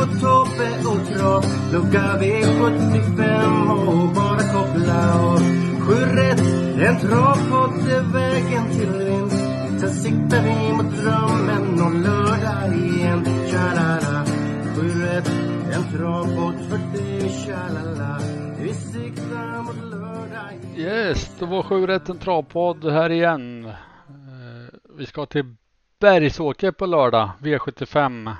Marco, 0.00 0.20
Tobbe 0.20 0.88
och 0.88 1.06
Trav 1.08 1.44
Lucka 1.72 2.18
V75 2.20 3.70
och 3.86 4.14
bara 4.14 4.38
koppla 4.38 5.20
av. 5.20 5.38
Sju 5.80 5.94
rätt, 5.94 6.40
en 6.88 7.00
travpodd 7.00 7.88
är 7.88 8.12
vägen 8.12 8.70
till 8.70 9.04
vinst. 9.04 9.80
Sen 9.80 9.90
siktar 9.90 10.42
vi 10.42 10.72
mot 10.72 10.96
drömmen 10.96 11.80
om 11.80 12.02
lördag 12.02 12.76
igen. 12.76 13.24
Tja-la-la. 13.24 14.24
Sju 14.76 15.04
rätt, 15.04 15.30
en 15.72 15.98
travpodd 15.98 16.54
för 16.68 16.98
dig 16.98 17.28
Tja-la-la. 17.28 18.18
Vi 18.60 18.74
siktar 18.74 19.62
mot 19.62 19.90
lördag 19.90 20.52
igen. 20.74 20.88
Yes, 20.88 21.38
det 21.38 21.46
var 21.46 21.62
sju 21.62 21.86
rätt 21.86 22.08
en 22.08 22.18
travpodd 22.18 22.84
här 22.84 23.10
igen. 23.10 23.64
Eh, 23.64 23.74
vi 24.98 25.06
ska 25.06 25.26
till 25.26 25.54
Bergsåker 26.00 26.72
på 26.72 26.86
lördag, 26.86 27.30
V75. 27.40 28.36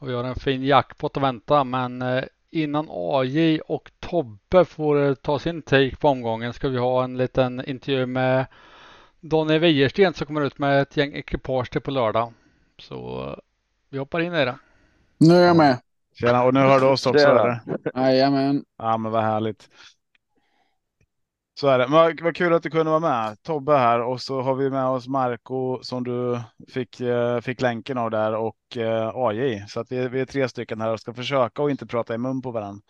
Och 0.00 0.08
vi 0.08 0.12
har 0.12 0.24
en 0.24 0.34
fin 0.34 0.64
jackpot 0.64 1.16
att 1.16 1.22
vänta, 1.22 1.64
men 1.64 2.02
eh, 2.02 2.24
innan 2.50 2.86
AJ 2.90 3.60
och 3.60 3.90
Tobbe 3.98 4.64
får 4.64 5.02
eh, 5.02 5.14
ta 5.14 5.38
sin 5.38 5.62
take 5.62 5.96
på 5.96 6.08
omgången 6.08 6.52
ska 6.52 6.68
vi 6.68 6.78
ha 6.78 7.04
en 7.04 7.16
liten 7.16 7.64
intervju 7.64 8.06
med 8.06 8.46
Donny 9.20 9.58
Wäjersten 9.58 10.14
som 10.14 10.26
kommer 10.26 10.40
ut 10.40 10.58
med 10.58 10.82
ett 10.82 10.96
gäng 10.96 11.14
ekipage 11.14 11.70
till 11.70 11.80
på 11.80 11.90
lördag. 11.90 12.32
Så 12.78 13.36
vi 13.90 13.98
hoppar 13.98 14.20
in 14.20 14.34
i 14.34 14.44
det. 14.44 14.58
Nu 15.18 15.34
är 15.34 15.46
jag 15.46 15.56
med. 15.56 15.78
Tjena, 16.14 16.44
och 16.44 16.54
nu 16.54 16.60
hör 16.60 16.80
du 16.80 16.86
oss 16.86 17.06
också? 17.06 17.58
Jajamän. 17.94 18.64
Ja 18.78 18.96
men 18.96 19.12
vad 19.12 19.22
härligt. 19.22 19.68
Så 21.60 21.68
är 21.68 21.78
det. 21.78 21.88
Men 21.88 22.16
vad, 22.22 22.36
kul 22.36 22.52
att 22.52 22.62
du 22.62 22.70
kunde 22.70 22.90
vara 22.90 23.00
med. 23.00 23.42
Tobbe 23.42 23.76
här 23.76 24.00
och 24.00 24.20
så 24.22 24.40
har 24.40 24.54
vi 24.54 24.70
med 24.70 24.86
oss 24.86 25.08
Marco 25.08 25.82
som 25.82 26.04
du 26.04 26.40
fick, 26.68 27.00
eh, 27.00 27.40
fick 27.40 27.60
länken 27.60 27.98
av 27.98 28.10
där 28.10 28.34
och 28.34 28.76
eh, 28.76 29.10
AJ. 29.14 29.64
Så 29.68 29.80
att 29.80 29.92
vi, 29.92 30.08
vi 30.08 30.20
är 30.20 30.24
tre 30.24 30.48
stycken 30.48 30.80
här 30.80 30.92
och 30.92 31.00
ska 31.00 31.14
försöka 31.14 31.62
och 31.62 31.70
inte 31.70 31.86
prata 31.86 32.14
i 32.14 32.18
mun 32.18 32.42
på 32.42 32.50
varandra. 32.50 32.82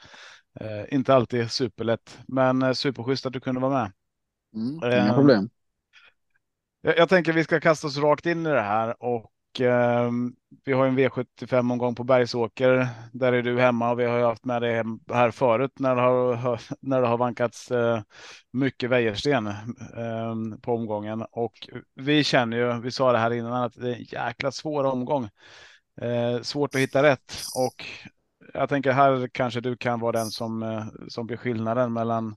Eh, 0.60 0.94
inte 0.94 1.14
alltid 1.14 1.50
superlätt, 1.50 2.18
men 2.28 2.62
eh, 2.62 2.72
superschysst 2.72 3.26
att 3.26 3.32
du 3.32 3.40
kunde 3.40 3.60
vara 3.60 3.82
med. 3.82 3.92
Mm, 4.54 4.92
Eh, 4.92 5.04
inga 5.04 5.14
problem. 5.14 5.50
Jag, 6.80 6.98
jag 6.98 7.08
tänker 7.08 7.32
vi 7.32 7.44
ska 7.44 7.60
kasta 7.60 7.86
oss 7.86 7.98
rakt 7.98 8.26
in 8.26 8.46
i 8.46 8.50
det 8.50 8.62
här 8.62 9.02
och 9.02 9.30
vi 10.64 10.72
har 10.72 10.86
en 10.86 10.98
V75 10.98 11.72
omgång 11.72 11.94
på 11.94 12.04
Bergsåker. 12.04 12.88
Där 13.12 13.32
är 13.32 13.42
du 13.42 13.60
hemma 13.60 13.90
och 13.90 14.00
vi 14.00 14.04
har 14.04 14.18
ju 14.18 14.24
haft 14.24 14.44
med 14.44 14.62
dig 14.62 14.82
här 15.12 15.30
förut 15.30 15.72
när 15.78 15.96
det 15.96 16.02
har, 16.02 16.60
när 16.80 17.00
det 17.00 17.06
har 17.06 17.18
vankats 17.18 17.70
eh, 17.70 18.00
mycket 18.52 18.90
Wäjersten 18.90 19.46
ehm, 19.96 20.60
på 20.60 20.74
omgången. 20.74 21.24
Och 21.30 21.68
vi 21.94 22.24
känner 22.24 22.56
ju, 22.56 22.80
vi 22.80 22.90
sa 22.90 23.12
det 23.12 23.18
här 23.18 23.30
innan, 23.30 23.62
att 23.62 23.74
det 23.74 23.88
är 23.88 23.94
en 23.94 24.02
jäkla 24.02 24.52
svår 24.52 24.84
omgång. 24.84 25.28
Eh, 26.00 26.40
svårt 26.42 26.74
att 26.74 26.80
hitta 26.80 27.02
rätt 27.02 27.34
och 27.56 27.84
jag 28.54 28.68
tänker 28.68 28.92
här 28.92 29.28
kanske 29.32 29.60
du 29.60 29.76
kan 29.76 30.00
vara 30.00 30.12
den 30.12 30.30
som, 30.30 30.62
eh, 30.62 30.84
som 31.08 31.26
blir 31.26 31.36
skillnaden 31.36 31.92
mellan 31.92 32.36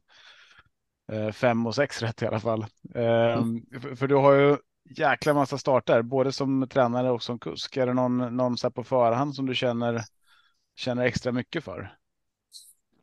fem 1.34 1.68
och 1.68 1.76
sex 1.76 2.02
rätt 2.02 2.22
i 2.22 2.26
alla 2.26 2.40
fall. 2.40 2.66
Ehm, 2.96 3.62
för, 3.82 3.96
för 3.96 4.08
du 4.08 4.16
har 4.16 4.34
ju 4.34 4.58
jäkla 4.90 5.34
massa 5.34 5.58
starter, 5.58 6.02
både 6.02 6.32
som 6.32 6.68
tränare 6.70 7.12
och 7.12 7.24
som 7.24 7.40
kusk. 7.40 7.78
Är 7.78 7.88
det 7.88 7.94
någon, 7.94 8.38
någon 8.38 8.58
så 8.58 8.72
på 8.72 8.84
förhand 8.84 9.36
som 9.36 9.46
du 9.46 9.56
känner, 9.56 10.04
känner 10.76 11.06
extra 11.06 11.32
mycket 11.32 11.64
för? 11.64 11.98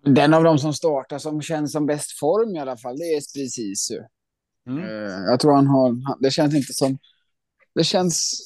Den 0.04 0.34
av 0.34 0.44
dem 0.44 0.58
som 0.58 0.74
startar 0.74 1.18
som 1.18 1.42
känns 1.42 1.72
som 1.72 1.86
bäst 1.86 2.18
form 2.18 2.56
i 2.56 2.60
alla 2.60 2.76
fall, 2.76 2.96
det 2.96 3.04
är 3.04 3.18
Esprit 3.18 3.52
Sisu. 3.52 3.98
Mm. 4.66 4.84
Eh, 4.84 5.24
Jag 5.30 5.40
tror 5.40 5.54
han 5.54 5.66
har, 5.66 6.20
det 6.22 6.30
känns 6.30 6.54
inte 6.54 6.72
som, 6.72 6.98
det 7.74 7.84
känns 7.84 8.40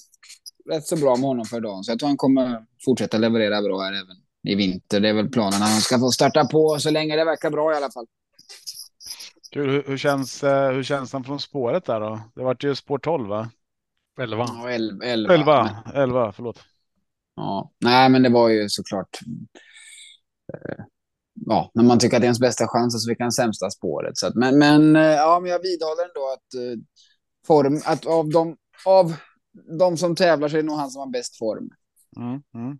rätt 0.70 0.86
så 0.86 0.96
bra 0.96 1.16
med 1.16 1.26
honom 1.26 1.44
för 1.44 1.60
dagen. 1.60 1.84
Så 1.84 1.92
jag 1.92 1.98
tror 1.98 2.08
han 2.08 2.16
kommer 2.16 2.66
fortsätta 2.84 3.18
leverera 3.18 3.62
bra 3.62 3.80
här 3.80 3.92
även 3.92 4.16
i 4.48 4.54
vinter. 4.54 5.00
Det 5.00 5.08
är 5.08 5.14
väl 5.14 5.28
planen. 5.28 5.62
Han 5.62 5.80
ska 5.80 5.98
få 5.98 6.10
starta 6.10 6.44
på 6.44 6.78
så 6.78 6.90
länge 6.90 7.16
det 7.16 7.24
verkar 7.24 7.50
bra 7.50 7.72
i 7.72 7.76
alla 7.76 7.90
fall. 7.90 8.06
Kul. 9.54 9.70
Hur, 9.70 9.82
hur, 9.86 9.96
känns, 9.98 10.44
eh, 10.44 10.72
hur 10.72 10.82
känns 10.82 11.12
han 11.12 11.24
från 11.24 11.40
spåret 11.40 11.84
där 11.84 12.00
då? 12.00 12.20
Det 12.34 12.42
vart 12.42 12.64
ju 12.64 12.74
spår 12.74 12.98
12 12.98 13.28
va? 13.28 13.50
11. 14.20 14.44
Ja, 14.48 14.70
el- 14.70 15.02
elva. 15.02 15.34
11, 15.34 15.70
11 15.94 16.32
förlåt. 16.32 16.60
Ja, 17.36 17.72
nej, 17.80 18.08
men 18.08 18.22
det 18.22 18.28
var 18.28 18.48
ju 18.48 18.68
såklart. 18.68 19.18
eh, 20.54 20.84
Ja, 21.46 21.70
när 21.74 21.84
man 21.84 21.98
tycker 21.98 22.16
att 22.16 22.20
det 22.20 22.24
är 22.24 22.28
ens 22.28 22.40
bästa 22.40 22.68
chans 22.68 23.04
så 23.04 23.10
fick 23.10 23.20
han 23.20 23.32
sämsta 23.32 23.70
spåret. 23.70 24.16
Så 24.18 24.26
att, 24.26 24.34
men, 24.34 24.58
men, 24.58 24.96
eh, 24.96 25.02
ja, 25.02 25.40
men 25.40 25.50
jag 25.50 25.58
vidhåller 25.62 26.02
ändå 26.02 26.32
att 26.32 26.54
eh, 26.54 26.78
form, 27.46 27.80
att 27.84 28.06
av 28.06 28.28
de, 28.30 28.56
av 28.86 29.14
de 29.78 29.96
som 29.96 30.16
tävlar 30.16 30.48
så 30.48 30.56
är 30.56 30.62
det 30.62 30.66
nog 30.68 30.76
han 30.76 30.90
som 30.90 31.00
har 31.00 31.10
bäst 31.10 31.38
form. 31.38 31.70
Mm, 32.16 32.42
mm. 32.54 32.78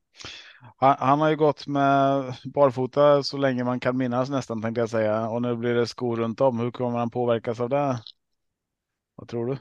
Han, 0.76 0.96
han 0.98 1.20
har 1.20 1.30
ju 1.30 1.36
gått 1.36 1.66
med 1.66 2.34
barfota 2.54 3.22
så 3.22 3.36
länge 3.36 3.64
man 3.64 3.80
kan 3.80 3.96
minnas 3.96 4.30
nästan 4.30 4.62
tänkte 4.62 4.80
jag 4.80 4.90
säga. 4.90 5.28
Och 5.28 5.42
nu 5.42 5.56
blir 5.56 5.74
det 5.74 5.86
skor 5.86 6.16
runt 6.16 6.40
om. 6.40 6.58
Hur 6.58 6.70
kommer 6.70 6.98
han 6.98 7.10
påverkas 7.10 7.60
av 7.60 7.68
det? 7.68 8.00
Vad 9.14 9.28
tror 9.28 9.46
du? 9.46 9.58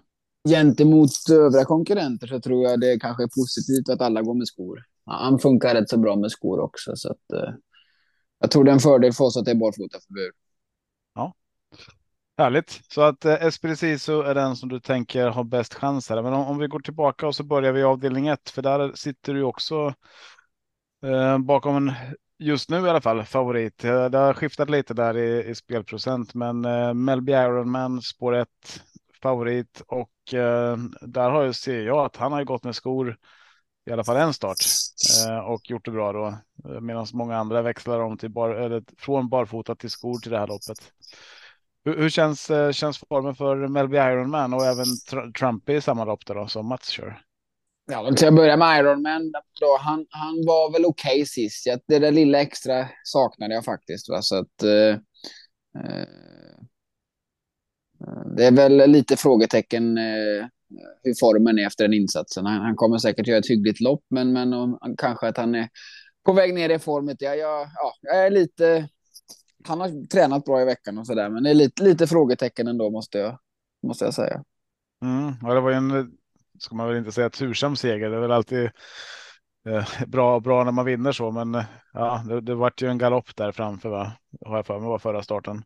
Gentemot 0.50 1.10
övriga 1.32 1.66
konkurrenter 1.66 2.28
så 2.28 2.40
tror 2.40 2.64
jag 2.64 2.80
det 2.80 3.00
kanske 3.00 3.24
är 3.24 3.30
positivt 3.38 3.90
att 3.90 4.02
alla 4.02 4.22
går 4.22 4.34
med 4.34 4.48
skor. 4.48 4.80
Ja, 5.06 5.14
han 5.14 5.40
funkar 5.40 5.76
rätt 5.76 5.90
så 5.90 5.98
bra 5.98 6.16
med 6.16 6.32
skor 6.32 6.60
också. 6.60 6.96
Så 6.96 7.12
att, 7.12 7.32
eh, 7.34 7.54
jag 8.40 8.52
tror 8.52 8.64
det 8.64 8.72
är 8.72 8.74
en 8.74 8.80
fördel 8.80 9.14
för 9.14 9.24
oss 9.24 9.38
att 9.38 9.46
det 9.46 9.52
är 9.52 9.56
barfotaförbud. 9.56 10.34
Härligt. 12.38 12.82
Så 12.90 13.02
att 13.02 13.26
eh, 13.26 13.34
Esprit 13.46 13.84
är 13.84 14.34
den 14.34 14.56
som 14.56 14.70
du 14.70 14.80
tänker 14.80 15.28
har 15.28 15.44
bäst 15.44 15.74
chans 15.74 16.10
här. 16.10 16.22
Men 16.22 16.34
om, 16.34 16.48
om 16.48 16.58
vi 16.58 16.68
går 16.68 16.80
tillbaka 16.80 17.28
och 17.28 17.36
så 17.36 17.44
börjar 17.44 17.72
vi 17.72 17.80
i 17.80 17.84
avdelning 17.84 18.28
1, 18.28 18.50
för 18.50 18.62
där 18.62 18.92
sitter 18.96 19.34
du 19.34 19.44
också 19.44 19.94
eh, 21.04 21.38
bakom 21.38 21.76
en, 21.76 21.94
just 22.40 22.70
nu 22.70 22.78
i 22.78 22.90
alla 22.90 23.02
fall, 23.02 23.24
favorit. 23.24 23.84
Eh, 23.84 24.06
det 24.06 24.18
har 24.18 24.34
skiftat 24.34 24.70
lite 24.70 24.94
där 24.94 25.18
i, 25.18 25.50
i 25.50 25.56
spelprocent, 25.56 26.34
men 26.34 26.66
eh, 26.66 26.94
Melby 26.94 27.32
Ironman 27.32 28.02
spår 28.02 28.36
1, 28.36 28.48
favorit 29.22 29.82
och 29.88 30.34
eh, 30.34 30.78
där 31.02 31.30
har 31.30 31.44
jag, 31.44 31.56
ser 31.56 31.82
jag 31.82 32.06
att 32.06 32.16
han 32.16 32.32
har 32.32 32.40
ju 32.40 32.46
gått 32.46 32.64
med 32.64 32.76
skor 32.76 33.18
i 33.86 33.92
alla 33.92 34.04
fall 34.04 34.18
en 34.18 34.34
start 34.34 34.58
eh, 35.28 35.38
och 35.38 35.70
gjort 35.70 35.86
det 35.86 35.92
bra 35.92 36.14
då. 36.14 36.28
Eh, 36.70 36.82
medan 36.82 37.08
många 37.14 37.38
andra 37.38 37.62
växlar 37.62 38.00
om 38.00 38.18
till 38.18 38.30
bar, 38.30 38.50
eller 38.50 38.84
från 38.98 39.30
barfota 39.30 39.76
till 39.76 39.90
skor 39.90 40.20
till 40.20 40.32
det 40.32 40.40
här 40.40 40.48
loppet. 40.48 40.94
Hur, 41.86 41.98
hur 41.98 42.10
känns, 42.10 42.50
eh, 42.50 42.72
känns 42.72 42.98
formen 42.98 43.36
för 43.36 43.68
Melby 43.68 43.98
Ironman 43.98 44.54
och 44.54 44.66
även 44.66 44.86
Tr- 44.86 45.34
Trumpy 45.34 45.74
i 45.74 45.82
samma 45.82 46.06
lopp 46.06 46.26
då, 46.26 46.48
som 46.48 46.68
Mats 46.68 46.90
kör? 46.90 47.22
Ja, 47.92 48.04
men 48.04 48.16
till 48.16 48.28
att 48.28 48.36
börja 48.36 48.58
med 48.58 48.80
Ironman, 48.80 49.32
då, 49.62 49.78
han, 49.80 50.06
han 50.10 50.36
var 50.46 50.72
väl 50.72 50.86
okej 50.86 51.26
sist. 51.26 51.66
Ja, 51.66 51.80
det 51.88 52.00
där 52.00 52.12
lilla 52.12 52.42
extra 52.42 52.90
saknade 53.04 53.54
jag 53.54 53.66
faktiskt. 53.66 54.10
Va? 54.10 54.22
Så 54.22 54.36
att, 54.36 54.64
eh, 54.64 54.98
eh, 55.84 56.08
det 58.36 58.46
är 58.46 58.52
väl 58.52 58.92
lite 58.92 59.18
frågetecken 59.18 59.98
eh, 59.98 60.48
hur 61.04 61.14
formen 61.20 61.60
är 61.60 61.68
efter 61.68 61.84
den 61.84 61.94
insatsen. 61.94 62.46
Han, 62.46 62.62
han 62.62 62.76
kommer 62.76 62.98
säkert 62.98 63.28
göra 63.28 63.40
ett 63.40 63.50
hyggligt 63.50 63.82
lopp, 63.82 64.04
men, 64.10 64.34
men 64.34 64.54
om, 64.54 64.80
kanske 64.98 65.28
att 65.28 65.38
han 65.38 65.56
är 65.56 65.70
på 66.26 66.34
väg 66.34 66.54
ner 66.54 66.70
i 66.70 66.80
formet. 66.80 67.18
Ja, 67.20 67.36
jag, 67.36 67.62
ja, 67.62 67.94
jag 68.02 68.26
är 68.26 68.30
lite... 68.30 68.90
Han 69.68 69.82
har 69.82 70.08
tränat 70.08 70.46
bra 70.46 70.62
i 70.62 70.66
veckan 70.66 70.98
och 70.98 71.08
sådär, 71.08 71.30
men 71.30 71.44
det 71.44 71.50
är 71.50 71.54
lite, 71.54 71.84
lite 71.84 72.08
frågetecken 72.08 72.68
ändå 72.68 72.90
måste 72.90 73.18
jag, 73.18 73.40
måste 73.88 74.06
jag 74.06 74.14
säga. 74.14 74.44
Mm, 75.04 75.34
ja, 75.42 75.54
det 75.54 75.62
var 75.62 75.70
ju 75.70 75.76
en, 75.76 76.12
ska 76.60 76.76
man 76.76 76.88
väl 76.88 76.98
inte 76.98 77.12
säga 77.12 77.30
tursam 77.30 77.76
seger. 77.76 78.10
Det 78.10 78.16
är 78.16 78.22
väl 78.22 78.32
alltid 78.32 78.70
eh, 79.70 80.06
bra, 80.08 80.40
bra 80.40 80.64
när 80.64 80.72
man 80.72 80.86
vinner 80.86 81.12
så, 81.12 81.32
men 81.32 81.56
eh, 81.56 81.64
ja, 81.94 82.24
det, 82.28 82.42
det 82.42 82.56
vart 82.56 82.82
ju 82.82 82.88
en 82.88 82.98
galopp 82.98 83.36
där 83.36 83.52
framför, 83.52 83.90
va? 83.90 84.12
Har 84.46 84.56
jag 84.56 84.66
för 84.66 84.80
mig 84.80 84.90
var 84.90 85.00
förra 85.00 85.24
starten. 85.24 85.64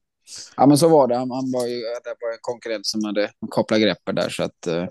Ja, 0.56 0.66
men 0.66 0.78
så 0.78 0.90
var 0.90 1.08
det. 1.08 1.16
Han, 1.16 1.32
han 1.32 1.52
var 1.52 1.66
ju 1.68 1.76
det 1.76 2.16
var 2.22 2.32
en 2.32 2.38
konkurrent 2.42 2.86
som 2.86 3.04
hade 3.04 3.32
kopplat 3.50 3.82
greppet 3.82 4.16
där. 4.16 4.30
Så 4.30 4.44
att, 4.44 4.68
eh, 4.68 4.86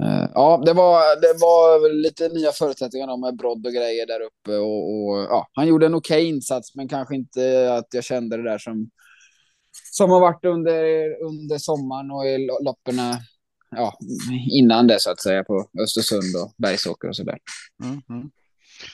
eh, 0.00 0.30
ja, 0.34 0.62
det 0.64 0.72
var, 0.72 1.20
det 1.20 1.38
var 1.40 1.92
lite 2.02 2.28
nya 2.28 2.52
förutsättningar 2.52 3.16
med 3.16 3.36
brodd 3.36 3.66
och 3.66 3.72
grejer 3.72 4.06
där 4.06 4.20
uppe. 4.20 4.56
Och, 4.56 4.94
och 4.94 5.18
ja, 5.18 5.48
han 5.52 5.66
gjorde 5.66 5.86
en 5.86 5.94
okej 5.94 6.28
insats, 6.28 6.74
men 6.74 6.88
kanske 6.88 7.14
inte 7.14 7.74
att 7.74 7.86
jag 7.90 8.04
kände 8.04 8.36
det 8.36 8.42
där 8.42 8.58
som, 8.58 8.90
som 9.92 10.10
har 10.10 10.20
varit 10.20 10.44
under, 10.44 10.74
under 11.22 11.58
sommaren 11.58 12.10
och 12.10 12.26
i 12.26 12.46
lo- 12.46 12.62
loppen 12.64 12.94
ja, 13.70 13.98
innan 14.50 14.86
det 14.86 15.00
så 15.00 15.10
att 15.10 15.20
säga 15.20 15.44
på 15.44 15.68
Östersund 15.82 16.42
och 16.42 16.54
Bergsåker 16.56 17.08
och 17.08 17.16
så 17.16 17.24
där. 17.24 17.38
Mm, 17.84 18.00
mm. 18.08 18.30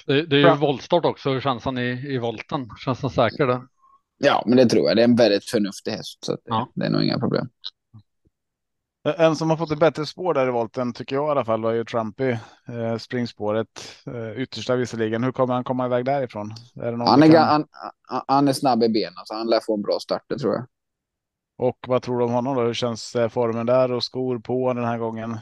Det, 0.07 0.27
det 0.27 0.37
är 0.37 0.41
ju 0.41 0.57
voltstart 0.57 1.05
också. 1.05 1.31
Hur 1.31 1.41
känns 1.41 1.65
han 1.65 1.79
i, 1.79 2.15
i 2.15 2.19
volten? 2.19 2.69
Känns 2.85 3.03
han 3.03 3.11
säker 3.11 3.47
där? 3.47 3.61
Ja, 4.19 4.43
men 4.47 4.57
det 4.57 4.67
tror 4.67 4.89
jag. 4.89 4.97
Det 4.97 5.03
är 5.03 5.09
en 5.09 5.17
väldigt 5.17 5.45
förnuftig 5.45 5.91
häst. 5.91 6.19
Så 6.25 6.39
ja. 6.45 6.73
det 6.75 6.87
är 6.87 6.91
nog 6.91 7.03
inga 7.03 7.19
problem. 7.19 7.49
En 9.05 9.37
som 9.37 9.51
har 9.51 9.57
fått 9.57 9.71
ett 9.71 9.79
bättre 9.79 10.07
spår 10.07 10.35
där 10.35 10.49
i 10.49 10.51
volten 10.51 10.93
tycker 10.93 11.17
jag 11.17 11.29
i 11.29 11.31
alla 11.31 11.45
fall 11.45 11.63
var 11.63 11.73
ju 11.73 11.85
Trumpy. 11.85 12.31
Eh, 12.69 12.97
springspåret. 12.99 13.69
Eh, 14.07 14.43
yttersta 14.43 14.77
visserligen. 14.77 15.25
Hur 15.25 15.33
kommer 15.33 15.55
han 15.55 15.65
komma 15.65 15.87
iväg 15.87 16.05
därifrån? 16.05 16.55
Är 16.77 16.93
han, 16.93 17.23
är, 17.23 17.33
kan... 17.33 17.49
han, 17.49 17.67
han, 18.27 18.49
är 18.49 18.53
snabb 18.53 18.83
i 18.83 18.89
benen 18.89 19.25
så 19.25 19.35
han 19.35 19.47
lär 19.47 19.61
få 19.61 19.75
en 19.75 19.83
bra 19.83 19.99
start 20.01 20.23
det 20.29 20.39
tror 20.39 20.55
jag. 20.55 20.67
Och 21.57 21.79
vad 21.87 22.03
tror 22.03 22.19
du 22.19 22.25
om 22.25 22.31
honom 22.31 22.57
då? 22.57 22.63
Hur 22.63 22.75
känns 22.75 23.17
eh, 23.17 23.29
formen 23.29 23.67
där 23.67 23.93
och 23.93 24.05
skor 24.05 24.39
på 24.39 24.73
den 24.73 24.85
här 24.85 24.99
gången? 24.99 25.39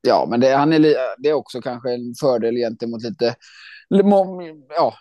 Ja, 0.00 0.26
men 0.30 0.40
det, 0.40 0.56
han 0.56 0.72
är, 0.72 0.80
det 1.18 1.28
är 1.28 1.34
också 1.34 1.60
kanske 1.60 1.94
en 1.94 2.14
fördel 2.20 2.54
gentemot 2.54 3.02
lite... 3.02 3.34
Ja, 4.68 4.94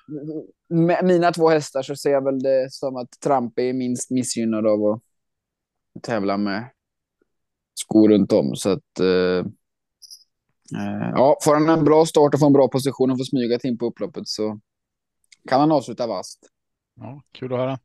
mina 1.03 1.31
två 1.31 1.49
hästar 1.49 1.81
så 1.81 1.95
ser 1.95 2.11
jag 2.11 2.23
väl 2.23 2.39
det 2.39 2.71
som 2.71 2.95
att 2.95 3.09
Trumpy 3.23 3.69
är 3.69 3.73
minst 3.73 4.11
missgynnad 4.11 4.67
av 4.67 4.85
att 4.85 4.99
tävla 6.03 6.37
med 6.37 6.69
skor 7.73 8.09
runt 8.09 8.33
om. 8.33 8.55
Så 8.55 8.69
att, 8.69 8.99
eh, 8.99 9.45
eh, 10.79 11.09
ja, 11.15 11.37
får 11.43 11.53
han 11.53 11.69
en 11.69 11.83
bra 11.83 12.05
start 12.05 12.33
och 12.33 12.39
får 12.39 12.47
en 12.47 12.53
bra 12.53 12.67
position 12.67 13.11
och 13.11 13.17
får 13.17 13.25
smyga 13.25 13.59
in 13.63 13.77
på 13.77 13.85
upploppet 13.85 14.27
så 14.27 14.59
kan 15.49 15.59
han 15.59 15.71
avsluta 15.71 16.07
vast. 16.07 16.39
Ja, 16.95 17.21
kul 17.31 17.53
att 17.53 17.59
höra. 17.59 17.79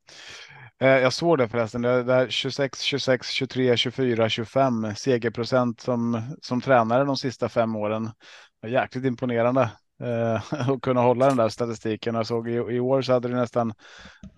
Eh, 0.81 0.89
jag 0.89 1.13
såg 1.13 1.39
det 1.39 1.49
förresten. 1.49 1.83
Det 1.83 1.91
är 1.91 2.29
26, 2.29 2.81
26, 2.81 3.31
23, 3.31 3.77
24, 3.77 4.29
25 4.29 4.95
segerprocent 4.97 5.81
som, 5.81 6.23
som 6.43 6.61
tränare 6.61 7.05
de 7.05 7.17
sista 7.17 7.49
fem 7.49 7.77
åren. 7.77 8.11
Jäkligt 8.67 9.05
imponerande 9.05 9.71
eh, 10.03 10.71
och 10.71 10.83
kunna 10.83 11.01
hålla 11.01 11.27
den 11.29 11.37
där 11.37 11.49
statistiken. 11.49 12.15
Jag 12.15 12.27
såg 12.27 12.49
i, 12.49 12.53
i 12.53 12.81
år 12.81 13.03
så 13.03 13.13
hade 13.13 13.29
du 13.29 13.35
nästan 13.35 13.73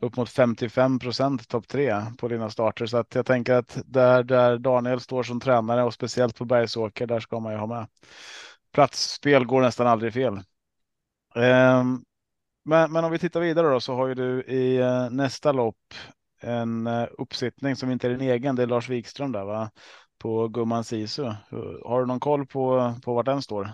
upp 0.00 0.16
mot 0.16 0.30
55 0.30 0.98
procent 0.98 1.48
topp 1.48 1.68
tre 1.68 2.02
på 2.18 2.28
dina 2.28 2.50
starter. 2.50 2.86
Så 2.86 2.96
att 2.96 3.14
jag 3.14 3.26
tänker 3.26 3.54
att 3.54 3.78
där, 3.84 4.22
där 4.22 4.58
Daniel 4.58 5.00
står 5.00 5.22
som 5.22 5.40
tränare 5.40 5.84
och 5.84 5.94
speciellt 5.94 6.36
på 6.36 6.44
Bergsåker, 6.44 7.06
där 7.06 7.20
ska 7.20 7.40
man 7.40 7.52
ju 7.52 7.58
ha 7.58 7.66
med. 7.66 7.86
Platsspel 8.72 9.44
går 9.44 9.60
nästan 9.60 9.86
aldrig 9.86 10.12
fel. 10.12 10.34
Eh, 11.34 11.84
men, 12.64 12.92
men 12.92 13.04
om 13.04 13.10
vi 13.10 13.18
tittar 13.18 13.40
vidare 13.40 13.68
då 13.68 13.80
så 13.80 13.94
har 13.94 14.08
ju 14.08 14.14
du 14.14 14.42
i 14.42 14.76
eh, 14.76 15.10
nästa 15.10 15.52
lopp 15.52 15.94
en 16.40 16.86
eh, 16.86 17.06
uppsittning 17.18 17.76
som 17.76 17.90
inte 17.90 18.06
är 18.06 18.10
din 18.10 18.20
egen. 18.20 18.56
Det 18.56 18.62
är 18.62 18.66
Lars 18.66 18.88
Wikström 18.88 19.32
där 19.32 19.44
va? 19.44 19.70
På 20.18 20.48
Gumman 20.48 20.84
Sisu. 20.84 21.24
Eh, 21.24 21.34
har 21.84 22.00
du 22.00 22.06
någon 22.06 22.20
koll 22.20 22.46
på, 22.46 22.94
på 23.04 23.14
vart 23.14 23.26
den 23.26 23.42
står? 23.42 23.70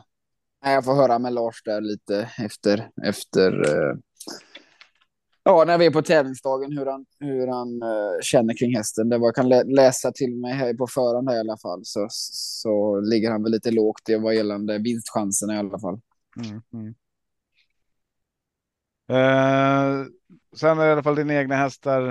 Jag 0.72 0.84
får 0.84 0.94
höra 0.94 1.18
med 1.18 1.32
Lars 1.32 1.62
där 1.64 1.80
lite 1.80 2.30
efter, 2.38 2.90
efter 3.06 3.52
eh, 3.52 3.96
ja, 5.44 5.64
när 5.66 5.78
vi 5.78 5.86
är 5.86 5.90
på 5.90 6.02
tävlingsdagen 6.02 6.78
hur 6.78 6.86
han, 6.86 7.06
hur 7.20 7.46
han 7.46 7.82
uh, 7.82 8.20
känner 8.22 8.54
kring 8.56 8.76
hästen. 8.76 9.08
Det 9.08 9.18
var 9.18 9.26
jag 9.26 9.34
kan 9.34 9.48
lä 9.48 9.64
läsa 9.64 10.12
till 10.12 10.36
mig 10.36 10.52
här 10.52 10.74
på 10.74 10.86
förhand 10.86 11.28
här 11.28 11.36
i 11.36 11.40
alla 11.40 11.56
fall 11.56 11.80
så, 11.84 12.06
så 12.10 13.00
ligger 13.00 13.30
han 13.30 13.42
väl 13.42 13.52
lite 13.52 13.70
lågt 13.70 14.08
i 14.08 14.14
vad 14.14 14.34
gällande 14.34 14.78
vinstchanserna 14.78 15.54
i 15.54 15.58
alla 15.58 15.78
fall. 15.78 16.00
Mm, 16.36 16.62
mm. 16.72 16.94
Eh, 19.08 20.06
sen 20.56 20.78
är 20.78 20.82
det 20.82 20.88
i 20.88 20.92
alla 20.92 21.02
fall 21.02 21.14
dina 21.14 21.34
egna 21.34 21.56
hästar 21.56 22.08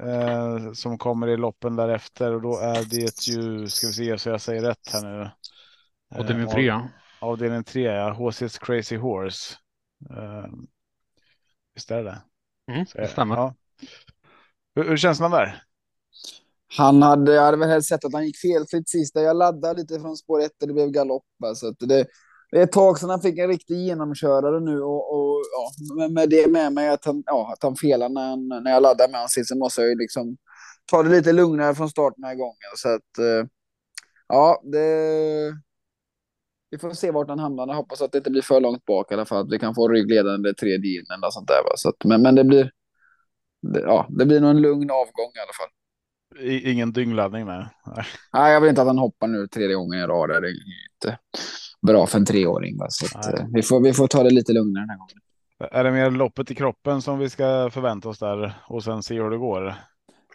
eh, 0.00 0.72
som 0.72 0.98
kommer 0.98 1.28
i 1.28 1.36
loppen 1.36 1.76
därefter 1.76 2.32
och 2.32 2.42
då 2.42 2.58
är 2.58 2.84
det 2.90 3.28
ju, 3.28 3.68
ska 3.68 3.86
vi 3.86 3.92
se 3.92 4.18
så 4.18 4.28
jag 4.28 4.40
säger 4.40 4.62
rätt 4.62 4.90
här 4.92 5.02
nu. 5.02 5.30
Avdelning 6.18 6.48
tre. 6.48 6.68
Eh, 6.68 6.86
avdelning 7.24 7.64
tre, 7.64 7.82
ja. 7.82 8.12
HC's 8.12 8.58
Crazy 8.58 8.96
Horse. 8.96 9.54
Eh, 10.10 10.46
visst 11.74 11.90
är 11.90 12.04
det 12.04 12.22
mm, 12.72 12.86
det? 12.94 13.08
stämmer. 13.08 13.36
Ja. 13.36 13.54
Hur, 14.74 14.88
hur 14.88 14.96
känns 14.96 15.20
man 15.20 15.30
där? 15.30 15.62
Han 16.76 17.02
hade, 17.02 17.32
jag 17.32 17.42
hade 17.42 17.56
väl 17.56 17.68
helst 17.68 17.88
sett 17.88 18.04
att 18.04 18.12
han 18.12 18.26
gick 18.26 18.38
felfritt 18.38 18.88
sist. 18.88 19.14
Jag 19.14 19.36
laddade 19.36 19.80
lite 19.80 20.00
från 20.00 20.16
spår 20.16 20.40
ett 20.40 20.62
och 20.62 20.68
det 20.68 20.74
blev 20.74 20.90
galopp. 20.90 21.24
Så 21.54 21.68
att 21.68 21.78
det, 21.78 22.06
det 22.50 22.58
är 22.58 22.62
ett 22.62 22.72
tag 22.72 22.98
sedan 22.98 23.10
han 23.10 23.20
fick 23.20 23.38
en 23.38 23.48
riktig 23.48 23.74
genomkörare 23.74 24.60
nu 24.60 24.82
och, 24.82 25.14
och 25.14 25.42
ja, 25.52 25.94
med, 25.96 26.12
med, 26.12 26.30
det 26.30 26.50
med 26.50 26.72
mig 26.72 26.88
att 26.88 27.04
han, 27.04 27.22
ja, 27.26 27.52
att 27.52 27.62
han 27.62 27.76
felar 27.76 28.08
när, 28.08 28.28
han, 28.28 28.48
när 28.48 28.70
jag 28.70 28.82
laddar 28.82 29.08
med 29.08 29.16
honom 29.16 29.28
sist 29.28 29.48
så 29.48 29.56
måste 29.56 29.80
jag 29.80 29.90
ju 29.90 29.96
liksom 29.96 30.36
ta 30.86 31.02
det 31.02 31.08
lite 31.08 31.32
lugnare 31.32 31.74
från 31.74 31.90
start 31.90 32.12
den 32.16 32.24
här 32.24 32.34
gången. 32.34 32.72
Så 32.76 32.88
att 32.88 33.18
eh, 33.18 33.48
ja, 34.28 34.62
det, 34.64 34.78
vi 36.74 36.78
får 36.78 36.90
se 36.90 37.10
vart 37.10 37.28
han 37.28 37.38
hamnar. 37.38 37.66
Jag 37.66 37.74
hoppas 37.74 38.02
att 38.02 38.12
det 38.12 38.18
inte 38.18 38.30
blir 38.30 38.42
för 38.42 38.60
långt 38.60 38.84
bak 38.84 39.10
i 39.10 39.14
alla 39.14 39.24
fall. 39.24 39.44
Att 39.44 39.52
vi 39.52 39.58
kan 39.58 39.74
få 39.74 39.88
ryggledande 39.88 40.54
tredje 40.54 41.00
in 41.00 41.06
eller 41.14 41.30
sånt 41.30 41.48
där. 41.48 41.62
Va? 41.62 41.72
Så 41.76 41.88
att, 41.88 42.04
men, 42.04 42.22
men 42.22 42.34
det 42.34 42.44
blir. 42.44 42.70
Det, 43.62 43.80
ja, 43.80 44.06
det 44.08 44.26
blir 44.26 44.40
nog 44.40 44.50
en 44.50 44.62
lugn 44.62 44.90
avgång 44.90 45.30
i 45.34 45.40
alla 45.40 45.52
fall. 45.58 45.70
Ingen 46.72 46.92
dyngladdning 46.92 47.46
med. 47.46 47.68
Nej, 48.32 48.52
jag 48.52 48.60
vill 48.60 48.70
inte 48.70 48.80
att 48.80 48.86
han 48.86 48.98
hoppar 48.98 49.26
nu 49.28 49.46
tredje 49.46 49.76
gången 49.76 50.00
i 50.00 50.06
rad. 50.06 50.28
Det 50.28 50.48
är 50.48 50.50
inte 50.50 51.18
bra 51.86 52.06
för 52.06 52.18
en 52.18 52.26
treåring. 52.26 52.78
Va? 52.78 52.86
Så 52.88 53.18
att, 53.18 53.34
eh, 53.34 53.46
vi, 53.54 53.62
får, 53.62 53.80
vi 53.80 53.92
får 53.92 54.06
ta 54.06 54.22
det 54.22 54.30
lite 54.30 54.52
lugnare 54.52 54.82
den 54.82 54.90
här 54.90 54.98
gången. 54.98 55.18
Är 55.72 55.84
det 55.84 55.90
mer 55.90 56.10
loppet 56.10 56.50
i 56.50 56.54
kroppen 56.54 57.02
som 57.02 57.18
vi 57.18 57.30
ska 57.30 57.70
förvänta 57.70 58.08
oss 58.08 58.18
där 58.18 58.54
och 58.68 58.84
sen 58.84 59.02
se 59.02 59.14
hur 59.14 59.30
det 59.30 59.38
går? 59.38 59.74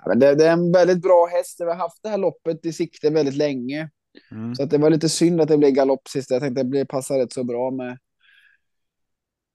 Ja, 0.05 0.15
det, 0.15 0.35
det, 0.35 0.47
är 0.47 0.53
en 0.53 0.71
väldigt 0.71 1.01
bra 1.01 1.25
häst. 1.25 1.61
Vi 1.61 1.65
har 1.65 1.75
haft 1.75 2.03
det 2.03 2.09
här 2.09 2.17
loppet 2.17 2.65
i 2.65 2.73
sikte 2.73 3.09
väldigt 3.09 3.35
länge. 3.35 3.89
Mm. 4.31 4.55
Så 4.55 4.63
att 4.63 4.69
det 4.69 4.77
var 4.77 4.89
lite 4.89 5.09
synd 5.09 5.41
att 5.41 5.47
det 5.47 5.57
blev 5.57 5.71
galopp 5.71 6.07
sist. 6.07 6.31
Jag 6.31 6.41
tänkte 6.41 6.61
att 6.61 6.71
det 6.71 6.85
passar 6.85 7.17
rätt 7.17 7.33
så 7.33 7.43
bra 7.43 7.71
med, 7.71 7.97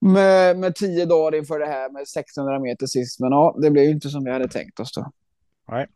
med, 0.01 0.59
med 0.59 0.75
tio 0.75 1.07
dagar 1.07 1.39
inför 1.39 1.59
det 1.59 1.67
här 1.67 1.91
med 1.91 2.09
600 2.09 2.61
meter 2.61 2.87
sist. 2.87 3.21
Men 3.21 3.33
ja, 3.33 3.57
det 3.63 3.71
blev 3.71 3.85
ju 3.85 3.91
inte 3.91 4.09
som 4.09 4.25
vi 4.25 4.31
hade 4.31 4.49
tänkt 4.49 4.81
oss 4.81 4.93
då. 4.93 5.11
Nej, 5.69 5.87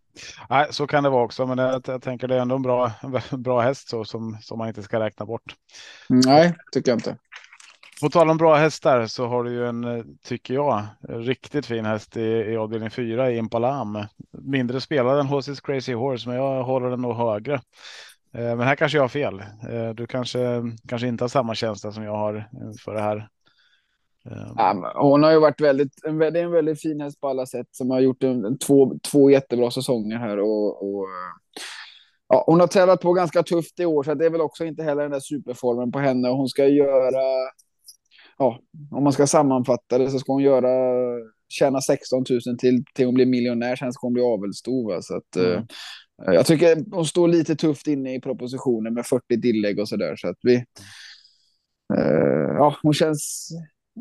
Nej 0.48 0.66
så 0.70 0.86
kan 0.86 1.04
det 1.04 1.10
vara 1.10 1.24
också. 1.24 1.46
Men 1.46 1.58
jag, 1.58 1.82
jag 1.86 2.02
tänker 2.02 2.28
det 2.28 2.34
är 2.34 2.40
ändå 2.40 2.56
en 2.56 2.62
bra, 2.62 2.92
bra 3.30 3.60
häst 3.60 3.88
så, 3.88 4.04
som, 4.04 4.38
som 4.40 4.58
man 4.58 4.68
inte 4.68 4.82
ska 4.82 5.00
räkna 5.00 5.26
bort. 5.26 5.54
Nej, 6.08 6.54
tycker 6.72 6.90
jag 6.90 6.96
inte. 6.96 7.16
På 8.00 8.10
tal 8.10 8.30
om 8.30 8.36
bra 8.36 8.54
hästar 8.54 9.06
så 9.06 9.26
har 9.26 9.44
du 9.44 9.52
ju 9.52 9.66
en, 9.66 10.18
tycker 10.22 10.54
jag, 10.54 10.86
riktigt 11.08 11.66
fin 11.66 11.84
häst 11.84 12.16
i, 12.16 12.22
i 12.22 12.56
avdelning 12.56 12.90
4 12.90 13.30
i 13.30 13.36
Impalam. 13.36 14.04
Mindre 14.30 14.80
spelad 14.80 15.20
än 15.20 15.26
HC's 15.26 15.60
Crazy 15.64 15.94
Horse, 15.94 16.28
men 16.28 16.36
jag 16.36 16.62
håller 16.62 16.90
den 16.90 17.00
nog 17.00 17.16
högre. 17.16 17.60
Eh, 18.32 18.56
men 18.56 18.60
här 18.60 18.76
kanske 18.76 18.98
jag 18.98 19.02
har 19.02 19.08
fel. 19.08 19.40
Eh, 19.70 19.90
du 19.94 20.06
kanske, 20.06 20.38
kanske 20.88 21.08
inte 21.08 21.24
har 21.24 21.28
samma 21.28 21.54
känsla 21.54 21.92
som 21.92 22.02
jag 22.02 22.16
har 22.16 22.48
för 22.84 22.94
det 22.94 23.00
här. 23.00 23.28
Ja, 24.56 24.92
hon 24.94 25.22
har 25.22 25.30
ju 25.30 25.38
varit 25.38 25.60
väldigt, 25.60 25.92
det 26.02 26.08
är 26.08 26.44
en 26.44 26.50
väldigt 26.50 26.80
fin 26.80 27.00
häst 27.00 27.20
på 27.20 27.28
alla 27.28 27.46
sätt 27.46 27.66
som 27.70 27.90
har 27.90 28.00
gjort 28.00 28.22
en, 28.22 28.44
en 28.44 28.58
två, 28.58 28.98
två 29.10 29.30
jättebra 29.30 29.70
säsonger 29.70 30.16
här 30.16 30.38
och, 30.38 30.82
och 30.82 31.06
ja, 32.28 32.44
hon 32.46 32.60
har 32.60 32.66
tävlat 32.66 33.00
på 33.00 33.12
ganska 33.12 33.42
tufft 33.42 33.80
i 33.80 33.86
år 33.86 34.02
så 34.02 34.14
det 34.14 34.26
är 34.26 34.30
väl 34.30 34.40
också 34.40 34.64
inte 34.64 34.82
heller 34.82 35.02
den 35.02 35.10
där 35.10 35.20
superformen 35.20 35.92
på 35.92 35.98
henne. 35.98 36.28
Hon 36.28 36.48
ska 36.48 36.66
göra, 36.66 37.22
ja, 38.38 38.60
om 38.90 39.04
man 39.04 39.12
ska 39.12 39.26
sammanfatta 39.26 39.98
det 39.98 40.10
så 40.10 40.18
ska 40.18 40.32
hon 40.32 40.42
göra 40.42 40.68
tjäna 41.48 41.80
16 41.80 42.24
000 42.30 42.58
till, 42.58 42.84
till 42.94 43.06
hon 43.06 43.14
blir 43.14 43.26
miljonär, 43.26 43.76
sen 43.76 43.92
ska 43.92 44.06
hon 44.06 44.14
bli 44.14 44.22
avelsstor. 44.22 45.00
Så 45.00 45.16
att, 45.16 45.36
mm. 45.36 45.66
Eh, 46.26 46.34
jag 46.34 46.46
tycker 46.46 46.84
hon 46.90 47.06
står 47.06 47.28
lite 47.28 47.56
tufft 47.56 47.86
inne 47.86 48.14
i 48.14 48.20
propositionen 48.20 48.94
med 48.94 49.06
40 49.06 49.40
tillägg 49.40 49.78
och 49.78 49.88
så 49.88 49.96
där. 49.96 50.16
Så 50.16 50.28
att 50.28 50.38
vi, 50.42 50.54
eh, 51.94 52.54
ja, 52.56 52.76
hon 52.82 52.94
känns 52.94 53.48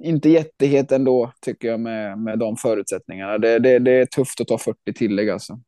inte 0.03 0.29
jättehet 0.29 0.91
ändå, 0.91 1.31
tycker 1.41 1.67
jag, 1.67 1.79
med, 1.79 2.19
med 2.19 2.39
de 2.39 2.57
förutsättningarna. 2.57 3.37
Det, 3.37 3.59
det, 3.59 3.79
det 3.79 3.91
är 3.91 4.05
tufft 4.05 4.41
att 4.41 4.47
ta 4.47 4.57
40 4.57 4.93
tillägg 4.93 5.29
alltså. 5.29 5.59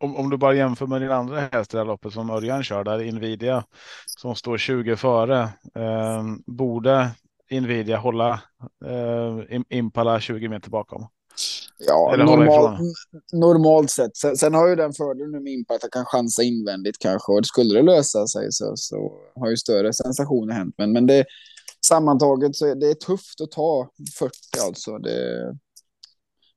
Om, 0.00 0.16
om 0.16 0.30
du 0.30 0.36
bara 0.36 0.54
jämför 0.54 0.86
med 0.86 1.00
din 1.00 1.10
andra 1.10 1.40
häst 1.40 1.74
i 1.74 1.76
det 1.76 1.80
här 1.80 1.86
loppet 1.86 2.12
som 2.12 2.30
Örjan 2.30 2.62
kör, 2.62 2.84
där 2.84 3.02
Invidia 3.02 3.64
som 4.06 4.34
står 4.34 4.58
20 4.58 4.96
före, 4.96 5.42
eh, 5.74 6.24
borde 6.46 7.10
Invidia 7.50 7.96
hålla 7.96 8.42
eh, 8.84 9.60
Impala 9.68 10.20
20 10.20 10.48
meter 10.48 10.70
bakom? 10.70 11.06
Ja, 11.78 12.16
normal, 12.18 12.78
normalt 13.32 13.90
sett. 13.90 14.16
Sen, 14.16 14.36
sen, 14.36 14.54
har 14.54 14.68
ju 14.68 14.76
den 14.76 14.92
fördelen 14.92 15.32
nu 15.32 15.40
med 15.40 15.52
Impala 15.52 15.76
att 15.76 15.82
han 15.82 15.90
kan 15.90 16.04
chansa 16.04 16.42
invändigt 16.42 16.98
kanske 16.98 17.32
och 17.32 17.46
skulle 17.46 17.74
det 17.74 17.82
lösa 17.82 18.26
sig 18.26 18.52
så, 18.52 18.72
så 18.76 19.18
har 19.34 19.50
ju 19.50 19.56
större 19.56 19.92
sensationer 19.92 20.54
hänt. 20.54 20.74
Men, 20.78 20.92
men 20.92 21.06
det, 21.06 21.24
sammantaget 21.86 22.56
så 22.56 22.66
är 22.66 22.74
det 22.74 23.00
tufft 23.00 23.40
att 23.40 23.50
ta 23.50 23.90
40 24.18 24.34
alltså. 24.66 24.98
Det, 24.98 25.56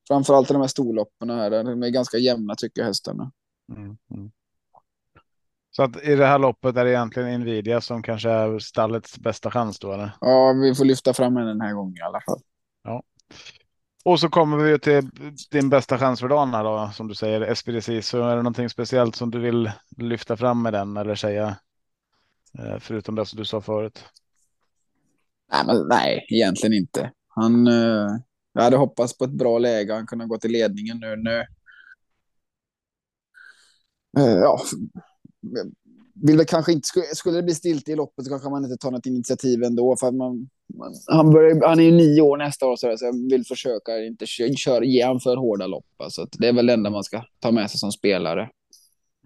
framförallt 0.08 0.50
i 0.50 0.54
de 0.54 0.62
här 0.62 0.68
storloppen 0.68 1.30
här, 1.30 1.64
de 1.64 1.84
är 1.84 1.90
ganska 1.90 2.18
jämna 2.18 2.56
tycker 2.56 2.82
jag 2.82 2.88
hästarna. 2.88 3.32
Mm, 3.78 3.98
mm. 4.14 4.32
Så 5.72 5.84
att 5.84 6.04
i 6.04 6.16
det 6.16 6.26
här 6.26 6.40
loppet 6.40 6.78
är 6.78 6.86
det 6.86 6.92
egentligen 6.92 7.42
Nvidia 7.42 7.82
som 7.82 8.04
kanske 8.04 8.30
är 8.30 8.60
stallets 8.60 9.20
bästa 9.20 9.52
chans 9.52 9.80
då? 9.80 9.94
Eller? 9.94 10.12
Ja, 10.22 10.54
vi 10.54 10.76
får 10.76 10.86
lyfta 10.86 11.14
fram 11.14 11.36
henne 11.36 11.50
den 11.50 11.62
här 11.62 11.74
gången 11.74 11.98
i 11.98 12.02
alla 12.02 12.22
fall. 12.22 12.40
Ja. 12.84 13.04
Och 14.08 14.20
så 14.20 14.30
kommer 14.30 14.58
vi 14.58 14.80
till 14.80 15.10
din 15.52 15.70
bästa 15.70 15.98
chans 15.98 16.20
för 16.20 16.28
dagen 16.28 16.54
här 16.54 16.64
då, 16.64 16.92
som 16.94 17.08
du 17.08 17.16
säger, 17.16 17.56
SPDC. 17.56 18.02
Så 18.02 18.24
är 18.24 18.36
det 18.36 18.44
någonting 18.44 18.70
speciellt 18.70 19.16
som 19.16 19.32
du 19.32 19.40
vill 19.40 19.72
lyfta 19.98 20.38
fram 20.38 20.62
med 20.62 20.74
den 20.74 20.98
eller 20.98 21.16
säga? 21.16 21.58
Eh, 22.60 22.80
förutom 22.80 23.16
det 23.16 23.26
som 23.26 23.40
du 23.40 23.46
sa 23.46 23.62
förut. 23.62 24.04
Nej, 25.52 25.64
men, 25.66 25.88
nej, 25.88 26.26
egentligen 26.30 26.74
inte. 26.74 27.12
Han, 27.28 27.68
eh, 27.68 28.08
jag 28.54 28.62
hade 28.62 28.78
hoppats 28.78 29.18
på 29.18 29.24
ett 29.24 29.38
bra 29.38 29.60
läge. 29.60 29.94
Han 29.94 30.08
kunde 30.08 30.26
gå 30.26 30.38
till 30.38 30.52
ledningen 30.52 31.00
nu. 31.00 31.16
nu 31.16 31.46
eh, 34.18 34.38
ja, 34.38 34.60
vill 36.14 36.38
väl 36.38 36.46
kanske 36.46 36.72
inte, 36.72 36.88
skulle 37.14 37.38
det 37.38 37.44
bli 37.44 37.56
stilt 37.56 37.90
i 37.90 37.96
loppet 37.96 38.26
så 38.26 38.32
kanske 38.32 38.50
man 38.50 38.64
inte 38.64 38.78
tar 38.78 38.92
något 38.92 39.06
initiativ 39.06 39.64
ändå. 39.64 39.96
För 40.00 40.08
att 40.08 40.16
man 40.16 40.50
han, 41.08 41.32
börjar, 41.32 41.68
han 41.68 41.80
är 41.80 41.84
ju 41.84 41.92
nio 41.92 42.22
år 42.22 42.38
nästa 42.38 42.68
år 42.68 42.76
så, 42.76 42.98
jag 43.02 43.30
vill 43.30 43.46
försöka 43.46 44.00
inte 44.00 44.26
köra, 44.26 44.86
ge 44.86 45.06
han 45.06 45.20
för 45.20 45.38
hårda 45.38 45.68
lopp. 45.68 45.86
Alltså, 45.98 46.28
det 46.32 46.48
är 46.48 46.54
väl 46.54 46.66
det 46.66 46.74
enda 46.74 46.90
man 46.90 47.04
ska 47.04 47.24
ta 47.40 47.52
med 47.52 47.72
sig 47.72 47.80
som 47.80 47.92
spelare. 47.92 48.50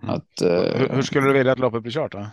Mm. 0.03 0.15
Att, 0.15 0.41
uh, 0.41 0.49
hur, 0.49 0.89
hur, 0.89 1.01
skulle 1.01 1.27
du 1.27 1.33
vilja 1.33 1.51
att 1.51 1.59
loppet 1.59 1.81
blir 1.81 1.91
kört 1.91 2.11
då? 2.11 2.27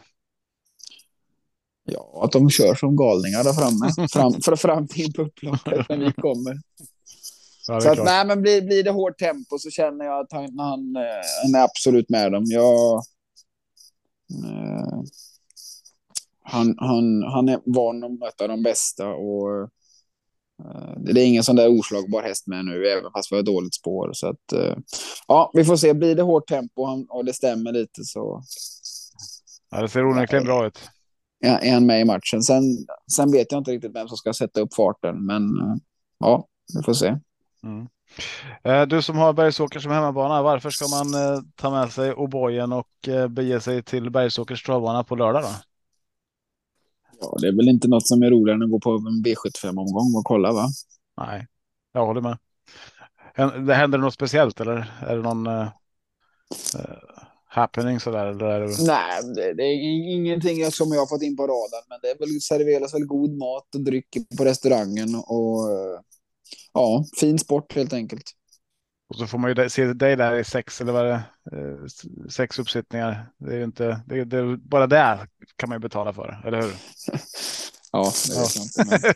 Ja, 1.85 2.21
att 2.25 2.33
de 2.33 2.51
kör 2.51 2.75
som 2.75 2.97
galningar 2.97 3.45
där 3.45 3.53
framme. 3.53 4.09
Fram, 4.13 4.33
för, 4.33 4.57
fram 4.57 4.89
till 4.89 5.21
upploppet 5.21 5.89
när 5.89 5.97
vi 5.97 6.13
kommer. 6.13 6.57
Ja, 7.69 7.81
så 7.81 7.91
att, 7.91 8.05
nej, 8.05 8.27
men 8.27 8.43
blir, 8.43 8.63
blir 8.63 8.83
det 8.83 8.91
hårt 8.91 9.19
tempo 9.19 9.59
så 9.59 9.71
känner 9.71 10.05
jag 10.05 10.21
att 10.21 10.33
han, 10.33 10.59
han, 10.59 10.97
eh, 10.97 11.03
han 11.45 11.55
är 11.55 11.65
absolut 11.65 12.09
med 12.09 12.33
dem. 12.33 12.45
Jag, 12.47 13.03
Eh, 14.31 15.03
han, 16.49 16.75
han, 16.79 17.23
han 17.23 17.49
är 17.49 17.61
van 17.65 18.05
att 18.05 18.19
möta 18.19 18.47
de 18.47 18.63
bästa 18.63 19.09
och 19.09 19.63
uh, 20.65 20.93
det 20.97 21.23
är 21.23 21.27
ingen 21.27 21.45
sån 21.45 21.57
där 21.57 21.79
oslagbar 21.79 22.23
häst 22.23 22.47
med 22.47 22.65
nu, 22.65 22.87
även 22.87 23.13
fast 23.13 23.33
vi 23.33 23.37
har 23.37 23.43
dåligt 23.43 23.75
spår. 23.75 24.11
Så 24.13 24.27
att, 24.27 24.53
uh, 24.55 24.77
ja, 25.29 25.51
vi 25.55 25.65
får 25.65 25.77
se. 25.77 25.95
Blir 25.95 26.15
det 26.15 26.23
hårt 26.23 26.49
tempo 26.49 27.07
och 27.09 27.25
det 27.25 27.33
stämmer 27.33 27.73
lite 27.73 28.05
så. 28.05 28.43
Ja, 29.71 29.83
det 29.83 29.89
ser 29.89 30.07
onekligen 30.07 30.45
bra 30.45 30.67
ut. 30.67 30.79
Ja, 31.39 31.59
är 31.59 31.73
han 31.73 31.87
med 31.87 32.01
i 32.01 32.05
matchen. 32.05 32.43
Sen, 32.43 32.63
sen 33.17 33.33
vet 33.33 33.53
jag 33.53 33.61
inte 33.61 33.71
riktigt 33.71 33.95
vem 33.95 34.09
som 34.09 34.17
ska 34.17 34.33
sätta 34.33 34.61
upp 34.61 34.75
farten, 34.75 35.27
men 35.27 35.43
uh, 35.43 35.77
ja, 36.19 36.47
vi 36.77 36.83
får 36.83 36.93
se. 36.93 37.17
Mm. 37.63 37.89
Eh, 38.63 38.83
du 38.87 39.03
som 39.03 39.17
har 39.17 39.33
Bergsåker 39.33 39.81
som 39.81 39.93
hemmabana, 39.93 40.43
varför 40.43 40.71
ska 40.71 40.89
man 40.89 41.15
eh, 41.15 41.41
ta 41.55 41.71
med 41.71 41.93
sig 41.93 42.13
O'boyen 42.13 42.79
och 42.79 43.09
eh, 43.09 43.29
bege 43.29 43.61
sig 43.61 43.83
till 43.83 44.11
Bergsåkers 44.11 44.63
travbana 44.63 45.05
på 45.05 45.17
lördag 45.17 45.43
då? 45.43 45.49
Ja, 47.21 47.37
det 47.41 47.49
är 47.49 47.57
väl 47.57 47.69
inte 47.69 47.89
något 47.89 48.07
som 48.07 48.23
är 48.23 48.31
roligare 48.31 48.57
än 48.57 48.63
att 48.63 48.71
gå 48.71 48.81
på 48.81 48.91
en 48.91 49.25
V75-omgång 49.25 50.17
och 50.17 50.25
kolla 50.25 50.53
va? 50.53 50.69
Nej, 51.17 51.47
jag 51.93 52.07
håller 52.07 52.21
med. 52.21 52.39
Det 53.67 53.75
händer 53.75 53.99
något 53.99 54.15
speciellt 54.15 54.61
eller 54.61 54.93
är 55.07 55.17
det 55.17 55.23
någon 55.23 55.47
uh, 55.47 55.69
happening 57.45 58.01
sådär? 58.01 58.27
Eller 58.27 58.47
är 58.47 58.61
det... 58.61 58.87
Nej, 58.87 59.23
det, 59.35 59.55
det, 59.55 59.63
är 59.63 60.15
ingenting 60.15 60.71
som 60.71 60.93
jag 60.93 61.01
har 61.01 61.07
fått 61.07 61.23
in 61.23 61.37
på 61.37 61.43
radarn, 61.43 61.85
men 61.89 61.99
det 62.03 62.09
är 62.09 62.19
väl, 62.19 62.41
serveras 62.41 62.95
väl 62.95 63.07
god 63.07 63.39
mat 63.39 63.75
och 63.75 63.81
dryck 63.81 64.17
på 64.39 64.45
restaurangen 64.45 65.15
och 65.15 65.69
ja, 66.73 67.05
fin 67.21 67.39
sport 67.39 67.75
helt 67.75 67.93
enkelt. 67.93 68.25
Och 69.09 69.17
så 69.17 69.27
får 69.27 69.39
man 69.39 69.55
ju 69.55 69.69
se 69.69 69.85
dig 69.85 70.17
där 70.17 70.37
i 70.37 70.45
sex 70.45 70.81
eller 70.81 70.93
vad 70.93 71.05
det 71.05 71.23
är, 71.53 72.29
sex 72.29 72.59
uppsättningar. 72.59 73.31
Det 73.39 73.53
är 73.53 73.57
ju 73.57 73.65
inte, 73.65 74.01
det, 74.07 74.25
det, 74.25 74.57
bara 74.57 74.87
det 74.87 75.27
kan 75.57 75.69
man 75.69 75.77
ju 75.77 75.81
betala 75.81 76.13
för, 76.13 76.43
eller 76.47 76.63
hur? 76.63 76.73
ja, 77.93 78.13
det 78.29 78.41
vet 78.41 78.57
jag 78.57 78.87
inte. 78.87 79.15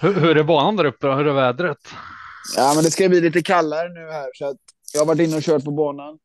hur, 0.00 0.14
hur 0.20 0.38
är 0.38 0.44
banan 0.44 0.76
där 0.76 0.84
uppe? 0.84 1.06
Hur 1.06 1.26
är 1.26 1.32
vädret? 1.32 1.78
Ja, 2.56 2.72
men 2.74 2.84
det 2.84 2.90
ska 2.90 3.08
bli 3.08 3.20
lite 3.20 3.42
kallare 3.42 3.88
nu 3.88 4.12
här 4.12 4.30
så 4.34 4.46
att 4.46 4.56
jag 4.92 5.00
har 5.00 5.06
varit 5.06 5.20
inne 5.20 5.36
och 5.36 5.42
kört 5.42 5.64
på 5.64 5.70
banan 5.70 6.18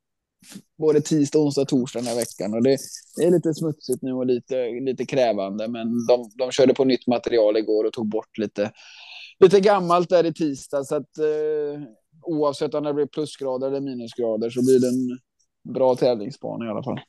både 0.78 1.02
tisdag, 1.02 1.40
onsdag, 1.40 1.66
torsdag 1.66 2.00
den 2.00 2.08
här 2.08 2.16
veckan 2.16 2.54
och 2.54 2.64
det, 2.64 2.78
det 3.16 3.24
är 3.24 3.32
lite 3.32 3.54
smutsigt 3.54 4.02
nu 4.02 4.14
och 4.14 4.26
lite, 4.26 4.70
lite 4.70 5.06
krävande, 5.06 5.68
men 5.68 6.06
de, 6.08 6.32
de 6.36 6.52
körde 6.52 6.74
på 6.74 6.86
nytt 6.86 7.08
material 7.08 7.58
igår 7.58 7.84
och 7.86 7.94
tog 7.94 8.10
bort 8.10 8.38
lite 8.38 8.72
lite 9.40 9.60
gammalt 9.60 10.10
där 10.10 10.26
i 10.26 10.34
tisdag 10.34 10.84
så 10.84 10.96
att 10.96 11.18
eh, 11.18 11.82
oavsett 12.22 12.74
om 12.74 12.84
det 12.84 12.94
blir 12.94 13.06
plusgrader 13.06 13.68
eller 13.68 13.82
minusgrader 13.82 14.50
så 14.50 14.62
blir 14.62 14.80
det 14.80 14.88
en 14.88 15.20
bra 15.74 15.96
tävlingsbana 15.96 16.66
i 16.66 16.70
alla 16.70 16.84
fall. 16.84 17.00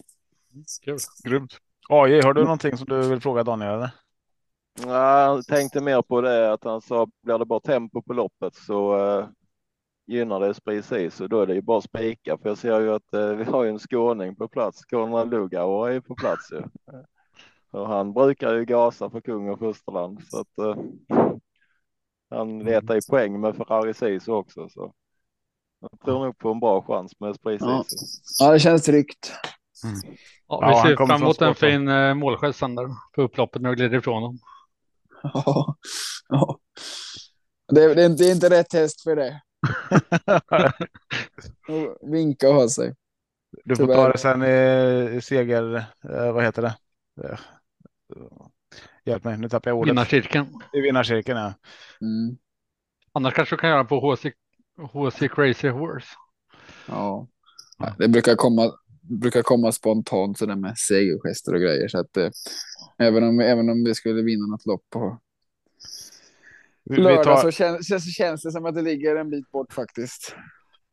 Kul, 0.84 0.98
grymt. 1.24 1.52
AJ, 1.88 2.20
har 2.22 2.34
du 2.34 2.42
någonting 2.42 2.76
som 2.76 2.86
du 2.86 3.08
vill 3.08 3.20
fråga 3.20 3.44
Daniel? 3.44 3.72
Eller? 3.72 3.90
Jag 4.84 5.46
tänkte 5.46 5.80
mer 5.80 6.02
på 6.02 6.20
det 6.20 6.52
att 6.52 6.64
han 6.64 6.80
sa 6.80 7.06
blir 7.22 7.38
det 7.38 7.44
bara 7.44 7.60
tempo 7.60 8.02
på 8.02 8.12
loppet 8.12 8.54
så 8.54 8.96
uh, 8.98 9.28
gynnar 10.06 10.40
det 10.40 10.64
precis 10.64 11.14
så 11.14 11.26
då 11.26 11.40
är 11.40 11.46
det 11.46 11.54
ju 11.54 11.62
bara 11.62 11.80
spika 11.80 12.38
för 12.38 12.48
jag 12.48 12.58
ser 12.58 12.80
ju 12.80 12.92
att 12.92 13.14
uh, 13.14 13.34
vi 13.34 13.44
har 13.44 13.64
ju 13.64 13.70
en 13.70 13.78
skåning 13.78 14.36
på 14.36 14.48
plats. 14.48 14.84
Konrad 14.84 15.30
Lugauer 15.30 15.90
är 15.90 16.00
på 16.00 16.14
plats 16.14 16.52
ju. 16.52 16.62
Och 17.70 17.88
han 17.88 18.12
brukar 18.12 18.54
ju 18.54 18.64
gasa 18.64 19.10
för 19.10 19.20
kung 19.20 19.48
och 19.48 19.58
fosterland 19.58 20.20
så 20.28 20.40
att 20.40 20.66
uh, 20.66 20.76
han 22.30 22.58
letar 22.58 22.96
i 22.96 23.00
poäng 23.10 23.40
med 23.40 23.56
Ferrari 23.56 23.94
Sisu 23.94 24.32
också. 24.32 24.68
Så 24.68 24.92
jag 25.80 26.00
tror 26.04 26.24
nog 26.24 26.38
på 26.38 26.50
en 26.50 26.60
bra 26.60 26.82
chans 26.82 27.20
med 27.20 27.30
Esprit 27.30 27.60
ja. 27.60 27.84
ja, 28.38 28.52
det 28.52 28.60
känns 28.60 28.82
tryggt. 28.82 29.32
Mm. 29.84 30.16
Ja, 30.48 30.60
vi 30.60 30.66
ja, 30.66 30.82
ser 30.86 30.96
fram 30.96 31.22
emot 31.22 31.42
en 31.42 31.54
fin 31.54 31.88
uh, 31.88 32.14
målgest 32.14 32.60
på 33.14 33.22
upploppet 33.22 33.62
när 33.62 33.70
du 33.70 33.76
glider 33.76 33.98
ifrån 33.98 34.22
dem. 34.22 34.38
Ja, 35.22 35.76
ja. 36.28 36.58
Det, 37.68 37.94
det, 37.94 38.02
är 38.02 38.06
inte, 38.06 38.24
det 38.24 38.30
är 38.30 38.34
inte 38.34 38.50
rätt 38.50 38.72
häst 38.72 39.02
för 39.02 39.16
det. 39.16 39.42
Vinka 42.10 42.48
och 42.48 42.54
ha 42.54 42.68
sig. 42.68 42.94
Du 43.64 43.76
får 43.76 43.84
Tyvärr. 43.84 43.96
ta 43.96 44.12
det 44.12 44.18
sen 44.18 44.42
i, 44.42 45.16
i 45.16 45.20
seger, 45.20 45.76
eh, 46.10 46.32
vad 46.32 46.44
heter 46.44 46.62
det? 46.62 46.76
Eh, 47.24 47.38
Hjälp 49.04 49.24
mig, 49.24 49.38
nu 49.38 49.48
tappar 49.48 49.70
jag 49.70 49.78
ordet. 49.78 49.90
Vinnarcirkeln. 49.90 50.46
I 50.72 50.80
vinnarcirkeln, 50.80 51.38
ja. 51.38 51.54
Mm. 52.00 52.36
Annars 53.12 53.34
kanske 53.34 53.56
du 53.56 53.60
kan 53.60 53.70
göra 53.70 53.84
på 53.84 54.00
HC, 54.00 54.26
HC 54.92 55.28
Crazy 55.34 55.68
Horse. 55.68 56.08
Ja. 56.86 57.26
Det 57.98 58.08
brukar 58.08 58.34
komma, 58.34 58.72
brukar 59.00 59.42
komma 59.42 59.72
spontant 59.72 60.38
sådär 60.38 60.56
med 60.56 60.78
segergester 60.78 61.54
och 61.54 61.60
grejer. 61.60 61.88
Så 61.88 61.98
att 61.98 62.16
eh, 62.16 62.30
även, 62.98 63.24
om, 63.24 63.40
även 63.40 63.70
om 63.70 63.84
vi 63.84 63.94
skulle 63.94 64.22
vinna 64.22 64.46
något 64.46 64.66
lopp 64.66 64.82
på 64.90 65.18
lördag 66.90 67.24
tar... 67.24 67.42
så, 67.42 67.50
känns, 67.50 67.88
så 67.88 67.98
känns 67.98 68.42
det 68.42 68.52
som 68.52 68.66
att 68.66 68.74
det 68.74 68.82
ligger 68.82 69.16
en 69.16 69.30
bit 69.30 69.50
bort 69.50 69.72
faktiskt. 69.72 70.36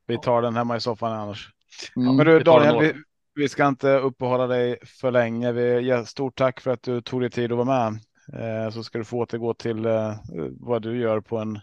Vi 0.07 0.17
tar 0.17 0.41
den 0.41 0.55
hemma 0.55 0.77
i 0.77 0.79
soffan 0.79 1.11
annars. 1.11 1.49
Mm. 1.95 2.07
Ja, 2.07 2.13
men 2.13 2.25
du 2.25 2.39
Daniel, 2.39 2.79
vi, 2.79 2.93
vi 3.35 3.49
ska 3.49 3.67
inte 3.67 3.87
uppehålla 3.87 4.47
dig 4.47 4.77
för 4.85 5.11
länge. 5.11 5.51
Vi, 5.51 6.03
stort 6.05 6.37
tack 6.37 6.59
för 6.59 6.71
att 6.71 6.83
du 6.83 7.01
tog 7.01 7.21
dig 7.21 7.29
tid 7.29 7.51
att 7.51 7.57
vara 7.57 7.89
med. 7.91 7.99
Eh, 8.33 8.71
så 8.71 8.83
ska 8.83 8.97
du 8.97 9.03
få 9.03 9.17
återgå 9.17 9.53
till 9.53 9.85
eh, 9.85 10.15
vad 10.59 10.81
du 10.81 10.99
gör 10.99 11.21
på 11.21 11.37
en 11.37 11.59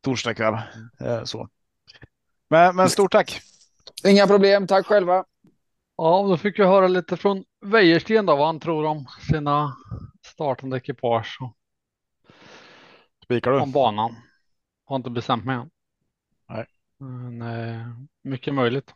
torsdagkväll. 0.00 0.54
Eh, 1.00 1.24
så. 1.24 1.48
Men, 2.50 2.76
men 2.76 2.90
stort 2.90 3.12
tack. 3.12 3.40
Inga 4.06 4.26
problem. 4.26 4.66
Tack 4.66 4.86
själva. 4.86 5.24
Ja, 5.96 6.26
då 6.28 6.36
fick 6.36 6.58
vi 6.58 6.64
höra 6.64 6.88
lite 6.88 7.16
från 7.16 7.44
Wäjersten 7.60 8.26
då 8.26 8.36
vad 8.36 8.46
han 8.46 8.60
tror 8.60 8.84
om 8.84 9.06
sina 9.30 9.76
startande 10.26 10.76
ekipage. 10.76 11.38
Spikar 13.24 13.50
du? 13.50 13.60
Om 13.60 13.72
banan. 13.72 14.16
Har 14.84 14.96
inte 14.96 15.10
bestämt 15.10 15.44
mig 15.44 15.56
än. 15.56 15.70
Nej. 16.48 16.66
Men, 16.98 18.08
mycket 18.22 18.54
möjligt. 18.54 18.94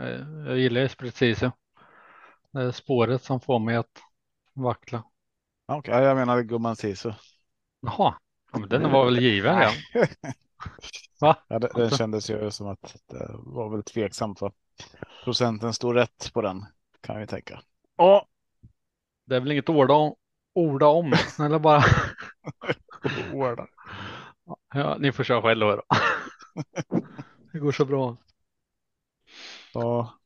Eh, 0.00 0.46
jag 0.46 0.58
gillar 0.58 0.80
Esprit 0.80 1.16
Sisu. 1.16 1.50
Det 2.52 2.62
är 2.62 2.70
spåret 2.70 3.22
som 3.22 3.40
får 3.40 3.58
mig 3.58 3.76
att 3.76 4.02
vackla. 4.52 5.04
Okej, 5.66 5.94
okay, 5.94 6.04
jag 6.04 6.16
menar 6.16 6.42
gumman 6.42 6.76
Sisu. 6.76 7.12
Jaha, 7.80 8.14
ja, 8.52 8.58
men 8.58 8.68
den 8.68 8.90
var 8.90 9.04
väl 9.04 9.18
given 9.18 9.56
ja. 9.56 9.72
Va? 11.20 11.36
Ja, 11.48 11.58
det, 11.58 11.70
den 11.74 11.90
kändes 11.90 12.30
ju 12.30 12.50
som 12.50 12.66
att 12.66 12.96
det 13.06 13.30
var 13.32 13.70
väl 13.70 13.82
tveksamt. 13.82 14.40
Va? 14.40 14.52
Procenten 15.24 15.72
stod 15.72 15.96
rätt 15.96 16.30
på 16.32 16.42
den 16.42 16.66
kan 17.00 17.18
vi 17.18 17.26
tänka. 17.26 17.60
Ja. 17.96 18.26
Det 19.26 19.36
är 19.36 19.40
väl 19.40 19.52
inget 19.52 19.68
orda 19.68 19.94
om, 19.94 20.14
orda 20.54 20.86
om 20.86 21.14
eller 21.40 21.58
bara. 21.58 21.84
orda. 23.32 23.66
Ja, 24.74 24.96
ni 25.00 25.12
får 25.12 25.24
köra 25.24 25.42
själva 25.42 25.76
då. 25.76 25.82
Det 27.52 27.58
går 27.58 27.72
så 27.72 27.84
bra. 27.84 28.16
Ja. 29.80 30.18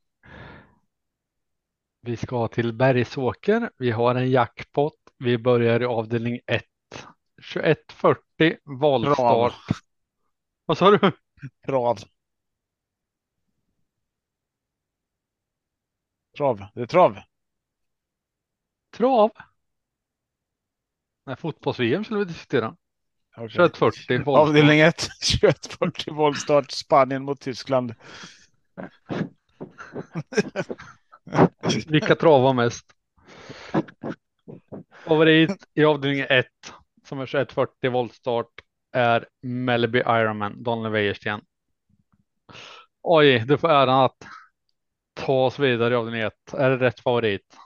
Vi 2.01 2.17
ska 2.17 2.47
till 2.47 2.73
Bergsåker. 2.73 3.71
Vi 3.77 3.91
har 3.91 4.15
en 4.15 4.31
jackpot. 4.31 4.93
Vi 5.17 5.37
börjar 5.37 5.81
i 5.81 5.85
avdelning 5.85 6.39
1. 6.45 6.65
21.40 7.41 8.57
valstart. 8.63 9.53
Vad 10.65 10.77
sa 10.77 10.91
du? 10.91 11.11
Trav. 11.65 11.97
Trav. 16.37 16.65
Det 16.73 16.81
är 16.81 16.85
trav. 16.85 17.19
Trav? 18.97 19.31
Nej, 21.25 21.35
fotbolls-VM 21.35 22.03
skulle 22.03 22.19
vi 22.19 22.25
diskutera. 22.25 22.75
Okay. 23.37 23.67
21.40 23.67 24.37
Avdelning 24.37 24.79
1. 24.79 25.07
21.40 25.41 26.13
voltstart. 26.13 26.71
Spanien 26.71 27.23
mot 27.23 27.41
Tyskland. 27.41 27.95
Vilka 31.87 32.15
travar 32.15 32.53
mest? 32.53 32.85
Favorit 35.05 35.63
i 35.73 35.83
avdelning 35.83 36.25
1 36.29 36.45
som 37.07 37.19
är 37.19 37.25
2140 37.25 37.91
voltstart 37.91 38.51
är 38.91 39.27
Mellby 39.41 39.99
Ironman, 39.99 40.63
Daniel 40.63 40.91
Wäjersten. 40.91 41.41
Oj, 43.01 43.43
du 43.47 43.57
får 43.57 43.69
äran 43.69 44.03
att 44.03 44.17
ta 45.13 45.45
oss 45.45 45.59
vidare 45.59 45.93
i 45.93 45.97
avdelning 45.97 46.21
1. 46.21 46.33
Är 46.53 46.69
det 46.69 46.77
rätt 46.77 46.99
favorit? 46.99 47.57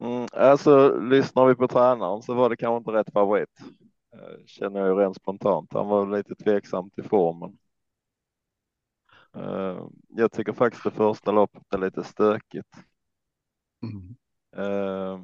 Mm, 0.00 0.26
alltså 0.32 1.00
lyssnar 1.00 1.46
vi 1.46 1.54
på 1.54 1.68
tränaren 1.68 2.22
så 2.22 2.34
var 2.34 2.50
det 2.50 2.56
kanske 2.56 2.76
inte 2.76 3.00
rätt 3.00 3.12
favorit. 3.12 3.60
Eh, 4.14 4.46
känner 4.46 4.80
jag 4.80 4.88
ju 4.88 4.94
rent 4.94 5.16
spontant. 5.16 5.72
Han 5.72 5.88
var 5.88 6.16
lite 6.16 6.34
tveksam 6.34 6.90
till 6.90 7.04
formen. 7.04 7.58
Eh, 9.36 9.86
Jag 10.08 10.32
tycker 10.32 10.52
faktiskt 10.52 10.84
det 10.84 10.90
första 10.90 11.32
loppet 11.32 11.62
är 11.74 11.78
lite 11.78 12.04
stökigt. 12.04 12.68
Mm. 13.82 14.16
Eh, 14.56 15.20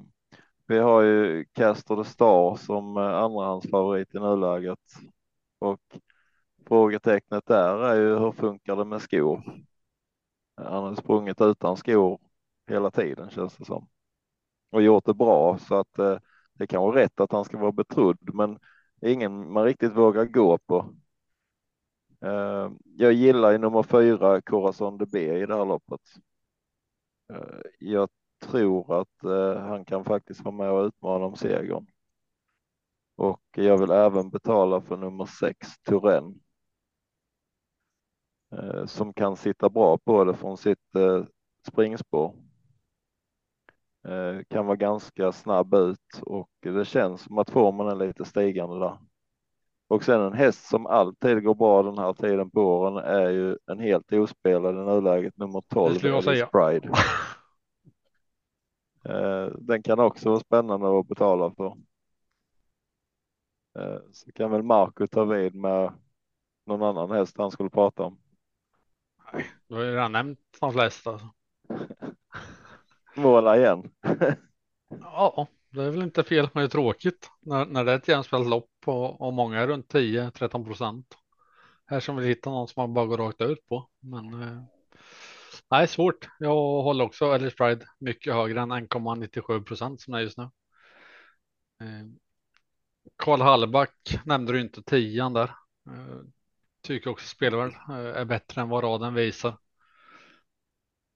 Vi 0.66 0.78
har 0.78 1.02
ju 1.02 1.44
Castor 1.54 2.04
the 2.04 2.10
Star 2.10 2.56
som 2.56 2.96
eh, 2.96 3.02
andrahandsfavorit 3.04 4.14
i 4.14 4.18
nuläget 4.20 4.80
och 5.58 5.80
frågetecknet 6.68 7.46
där 7.46 7.78
är 7.84 7.96
ju 8.00 8.18
hur 8.18 8.32
funkar 8.32 8.76
det 8.76 8.84
med 8.84 9.02
skor? 9.02 9.64
Han 10.56 10.84
har 10.84 10.94
sprungit 10.94 11.40
utan 11.40 11.76
skor 11.76 12.20
hela 12.66 12.90
tiden 12.90 13.30
känns 13.30 13.56
det 13.56 13.64
som 13.64 13.88
och 14.70 14.82
gjort 14.82 15.06
det 15.06 15.14
bra 15.14 15.58
så 15.58 15.74
att 15.76 15.92
det 16.54 16.66
kan 16.68 16.82
vara 16.82 16.96
rätt 17.00 17.20
att 17.20 17.32
han 17.32 17.44
ska 17.44 17.58
vara 17.58 17.72
betrodd, 17.72 18.18
men 18.34 18.58
ingen 19.02 19.52
man 19.52 19.64
riktigt 19.64 19.96
vågar 19.96 20.24
gå 20.24 20.58
på. 20.58 20.94
Eh, 22.24 22.70
jag 22.84 23.12
gillar 23.12 23.50
ju 23.50 23.58
nummer 23.58 23.82
fyra 23.82 24.42
Corazon 24.42 24.98
de 24.98 25.06
B 25.06 25.38
i 25.42 25.46
det 25.46 25.56
här 25.56 25.64
loppet. 25.64 26.00
Eh, 27.32 27.60
jag 27.78 28.08
tror 28.42 29.00
att 29.00 29.24
eh, 29.24 29.62
han 29.62 29.84
kan 29.84 30.04
faktiskt 30.04 30.44
vara 30.44 30.54
med 30.54 30.70
och 30.70 30.86
utmana 30.86 31.24
om 31.24 31.36
segern. 31.36 31.86
Och 33.16 33.42
jag 33.56 33.78
vill 33.78 33.90
även 33.90 34.30
betala 34.30 34.80
för 34.80 34.96
nummer 34.96 35.26
sex 35.26 35.68
Turen. 35.88 36.40
Som 38.86 39.14
kan 39.14 39.36
sitta 39.36 39.70
bra 39.70 39.98
på 39.98 40.24
det 40.24 40.34
från 40.34 40.56
sitt 40.56 40.78
springspår. 41.68 42.34
Kan 44.48 44.66
vara 44.66 44.76
ganska 44.76 45.32
snabb 45.32 45.74
ut 45.74 46.22
och 46.22 46.50
det 46.60 46.84
känns 46.84 47.22
som 47.22 47.38
att 47.38 47.50
formen 47.50 47.88
är 47.88 48.06
lite 48.06 48.24
stigande 48.24 48.78
där. 48.78 48.98
Och 49.94 50.04
sen 50.04 50.20
en 50.20 50.32
häst 50.32 50.66
som 50.68 50.86
alltid 50.86 51.44
går 51.44 51.54
bra 51.54 51.82
den 51.82 51.98
här 51.98 52.12
tiden 52.12 52.50
på 52.50 52.60
åren 52.60 52.96
är 53.04 53.30
ju 53.30 53.56
en 53.66 53.78
helt 53.78 54.12
ospelad 54.12 54.74
i 54.74 54.78
nuläget 54.78 55.36
nummer 55.36 55.62
12. 55.68 55.94
skulle 55.94 56.12
jag 56.12 56.24
säga. 56.24 56.46
Pride. 56.46 56.90
Eh, 59.08 59.46
Den 59.58 59.82
kan 59.82 59.98
också 60.00 60.28
vara 60.28 60.40
spännande 60.40 60.98
att 60.98 61.08
betala 61.08 61.50
för. 61.50 61.76
Eh, 63.78 63.98
Så 64.12 64.32
kan 64.32 64.50
väl 64.50 64.62
Marco 64.62 65.06
ta 65.06 65.24
vid 65.24 65.54
med 65.54 65.92
någon 66.66 66.82
annan 66.82 67.10
häst 67.10 67.34
han 67.38 67.50
skulle 67.50 67.70
prata 67.70 68.02
om. 68.02 68.18
Du 69.68 69.74
har 69.74 69.82
ju 69.82 69.90
redan 69.90 70.12
nämnt 70.12 70.40
de 70.60 70.72
flesta. 70.72 71.20
Måla 73.16 73.56
igen. 73.56 73.90
Ja, 75.00 75.46
det 75.74 75.82
är 75.84 75.90
väl 75.90 76.02
inte 76.02 76.24
fel, 76.24 76.48
men 76.52 76.60
det 76.60 76.66
är 76.66 76.68
tråkigt 76.68 77.30
när, 77.40 77.66
när 77.66 77.84
det 77.84 77.92
är 77.92 77.96
ett 77.96 78.08
jämspelat 78.08 78.46
lopp 78.46 78.70
och, 78.86 79.20
och 79.20 79.32
många 79.32 79.60
är 79.60 79.66
runt 79.66 79.94
10-13 79.94 80.64
procent. 80.64 81.14
Här 81.86 82.00
som 82.00 82.16
vill 82.16 82.26
hitta 82.26 82.50
någon 82.50 82.68
som 82.68 82.80
man 82.82 82.94
bara 82.94 83.06
går 83.06 83.18
rakt 83.18 83.40
ut 83.40 83.66
på. 83.66 83.88
Men 84.00 84.42
eh, 84.42 84.62
nej, 85.70 85.88
svårt. 85.88 86.28
Jag 86.38 86.82
håller 86.82 87.04
också 87.04 87.24
Ellis 87.24 87.56
Pride 87.56 87.86
mycket 87.98 88.34
högre 88.34 88.60
än 88.60 88.72
1,97 88.72 89.64
procent 89.64 90.00
som 90.00 90.12
det 90.12 90.18
är 90.18 90.22
just 90.22 90.38
nu. 90.38 90.44
Eh, 91.80 92.06
Karl 93.16 93.40
Hallback 93.40 94.20
nämnde 94.24 94.52
du 94.52 94.60
inte 94.60 94.82
tian 94.82 95.32
där. 95.32 95.54
Eh, 95.90 96.20
tycker 96.82 97.10
också 97.10 97.26
spelvärd 97.26 97.72
eh, 97.88 98.20
är 98.20 98.24
bättre 98.24 98.60
än 98.60 98.68
vad 98.68 98.84
raden 98.84 99.14
visar. 99.14 99.58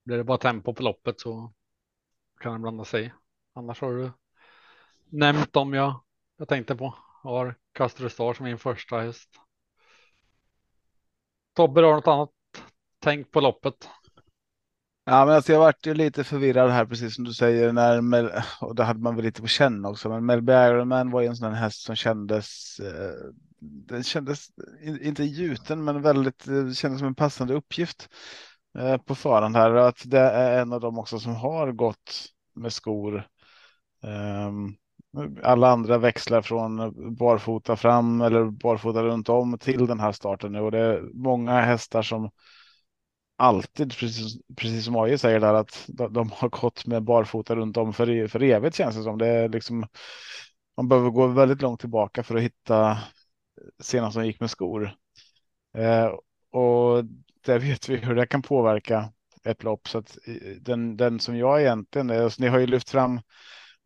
Blir 0.05 0.17
det 0.17 0.25
bara 0.25 0.39
tempo 0.39 0.75
på 0.75 0.83
loppet 0.83 1.21
så 1.21 1.53
kan 2.41 2.53
den 2.53 2.63
blanda 2.63 2.85
sig 2.85 3.05
i. 3.05 3.13
Annars 3.55 3.81
har 3.81 3.93
du 3.93 4.11
nämnt 5.11 5.53
dem 5.53 5.75
jag, 5.75 6.01
jag 6.37 6.49
tänkte 6.49 6.77
på. 6.77 6.95
Jag 7.23 7.31
har 7.31 7.55
Castro 7.73 8.09
Star 8.09 8.35
som 8.35 8.45
min 8.45 8.59
första 8.59 9.01
häst. 9.01 9.29
Tobbe, 11.57 11.81
har 11.81 11.89
du 11.89 11.95
något 11.95 12.09
annat 12.09 12.31
tänk 13.01 13.31
på 13.31 13.41
loppet? 13.41 13.89
Ja, 15.05 15.25
men 15.25 15.35
alltså 15.35 15.53
jag 15.53 15.61
vart 15.61 15.87
ju 15.87 15.95
lite 15.95 16.25
förvirrad 16.25 16.71
här, 16.71 16.85
precis 16.87 17.15
som 17.15 17.25
du 17.25 17.33
säger, 17.33 17.73
när 17.73 18.01
Mel, 18.01 18.31
och 18.61 18.75
det 18.75 18.85
hade 18.85 19.01
man 19.01 19.17
väl 19.17 19.25
lite 19.25 19.41
på 19.41 19.47
känn 19.47 19.85
också, 19.85 20.09
men 20.09 20.27
Melby 20.27 20.53
Ironman 20.53 21.11
var 21.11 21.21
ju 21.21 21.27
en 21.27 21.37
sån 21.37 21.53
här 21.55 21.63
häst 21.63 21.83
som 21.83 21.97
kändes, 21.97 22.79
eh, 22.81 23.33
den 23.61 24.05
kändes 24.05 24.47
in- 24.83 25.03
inte 25.03 25.25
gjuten, 25.25 25.85
men 25.85 26.03
väldigt, 26.03 26.49
eh, 26.49 26.71
kändes 26.73 26.99
som 26.99 27.09
en 27.09 27.15
passande 27.15 27.55
uppgift 27.55 28.09
eh, 28.79 28.97
på 28.97 29.15
förhand 29.15 29.57
här, 29.57 29.71
och 29.75 29.89
att 29.89 30.03
det 30.05 30.21
är 30.21 30.61
en 30.61 30.73
av 30.73 30.81
dem 30.81 30.99
också 30.99 31.19
som 31.19 31.35
har 31.35 31.73
gått 31.73 32.27
med 32.55 32.73
skor. 32.73 33.27
Ehm, 34.03 34.75
alla 35.43 35.69
andra 35.69 35.99
växlar 35.99 36.43
från 36.43 36.95
barfota 37.17 37.77
fram 37.77 38.21
eller 38.21 38.45
barfota 38.45 39.03
runt 39.03 39.29
om 39.29 39.59
till 39.59 39.87
den 39.87 40.01
här 40.01 40.13
starten 40.13 40.53
nu 40.53 40.61
och 40.61 40.71
det 40.71 40.79
är 40.79 41.11
många 41.15 41.61
hästar 41.61 42.03
som 42.03 42.31
alltid, 43.39 43.97
precis, 43.97 44.39
precis 44.57 44.85
som 44.85 44.97
AJ 44.97 45.19
säger 45.19 45.41
där, 45.41 45.55
att 45.55 45.85
de, 45.89 46.13
de 46.13 46.31
har 46.31 46.49
gått 46.49 46.87
med 46.87 47.03
barfota 47.03 47.57
runt 47.57 47.77
om 47.77 47.93
för, 47.93 48.27
för 48.27 48.43
evigt 48.43 48.77
känns 48.77 48.97
det 48.97 49.03
som. 49.03 49.19
Det 49.19 49.27
är 49.27 49.49
liksom, 49.49 49.87
man 50.77 50.89
behöver 50.89 51.11
gå 51.11 51.27
väldigt 51.27 51.63
långt 51.63 51.81
tillbaka 51.81 52.23
för 52.23 52.37
att 52.37 52.43
hitta 52.43 52.99
senast 53.81 54.17
de 54.17 54.27
gick 54.27 54.41
med 54.41 54.51
skor. 54.51 54.95
Eh, 55.77 56.07
och 56.51 57.05
där 57.47 57.59
vet 57.59 57.89
vi 57.89 57.97
hur 57.97 58.15
det 58.15 58.27
kan 58.27 58.43
påverka 58.43 59.13
ett 59.45 59.63
lopp. 59.63 59.89
Så 59.89 59.99
att 59.99 60.19
den, 60.61 60.97
den 60.97 61.21
som 61.21 61.37
jag 61.37 61.61
egentligen, 61.61 62.11
är, 62.11 62.29
så 62.29 62.43
ni 62.43 62.49
har 62.49 62.59
ju 62.59 62.67
lyft 62.67 62.91
fram 62.91 63.21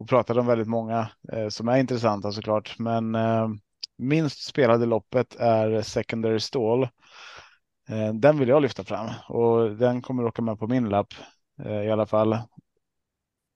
och 0.03 0.09
pratade 0.09 0.41
om 0.41 0.47
väldigt 0.47 0.69
många 0.69 1.09
eh, 1.33 1.49
som 1.49 1.69
är 1.69 1.79
intressanta 1.79 2.33
såklart, 2.33 2.79
men 2.79 3.15
eh, 3.15 3.49
minst 3.99 4.45
spelade 4.45 4.87
loppet 4.87 5.37
är 5.37 5.83
Secondary 5.83 6.41
Stall. 6.41 6.83
Eh, 7.89 8.15
Den 8.15 8.39
vill 8.39 8.49
jag 8.49 8.63
lyfta 8.63 8.85
fram 8.85 9.11
och 9.29 9.77
den 9.77 10.03
kommer 10.03 10.25
åka 10.25 10.43
med 10.43 10.59
på 10.59 10.67
min 10.67 10.89
lapp 10.89 11.15
eh, 11.65 11.83
i 11.83 11.91
alla 11.91 12.07
fall. 12.07 12.39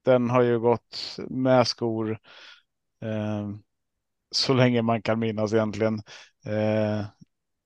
Den 0.04 0.30
har 0.30 0.42
ju 0.42 0.58
gått 0.60 1.16
med 1.28 1.66
skor 1.66 2.18
eh, 3.02 3.48
så 4.30 4.54
länge 4.54 4.82
man 4.82 5.02
kan 5.02 5.18
minnas 5.18 5.52
egentligen. 5.52 6.02
Eh, 6.46 7.04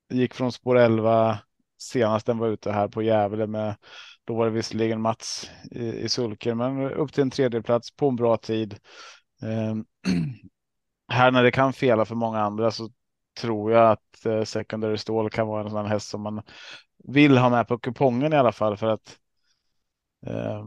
gick 0.09 0.33
från 0.33 0.51
spår 0.51 0.77
11 0.77 1.39
senast 1.77 2.25
den 2.25 2.37
var 2.37 2.47
ute 2.47 2.71
här 2.71 2.87
på 2.87 3.01
Gävle 3.03 3.47
med 3.47 3.75
då 4.31 4.37
var 4.37 4.45
det 4.45 4.51
visserligen 4.51 5.01
Mats 5.01 5.51
i, 5.71 5.85
i 5.89 6.09
sulken, 6.09 6.57
men 6.57 6.91
upp 6.91 7.13
till 7.13 7.21
en 7.21 7.29
tredjeplats 7.31 7.95
på 7.95 8.07
en 8.09 8.15
bra 8.15 8.37
tid. 8.37 8.73
Eh, 9.43 9.75
här 11.13 11.31
när 11.31 11.43
det 11.43 11.51
kan 11.51 11.73
fela 11.73 12.05
för 12.05 12.15
många 12.15 12.39
andra 12.41 12.71
så 12.71 12.89
tror 13.41 13.71
jag 13.71 13.91
att 13.91 14.25
eh, 14.25 14.43
Secondary 14.43 14.97
Stall 14.97 15.29
kan 15.29 15.47
vara 15.47 15.63
en 15.63 15.69
sån 15.69 15.85
häst 15.85 16.09
som 16.09 16.21
man 16.21 16.41
vill 17.03 17.37
ha 17.37 17.49
med 17.49 17.67
på 17.67 17.77
kupongen 17.79 18.33
i 18.33 18.35
alla 18.37 18.51
fall 18.51 18.77
för 18.77 18.87
att 18.87 19.19
eh, 20.27 20.65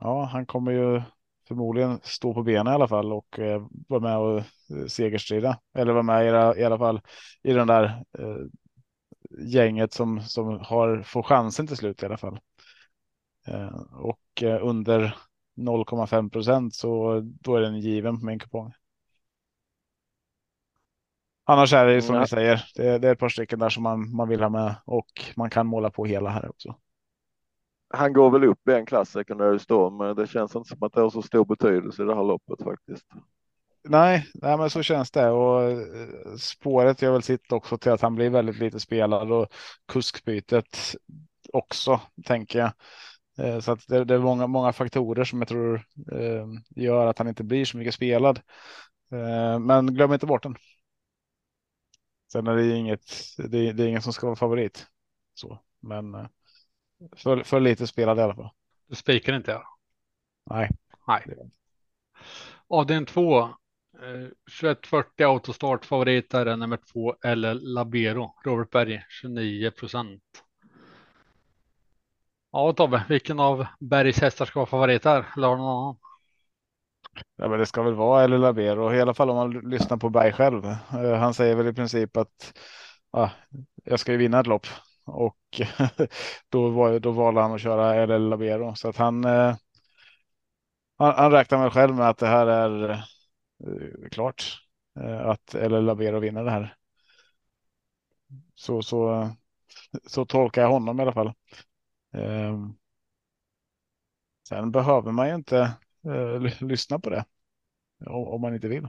ja, 0.00 0.24
han 0.24 0.46
kommer 0.46 0.72
ju 0.72 1.02
förmodligen 1.48 2.00
stå 2.02 2.34
på 2.34 2.42
benen 2.42 2.66
i 2.72 2.74
alla 2.76 2.88
fall 2.88 3.12
och 3.12 3.38
eh, 3.38 3.66
vara 3.88 4.00
med 4.00 4.18
och 4.18 4.38
eh, 4.38 4.86
segerstrida 4.88 5.58
eller 5.74 5.92
vara 5.92 6.02
med 6.02 6.26
i, 6.26 6.28
alla- 6.30 6.56
i 6.56 6.64
alla 6.64 6.78
fall 6.78 7.00
i 7.42 7.52
den 7.52 7.66
där 7.66 7.84
eh, 8.18 8.36
gänget 9.38 9.92
som 9.92 10.20
som 10.20 10.60
har 10.60 11.02
får 11.02 11.22
chansen 11.22 11.66
till 11.66 11.76
slut 11.76 12.02
i 12.02 12.06
alla 12.06 12.16
fall. 12.16 12.38
Eh, 13.46 13.82
och 13.92 14.42
eh, 14.42 14.66
under 14.66 15.16
0,5 15.56 16.30
procent 16.30 16.74
så 16.74 17.20
då 17.24 17.56
är 17.56 17.60
den 17.60 17.80
given 17.80 18.20
på 18.20 18.26
min 18.26 18.38
kupong. 18.38 18.72
Annars 21.44 21.72
är 21.72 21.86
det 21.86 21.94
ju 21.94 22.02
som 22.02 22.14
Ja. 22.14 22.20
ni 22.20 22.26
säger, 22.28 22.64
det, 22.74 22.98
det 22.98 23.08
är 23.08 23.12
ett 23.12 23.18
par 23.18 23.28
stycken 23.28 23.58
där 23.58 23.68
som 23.68 23.82
man, 23.82 24.14
man 24.16 24.28
vill 24.28 24.42
ha 24.42 24.48
med 24.48 24.74
och 24.84 25.06
man 25.36 25.50
kan 25.50 25.66
måla 25.66 25.90
på 25.90 26.04
hela 26.04 26.30
här 26.30 26.48
också. 26.50 26.76
Han 27.94 28.12
går 28.12 28.30
väl 28.30 28.44
upp 28.44 28.68
i 28.68 28.72
en 28.72 28.86
klass 28.86 29.10
secondary 29.10 29.58
storm, 29.58 29.96
men 29.96 30.16
det 30.16 30.26
känns 30.26 30.56
inte 30.56 30.68
som 30.68 30.82
att 30.82 30.92
det 30.92 31.00
har 31.00 31.10
så 31.10 31.22
stor 31.22 31.44
betydelse 31.44 32.02
i 32.02 32.06
det 32.06 32.14
här 32.14 32.24
loppet 32.24 32.62
faktiskt. 32.64 33.06
Nej, 33.88 34.26
nej, 34.34 34.56
men 34.58 34.70
så 34.70 34.82
känns 34.82 35.10
det 35.10 35.30
och 35.30 35.62
eh, 35.62 35.78
spåret 36.38 37.02
gör 37.02 37.12
väl 37.12 37.22
sitt 37.22 37.52
också 37.52 37.78
till 37.78 37.92
att 37.92 38.00
han 38.00 38.14
blir 38.14 38.30
väldigt 38.30 38.58
lite 38.58 38.80
spelad 38.80 39.32
och 39.32 39.48
kuskbytet 39.92 40.94
också 41.52 42.00
tänker 42.26 42.58
jag. 42.58 42.72
Eh, 43.38 43.60
Så 43.60 43.72
att 43.72 43.88
det, 43.88 44.04
det 44.04 44.14
är 44.14 44.18
många, 44.18 44.46
många 44.46 44.72
faktorer 44.72 45.24
som 45.24 45.38
jag 45.40 45.48
tror 45.48 45.74
eh, 46.12 46.46
gör 46.76 47.06
att 47.06 47.18
han 47.18 47.28
inte 47.28 47.44
blir 47.44 47.64
så 47.64 47.76
mycket 47.76 47.94
spelad. 47.94 48.40
Eh, 49.12 49.58
Men 49.58 49.94
glöm 49.94 50.12
inte 50.12 50.26
bort 50.26 50.42
den. 50.42 50.56
Sen 52.32 52.46
är 52.46 52.56
det 52.56 52.76
inget, 52.76 53.12
det, 53.38 53.58
är- 53.68 53.72
det 53.72 53.82
är 53.84 53.88
ingen 53.88 54.02
som 54.02 54.12
ska 54.12 54.26
vara 54.26 54.36
favorit. 54.36 54.86
Så, 55.34 55.58
men 55.80 56.28
för, 57.16 57.42
för 57.44 57.60
lite 57.60 57.86
spelad 57.86 58.18
i 58.18 58.22
alla 58.22 58.34
fall. 58.34 58.50
Du 58.88 58.94
spikar 58.96 59.36
inte 59.36 59.50
ja. 59.50 59.64
Nej. 60.50 60.68
Nej. 61.08 61.26
Avdelning 62.68 63.06
två, 63.06 63.48
Eh, 64.02 64.28
2140 64.60 65.26
autostart 65.26 65.84
favorit 65.84 66.34
är 66.34 66.56
nummer 66.56 66.78
två 66.92 67.16
eller 67.24 67.54
Labero. 67.54 68.34
Robert 68.44 68.70
Berg 68.70 69.04
29 69.08 69.70
procent. 69.70 70.22
Ja 72.52 72.72
Tobbe, 72.72 73.04
vilken 73.08 73.40
av 73.40 73.66
Bergs 73.80 74.20
hästar 74.20 74.44
ska 74.46 74.58
vara 74.58 74.66
favorit 74.66 75.04
här? 75.04 75.26
Eller 75.36 75.48
har 75.48 75.56
någon 75.56 75.78
annan? 75.78 75.96
Ja, 77.36 77.48
men 77.48 77.58
det 77.58 77.66
ska 77.66 77.82
väl 77.82 77.94
vara 77.94 78.24
eller 78.24 78.38
Labero, 78.38 78.94
i 78.94 79.00
alla 79.00 79.14
fall 79.14 79.30
om 79.30 79.36
man 79.36 79.70
lyssnar 79.70 79.96
på 79.96 80.10
Berg 80.10 80.32
själv. 80.32 80.64
Eh, 80.66 81.14
han 81.14 81.34
säger 81.34 81.54
väl 81.54 81.66
i 81.68 81.72
princip 81.72 82.16
att 82.16 82.52
ja, 83.12 83.30
jag 83.84 84.00
ska 84.00 84.12
ju 84.12 84.18
vinna 84.18 84.40
ett 84.40 84.46
lopp 84.46 84.66
och 85.04 85.38
då, 86.48 86.70
var, 86.70 86.98
då 86.98 87.10
valde 87.10 87.40
han 87.40 87.54
att 87.54 87.60
köra 87.60 87.94
eller 87.94 88.18
Labero 88.18 88.74
så 88.74 88.88
att 88.88 88.96
han, 88.96 89.24
eh, 89.24 89.56
han, 90.98 91.14
han 91.16 91.32
räknar 91.32 91.58
väl 91.62 91.70
själv 91.70 91.94
med 91.94 92.08
att 92.08 92.18
det 92.18 92.26
här 92.26 92.46
är 92.46 92.90
eh, 92.90 94.08
klart 94.10 94.44
eh, 95.00 95.26
att 95.26 95.54
eller 95.54 95.82
Labero 95.82 96.18
vinner 96.20 96.44
det 96.44 96.50
här. 96.50 96.76
Så, 98.54 98.82
så, 98.82 99.30
så 100.06 100.24
tolkar 100.24 100.62
jag 100.62 100.70
honom 100.70 101.00
i 101.00 101.02
alla 101.02 101.12
fall. 101.12 101.32
Ehm, 102.12 102.74
sen 104.48 104.70
behöver 104.72 105.12
man 105.12 105.28
ju 105.28 105.34
inte 105.34 105.58
eh, 106.04 106.64
lyssna 106.66 106.98
på 106.98 107.10
det 107.10 107.24
om 108.06 108.40
man 108.40 108.54
inte 108.54 108.68
vill. 108.68 108.82
Det 108.82 108.88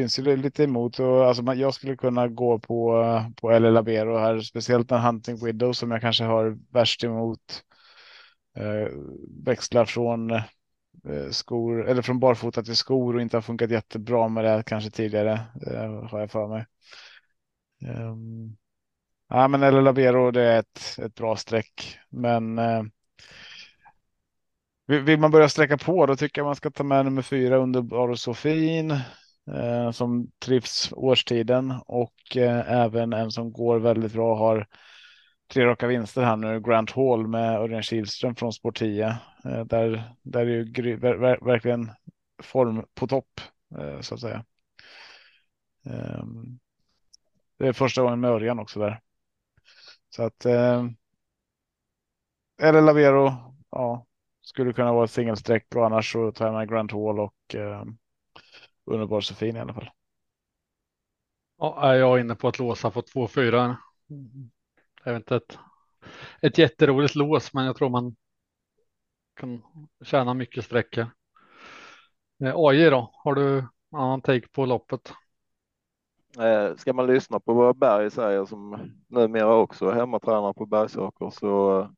Finns 0.00 0.18
ju 0.18 0.36
lite 0.36 0.64
emot 0.64 1.00
och 1.00 1.26
alltså 1.26 1.42
man, 1.42 1.58
jag 1.58 1.74
skulle 1.74 1.96
kunna 1.96 2.28
gå 2.28 2.58
på 2.58 3.04
på 3.36 3.52
El 3.52 3.62
Labero 3.74 4.18
här, 4.18 4.40
speciellt 4.40 4.90
när 4.90 4.98
Hunting 4.98 5.46
Widow 5.46 5.72
som 5.72 5.90
jag 5.90 6.00
kanske 6.00 6.24
har 6.24 6.58
värst 6.72 7.04
emot. 7.04 7.64
Eh, 8.56 8.88
växlar 9.44 9.84
från 9.84 10.30
eh, 10.30 11.30
skor 11.30 11.88
eller 11.88 12.02
från 12.02 12.20
barfota 12.20 12.62
till 12.62 12.76
skor 12.76 13.16
och 13.16 13.22
inte 13.22 13.36
har 13.36 13.42
funkat 13.42 13.70
jättebra 13.70 14.28
med 14.28 14.44
det 14.44 14.62
kanske 14.66 14.90
tidigare 14.90 15.32
eh, 15.66 16.08
har 16.10 16.20
jag 16.20 16.30
för 16.30 16.48
mig. 16.48 16.66
Ehm, 17.82 18.56
Ja, 19.28 19.48
men 19.48 19.62
eller 19.62 19.82
Labero 19.82 20.30
det 20.30 20.42
är 20.42 20.58
ett, 20.58 20.98
ett 20.98 21.14
bra 21.14 21.36
streck, 21.36 21.98
men 22.08 22.58
eh, 22.58 22.82
vill 24.86 25.18
man 25.20 25.30
börja 25.30 25.48
sträcka 25.48 25.78
på 25.78 26.06
då 26.06 26.16
tycker 26.16 26.40
jag 26.40 26.46
man 26.46 26.56
ska 26.56 26.70
ta 26.70 26.84
med 26.84 27.04
nummer 27.04 27.22
fyra 27.22 27.56
underbar 27.56 28.08
och 28.08 28.18
Sofin, 28.18 28.90
eh, 29.54 29.90
som 29.92 30.30
trivs 30.38 30.92
årstiden 30.92 31.74
och 31.86 32.36
eh, 32.36 32.72
även 32.72 33.12
en 33.12 33.30
som 33.30 33.52
går 33.52 33.78
väldigt 33.78 34.12
bra 34.12 34.36
har 34.38 34.66
tre 35.48 35.66
raka 35.66 35.86
vinster 35.86 36.22
här 36.22 36.36
nu. 36.36 36.60
Grant 36.60 36.90
Hall 36.90 37.26
med 37.26 37.60
Örjan 37.60 37.82
Kihlström 37.82 38.34
från 38.34 38.52
Sport 38.52 38.78
10. 38.78 39.06
Eh, 39.44 39.64
där, 39.64 40.02
där 40.22 40.40
är 40.40 40.80
ju 40.84 40.96
ver 40.96 41.44
verkligen 41.44 41.90
form 42.42 42.84
på 42.94 43.06
topp 43.06 43.40
eh, 43.78 44.00
så 44.00 44.14
att 44.14 44.20
säga. 44.20 44.44
Ehm, 45.84 46.58
det 47.58 47.68
är 47.68 47.72
första 47.72 48.02
gången 48.02 48.20
med 48.20 48.30
Örjan 48.30 48.58
också 48.58 48.80
där. 48.80 49.00
Så 50.10 50.22
att. 50.22 50.46
Eh, 50.46 50.86
eller 52.62 52.82
Lavero. 52.82 53.32
Ja, 53.70 54.06
skulle 54.40 54.72
kunna 54.72 54.92
vara 54.92 55.04
ett 55.04 55.10
singelsträck 55.10 55.74
och 55.76 55.86
annars 55.86 56.12
så 56.12 56.32
tar 56.32 56.46
jag 56.46 56.54
med 56.54 56.68
Grant 56.68 56.92
Hall 56.92 57.20
och 57.20 57.54
eh, 57.54 57.84
underbar 58.84 59.20
Sofin 59.20 59.56
i 59.56 59.60
alla 59.60 59.74
fall. 59.74 59.90
Ja, 61.58 61.96
jag 61.96 62.16
är 62.16 62.20
inne 62.20 62.34
på 62.34 62.48
att 62.48 62.58
låsa 62.58 62.90
på 62.90 63.02
2-4. 63.02 63.76
Jag 65.04 65.12
vet 65.12 65.20
inte 65.20 65.36
ett, 65.36 65.58
ett 66.42 66.58
jätteroligt 66.58 67.14
lås, 67.14 67.54
men 67.54 67.64
jag 67.64 67.76
tror 67.76 67.88
man 67.90 68.16
kan 69.34 69.62
tjäna 70.04 70.34
mycket 70.34 70.64
sträckor. 70.64 71.06
Eh, 72.44 72.52
AJ 72.56 72.90
då, 72.90 73.10
har 73.14 73.34
du 73.34 73.64
annan 73.92 74.22
take 74.22 74.48
på 74.48 74.66
loppet? 74.66 75.12
Eh, 76.40 76.76
ska 76.76 76.92
man 76.92 77.06
lyssna 77.06 77.40
på 77.40 77.52
vad 77.54 77.78
Berg 77.78 78.10
säger 78.10 78.44
som 78.44 78.90
numera 79.08 79.54
också 79.54 79.86
är 79.86 79.92
hemmatränare 79.92 80.54
på 80.54 80.66
Bergsåker 80.66 81.30
så 81.30 81.88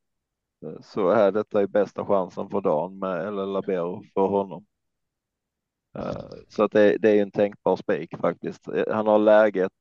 så 0.82 1.08
är 1.10 1.32
detta 1.32 1.62
i 1.62 1.66
bästa 1.66 2.06
chansen 2.06 2.50
för 2.50 2.60
dagen 2.60 2.98
med 2.98 3.26
eller 3.26 3.46
Labero 3.46 4.02
för 4.14 4.26
honom. 4.26 4.66
Eh, 5.98 6.30
så 6.48 6.62
att 6.62 6.72
det, 6.72 6.96
det 6.98 7.18
är 7.18 7.22
en 7.22 7.30
tänkbar 7.30 7.76
spik 7.76 8.16
faktiskt. 8.20 8.68
Han 8.90 9.06
har 9.06 9.18
läget. 9.18 9.72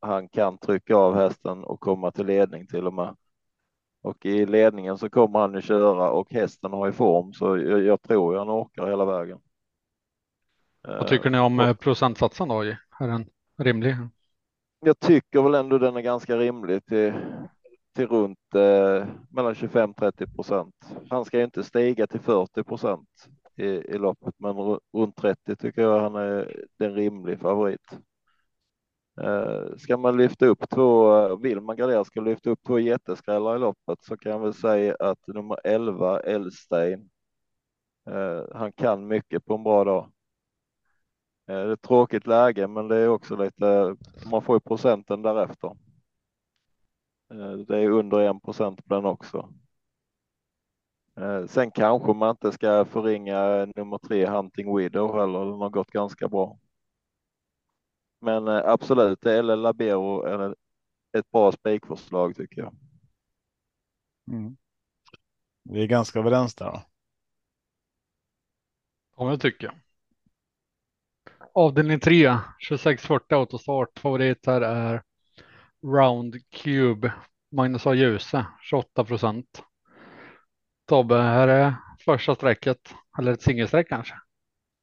Han 0.00 0.28
kan 0.28 0.58
trycka 0.58 0.96
av 0.96 1.14
hästen 1.14 1.64
och 1.64 1.80
komma 1.80 2.10
till 2.10 2.26
ledning 2.26 2.66
till 2.66 2.86
och 2.86 2.94
med. 2.94 3.16
Och 4.02 4.26
i 4.26 4.46
ledningen 4.46 4.98
så 4.98 5.10
kommer 5.10 5.38
han 5.38 5.56
att 5.56 5.64
köra 5.64 6.10
och 6.10 6.32
hästen 6.32 6.72
har 6.72 6.88
i 6.88 6.92
form 6.92 7.32
så 7.32 7.58
jag, 7.58 7.82
jag 7.82 8.02
tror 8.02 8.36
han 8.36 8.50
orkar 8.50 8.86
hela 8.86 9.04
vägen. 9.04 9.38
Vad 10.82 11.08
tycker 11.08 11.30
ni 11.30 11.38
om 11.38 11.60
eh, 11.60 11.74
procentsatsen 11.74 12.48
då? 12.48 12.62
Är 12.62 12.78
den 12.98 13.26
rimlig? 13.60 13.96
Jag 14.80 14.98
tycker 14.98 15.42
väl 15.42 15.54
ändå 15.54 15.78
den 15.78 15.96
är 15.96 16.00
ganska 16.00 16.36
rimlig 16.36 16.86
till 16.86 17.12
till 17.94 18.06
runt 18.08 18.54
eh, 18.54 19.06
mellan 19.30 19.54
25 19.54 19.94
30 19.94 20.26
procent. 20.26 20.74
Han 21.10 21.24
ska 21.24 21.42
inte 21.42 21.64
stiga 21.64 22.06
till 22.06 22.20
40 22.20 22.64
procent 22.64 23.08
i, 23.56 23.66
i 23.66 23.98
loppet, 23.98 24.34
men 24.38 24.78
runt 24.92 25.16
30 25.16 25.56
tycker 25.56 25.82
jag 25.82 26.00
han 26.00 26.14
är 26.14 26.64
den 26.78 26.94
rimlig 26.94 27.40
favorit. 27.40 27.90
Eh, 29.20 29.76
ska 29.76 29.96
man 29.96 30.16
lyfta 30.16 30.46
upp 30.46 30.68
två, 30.70 31.36
vill 31.36 31.60
man 31.60 31.76
gardera 31.76 32.04
ska 32.04 32.20
lyfta 32.20 32.50
upp 32.50 32.62
två 32.66 32.78
jätteskrällar 32.78 33.56
i 33.56 33.58
loppet 33.58 33.98
så 34.02 34.16
kan 34.16 34.32
jag 34.32 34.38
väl 34.38 34.54
säga 34.54 34.96
att 35.00 35.26
nummer 35.26 35.58
11 35.64 36.20
Elstein. 36.20 37.10
Eh, 38.10 38.42
han 38.54 38.72
kan 38.72 39.06
mycket 39.06 39.44
på 39.44 39.54
en 39.54 39.62
bra 39.62 39.84
dag. 39.84 40.12
Eh, 41.50 41.56
det 41.56 41.62
är 41.62 41.72
ett 41.72 41.82
tråkigt 41.82 42.26
läge, 42.26 42.68
men 42.68 42.88
det 42.88 42.96
är 42.96 43.08
också 43.08 43.36
lite, 43.36 43.96
man 44.30 44.42
får 44.42 44.56
ju 44.56 44.60
procenten 44.60 45.22
därefter. 45.22 45.76
Eh, 47.30 47.52
det 47.52 47.78
är 47.78 47.90
under 47.90 48.20
en 48.20 48.40
procent 48.40 48.84
på 48.84 48.94
den 48.94 49.04
också. 49.04 49.54
Eh, 51.16 51.46
sen 51.46 51.70
kanske 51.70 52.12
man 52.12 52.30
inte 52.30 52.52
ska 52.52 52.84
förringa 52.84 53.66
nummer 53.76 53.98
tre 53.98 54.26
Hunting 54.26 54.76
Widow 54.76 55.20
heller. 55.20 55.44
Den 55.44 55.60
har 55.60 55.70
gått 55.70 55.90
ganska 55.90 56.28
bra. 56.28 56.58
Men 58.20 58.48
absolut, 58.48 59.20
det 59.20 59.32
är 59.32 59.42
Labero 59.42 60.22
är 60.22 60.54
ett 61.12 61.30
bra 61.30 61.52
spikförslag 61.52 62.36
tycker 62.36 62.60
jag. 62.60 62.74
Mm. 64.28 64.56
Vi 65.62 65.82
är 65.82 65.86
ganska 65.86 66.18
överens 66.18 66.54
där. 66.54 66.72
Då. 66.72 66.82
Ja, 69.16 69.30
jag 69.30 69.40
tycker. 69.40 69.74
Avdelning 71.54 72.00
3, 72.00 72.38
2640 72.68 73.34
autostart. 73.34 73.98
Favorit 73.98 74.46
här 74.46 74.60
är 74.60 75.02
Round 75.86 76.36
Cube. 76.50 77.12
Magnus 77.52 77.84
har 77.84 77.94
Ljuse 77.94 78.46
28 78.62 79.04
procent. 79.04 79.62
Tobbe, 80.88 81.22
här 81.22 81.48
är 81.48 81.74
första 82.04 82.34
strecket 82.34 82.94
eller 83.18 83.32
ett 83.32 83.42
singelsträck 83.42 83.88
kanske? 83.88 84.14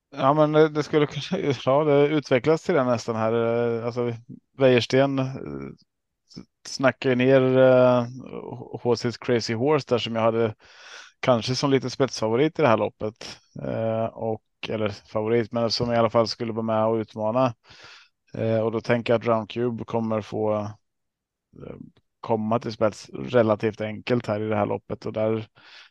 Ja, 0.09 0.33
men 0.33 0.73
det 0.73 0.83
skulle 0.83 1.07
kunna. 1.07 1.53
Ja, 1.65 1.83
det 1.83 2.07
utvecklas 2.07 2.63
till 2.63 2.75
det 2.75 2.83
nästan 2.83 3.15
här. 3.15 3.33
Eh, 3.33 3.85
alltså 3.85 4.13
Wäjersten 4.57 5.19
eh, 5.19 5.25
snackar 6.67 7.15
ner 7.15 7.57
eh, 7.57 8.05
HC's 8.83 9.17
Crazy 9.25 9.53
Horse 9.53 9.85
där 9.89 9.97
som 9.97 10.15
jag 10.15 10.21
hade 10.21 10.55
kanske 11.19 11.55
som 11.55 11.71
lite 11.71 11.89
spetsfavorit 11.89 12.59
i 12.59 12.61
det 12.61 12.67
här 12.67 12.77
loppet 12.77 13.39
och 14.11 14.41
eller 14.69 14.89
favorit, 14.89 15.51
men 15.51 15.71
som 15.71 15.93
i 15.93 15.95
alla 15.95 16.09
fall 16.09 16.27
skulle 16.27 16.53
vara 16.53 16.63
med 16.63 16.85
och 16.85 16.95
utmana. 16.95 17.53
Eh, 18.33 18.59
och 18.59 18.71
då 18.71 18.81
tänker 18.81 19.13
jag 19.13 19.19
att 19.19 19.27
RoundCube 19.27 19.83
kommer 19.85 20.21
få 20.21 20.55
eh, 20.55 21.75
komma 22.19 22.59
till 22.59 22.71
spets 22.71 23.09
relativt 23.09 23.81
enkelt 23.81 24.27
här 24.27 24.41
i 24.41 24.49
det 24.49 24.55
här 24.55 24.65
loppet 24.65 25.05
och 25.05 25.13
där 25.13 25.47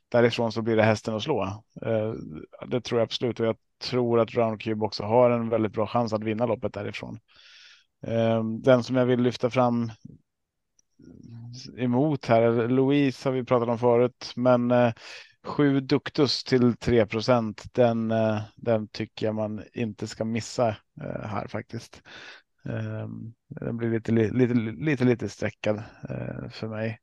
därifrån 0.09 0.53
så 0.53 0.63
blir 0.63 0.77
det 0.77 0.83
hästen 0.83 1.15
att 1.15 1.23
slå. 1.23 1.43
Eh, 1.83 2.13
det 2.67 2.81
tror 2.81 3.01
jag 3.01 3.07
absolut 3.07 3.41
och 3.41 3.47
jag 3.47 3.57
tror 3.83 4.21
att 4.21 4.35
Roundcube 4.35 4.85
också 4.85 5.05
har 5.05 5.31
en 5.31 5.49
väldigt 5.49 5.73
bra 5.73 5.87
chans 5.87 6.13
att 6.13 6.25
vinna 6.25 6.47
loppet 6.47 6.73
därifrån. 6.73 7.19
Eh, 8.07 8.45
den 8.45 8.83
som 8.85 8.97
jag 8.97 9.07
vill 9.07 9.21
lyfta 9.21 9.51
fram 9.51 9.91
emot 11.77 12.27
här, 12.27 12.69
Louise 12.69 13.29
har 13.29 13.35
vi 13.35 13.45
pratat 13.45 13.69
om 13.69 13.79
förut, 13.79 14.33
men 14.37 14.71
eh, 14.71 14.93
eh, 15.47 15.53
sju 15.53 15.81
Duktus 15.81 16.45
till 16.45 16.77
3 16.77 17.07
den, 17.73 18.13
den 18.57 18.89
tycker 18.89 19.27
jag 19.27 19.35
man 19.35 19.63
inte 19.73 20.07
ska 20.07 20.25
missa 20.25 20.77
här 21.23 21.49
faktiskt. 21.49 22.03
Ehm, 22.69 23.35
den 23.49 23.77
blir 23.77 23.91
lite, 23.91 24.13
lite, 24.13 24.55
lite, 24.55 25.05
lite 25.05 25.29
sträckad 25.29 25.77
eh, 26.09 26.49
för 26.51 26.69
mig. 26.69 27.01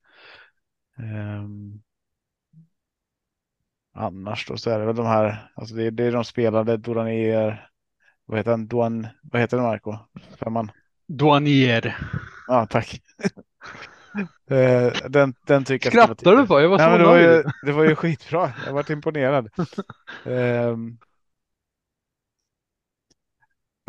Ehm, 0.98 1.82
annars 3.94 4.48
då 4.48 4.58
så 4.58 4.70
är 4.70 4.80
det 4.80 4.86
väl 4.86 4.96
de 4.96 5.06
här, 5.06 5.52
alltså 5.56 5.76
det, 5.76 5.90
det 5.90 6.04
är 6.04 6.12
de 6.12 6.24
spelade 6.24 6.78
Doranier, 6.78 7.70
vad 8.26 8.40
heter 8.40 8.52
han, 8.52 8.68
Duan, 8.68 9.08
vad 9.24 9.42
heter 9.42 9.58
det 9.58 9.64
Marco? 9.64 9.98
Femman? 10.40 10.72
Douanier. 11.08 11.98
Ja, 12.48 12.66
tack. 12.66 13.02
Eh, 14.50 14.94
den, 15.10 15.34
den 15.48 15.64
tycker 15.64 15.98
jag. 15.98 16.04
Skrattar 16.04 16.36
du 16.36 16.48
på? 16.48 16.62
Jag 16.62 16.70
var 16.70 16.78
så 16.78 16.90
Nej, 16.90 16.98
det, 16.98 17.06
var 17.06 17.18
ju, 17.18 17.44
det 17.66 17.72
var 17.72 17.84
ju 17.84 17.96
skitbra. 17.96 18.54
Jag 18.66 18.74
varit 18.74 18.90
imponerad. 18.90 19.50
um, 20.24 20.98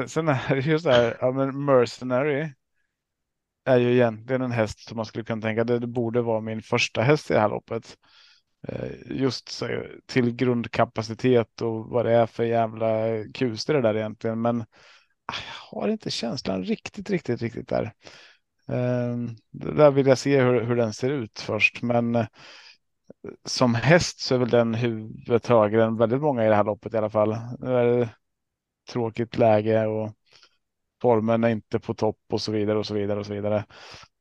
Sen 0.07 0.29
är 0.29 0.55
det 0.55 0.61
ju 0.61 0.79
så 0.79 0.91
här, 0.91 1.17
ja, 1.21 1.33
men 1.33 1.65
Mercenary 1.65 2.53
är 3.65 3.79
ju 3.79 3.93
egentligen 3.95 4.43
en 4.43 4.53
häst 4.53 4.89
som 4.89 4.97
man 4.97 5.07
skulle 5.07 5.25
kunna 5.25 5.43
tänka 5.43 5.65
det, 5.65 5.79
det 5.79 5.87
borde 5.87 6.23
vara 6.23 6.41
min 6.41 6.63
första 6.63 7.03
häst 7.03 7.31
i 7.31 7.35
det 7.35 7.41
här 7.41 7.49
loppet. 7.49 7.97
Eh, 8.69 8.91
just 9.11 9.49
så, 9.49 9.85
till 10.07 10.37
grundkapacitet 10.37 11.61
och 11.61 11.87
vad 11.89 12.07
det 12.07 12.13
är 12.13 12.27
för 12.27 12.45
jävla 12.45 12.89
kuster 13.35 13.75
det 13.75 13.81
där 13.81 13.97
egentligen. 13.97 14.43
Men 14.43 14.61
ah, 14.61 15.35
jag 15.47 15.79
har 15.79 15.89
inte 15.89 16.11
känslan 16.11 16.65
riktigt, 16.65 17.11
riktigt, 17.11 17.43
riktigt 17.43 17.69
där. 17.69 17.93
Ehm, 18.68 19.37
där 19.50 19.90
vill 19.90 20.07
jag 20.07 20.18
se 20.18 20.42
hur, 20.42 20.61
hur 20.61 20.77
den 20.77 20.92
ser 20.92 21.11
ut 21.11 21.40
först, 21.40 21.83
men 21.83 22.14
eh, 22.14 22.27
som 23.44 23.74
häst 23.74 24.20
så 24.20 24.35
är 24.35 24.38
väl 24.38 24.48
den 24.50 24.74
huvudet 24.74 25.46
högre 25.46 25.85
än 25.85 25.96
väldigt 25.96 26.20
många 26.20 26.46
i 26.46 26.48
det 26.48 26.55
här 26.55 26.64
loppet 26.64 26.94
i 26.94 26.96
alla 26.96 27.11
fall. 27.11 27.37
Nu 27.59 27.77
är 27.77 27.87
det 27.87 28.09
tråkigt 28.92 29.38
läge 29.38 29.87
och 29.87 30.12
formen 31.03 31.44
är 31.44 31.48
inte 31.48 31.81
på 31.81 31.94
topp 31.94 32.18
och 32.33 32.40
så 32.40 32.53
vidare 32.53 32.79
och 32.79 32.87
så 32.87 32.94
vidare 32.94 33.20
och 33.20 33.27
så 33.27 33.35
vidare. 33.35 33.64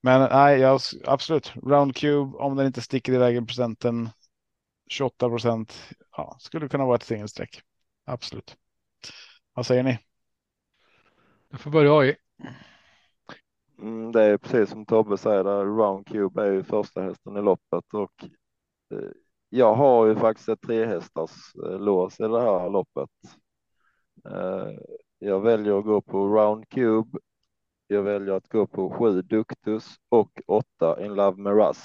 Men 0.01 0.29
nej, 0.31 0.59
jag, 0.59 0.79
absolut. 1.05 1.53
Round 1.55 1.95
Cube, 1.95 2.37
om 2.37 2.55
den 2.55 2.67
inte 2.67 2.81
sticker 2.81 3.13
iväg 3.13 3.35
i 3.35 3.45
procenten 3.45 4.09
28 4.89 5.29
procent. 5.29 5.89
Ja, 6.17 6.37
skulle 6.39 6.69
kunna 6.69 6.85
vara 6.85 6.95
ett 6.95 7.03
singelstreck. 7.03 7.61
Absolut. 8.05 8.55
Vad 9.53 9.65
säger 9.65 9.83
ni? 9.83 9.99
Jag 11.49 11.61
får 11.61 11.71
börja 11.71 12.11
i. 12.11 12.15
Mm, 13.83 14.11
det 14.11 14.23
är 14.23 14.37
precis 14.37 14.69
som 14.69 14.85
Tobbe 14.85 15.17
säger, 15.17 15.43
där 15.43 15.65
Round 15.65 16.07
Cube 16.07 16.43
är 16.43 16.51
ju 16.51 16.63
första 16.63 17.01
hästen 17.01 17.37
i 17.37 17.41
loppet 17.41 17.93
och 17.93 18.23
eh, 18.93 19.09
jag 19.49 19.75
har 19.75 20.05
ju 20.05 20.15
faktiskt 20.15 20.49
ett 20.49 20.61
trehästars 20.61 21.31
eh, 21.65 21.79
lås 21.79 22.19
i 22.19 22.23
det 22.23 22.41
här 22.41 22.69
loppet. 22.69 23.09
Eh, 24.29 24.67
jag 25.19 25.39
väljer 25.39 25.79
att 25.79 25.85
gå 25.85 26.01
på 26.01 26.27
Round 26.27 26.69
Cube. 26.69 27.19
Jag 27.87 28.03
väljer 28.03 28.33
att 28.33 28.49
gå 28.49 28.67
på 28.67 28.89
sju 28.89 29.21
Duktus 29.21 29.95
och 30.09 30.41
åtta 30.47 31.05
In 31.05 31.13
Love 31.13 31.41
med 31.41 31.53
Russ. 31.53 31.83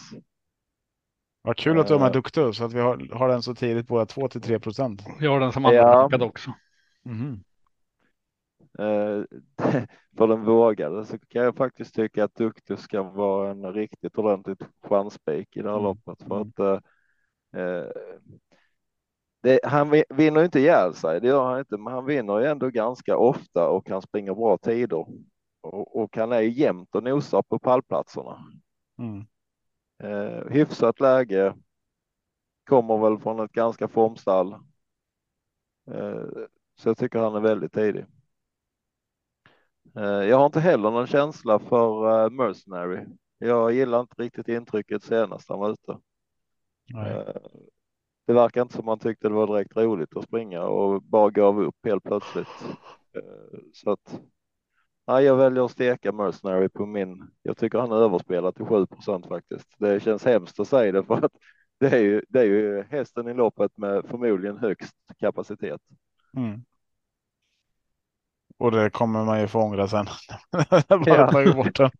Vad 1.43 1.57
kul 1.57 1.79
att 1.79 1.87
du 1.87 1.95
har 1.95 2.01
med 2.01 2.13
Duktus 2.13 2.57
så 2.57 2.65
att 2.65 2.73
vi 2.73 2.81
har, 2.81 3.15
har 3.15 3.29
den 3.29 3.43
så 3.43 3.55
tidigt 3.55 3.89
på 3.89 4.07
2 4.07 4.29
till 4.29 4.41
3 4.41 4.59
procent. 4.59 5.03
Jag 5.21 5.31
har 5.31 5.41
den 5.41 5.53
som 5.53 5.65
andra 5.65 6.09
ja. 6.11 6.25
också. 6.25 6.53
Mm. 7.07 7.41
Eh, 8.79 9.23
för 10.17 10.27
den 10.27 10.45
vågade 10.45 11.05
så 11.05 11.19
kan 11.19 11.43
jag 11.43 11.57
faktiskt 11.57 11.95
tycka 11.95 12.25
att 12.25 12.35
Duktus 12.35 12.81
ska 12.81 13.03
vara 13.03 13.51
en 13.51 13.73
riktigt 13.73 14.19
ordentligt 14.19 14.63
chansspik 14.83 15.57
i 15.57 15.63
det 15.63 15.69
här 15.69 15.79
mm. 15.79 15.85
loppet 15.85 16.23
för 16.23 16.41
att 16.41 16.59
eh, 17.57 17.91
det, 19.43 19.61
han 19.65 20.03
vinner 20.09 20.45
inte 20.45 20.59
ihjäl 20.59 20.95
sig, 20.95 21.21
det 21.21 21.29
gör 21.29 21.45
han 21.45 21.59
inte, 21.59 21.77
men 21.77 21.93
han 21.93 22.05
vinner 22.05 22.39
ju 22.39 22.47
ändå 22.47 22.71
ganska 22.71 23.17
ofta 23.17 23.69
och 23.69 23.87
kan 23.87 24.03
springa 24.03 24.35
bra 24.35 24.59
tider 24.59 25.07
och, 25.61 26.03
och 26.03 26.17
han 26.17 26.33
är 26.33 26.41
jämnt 26.41 26.95
och 26.95 27.03
nosar 27.05 27.43
på 27.43 27.59
pallplatserna. 27.59 28.45
Mm. 28.99 29.27
Eh, 30.03 30.51
hyfsat 30.51 31.01
läge. 31.01 31.55
Kommer 32.65 32.99
väl 32.99 33.19
från 33.19 33.41
ett 33.41 33.53
ganska 33.53 33.89
formstall. 33.89 34.53
Eh, 35.91 36.27
så 36.77 36.89
jag 36.89 36.99
tycker 36.99 37.19
han 37.19 37.35
är 37.35 37.41
väldigt 37.41 37.73
tidig. 37.73 38.07
Eh, 39.97 40.29
jag 40.29 40.37
har 40.39 40.47
inte 40.47 40.61
heller 40.61 40.91
någon 40.91 41.07
känsla 41.07 41.59
för 41.59 42.25
uh, 42.25 42.31
Mercenary. 42.31 43.07
Jag 43.39 43.73
gillar 43.73 44.01
inte 44.01 44.23
riktigt 44.23 44.49
intrycket 44.49 45.03
senast 45.03 45.49
han 45.49 45.59
var 45.59 45.71
ute. 45.71 45.93
Uh, 46.95 47.51
det 48.27 48.33
verkar 48.33 48.63
inte 48.63 48.75
som 48.75 48.85
man 48.85 48.99
tyckte 48.99 49.29
det 49.29 49.35
var 49.35 49.47
direkt 49.47 49.77
roligt 49.77 50.17
att 50.17 50.25
springa 50.25 50.63
och 50.63 51.03
bara 51.03 51.31
gav 51.31 51.61
upp 51.61 51.77
helt 51.85 52.05
plötsligt. 52.05 52.49
Så 53.73 53.91
att 53.91 54.21
Nej, 55.09 55.25
jag 55.25 55.37
väljer 55.37 55.65
att 55.65 55.71
steka 55.71 56.13
Mercenary 56.13 56.69
på 56.69 56.87
min. 56.87 57.31
Jag 57.43 57.57
tycker 57.57 57.79
han 57.79 57.93
är 57.93 57.97
överspelad 57.97 58.55
till 58.55 58.65
7% 58.65 59.29
faktiskt. 59.29 59.69
Det 59.79 60.01
känns 60.01 60.25
hemskt 60.25 60.61
att 60.61 60.69
säga 60.69 60.93
det 60.93 61.05
för 61.05 61.25
att 61.25 61.33
det 61.81 61.87
är 61.87 61.99
ju, 61.99 62.23
det 62.29 62.41
är 62.41 62.45
ju 62.45 62.83
hästen 62.83 63.29
i 63.29 63.35
loppet 63.35 63.73
med 63.77 64.05
förmodligen 64.07 64.59
högst 64.59 64.95
kapacitet. 65.19 65.81
Mm. 66.37 66.65
Och 68.59 68.71
det 68.71 68.91
kommer 68.91 69.25
man 69.25 69.41
ju 69.41 69.47
få 69.47 69.61
ångra 69.61 69.89
sen. 69.89 70.07
Bara 70.89 71.45
ja. 71.45 71.55
bort 71.55 71.77
den. 71.77 71.91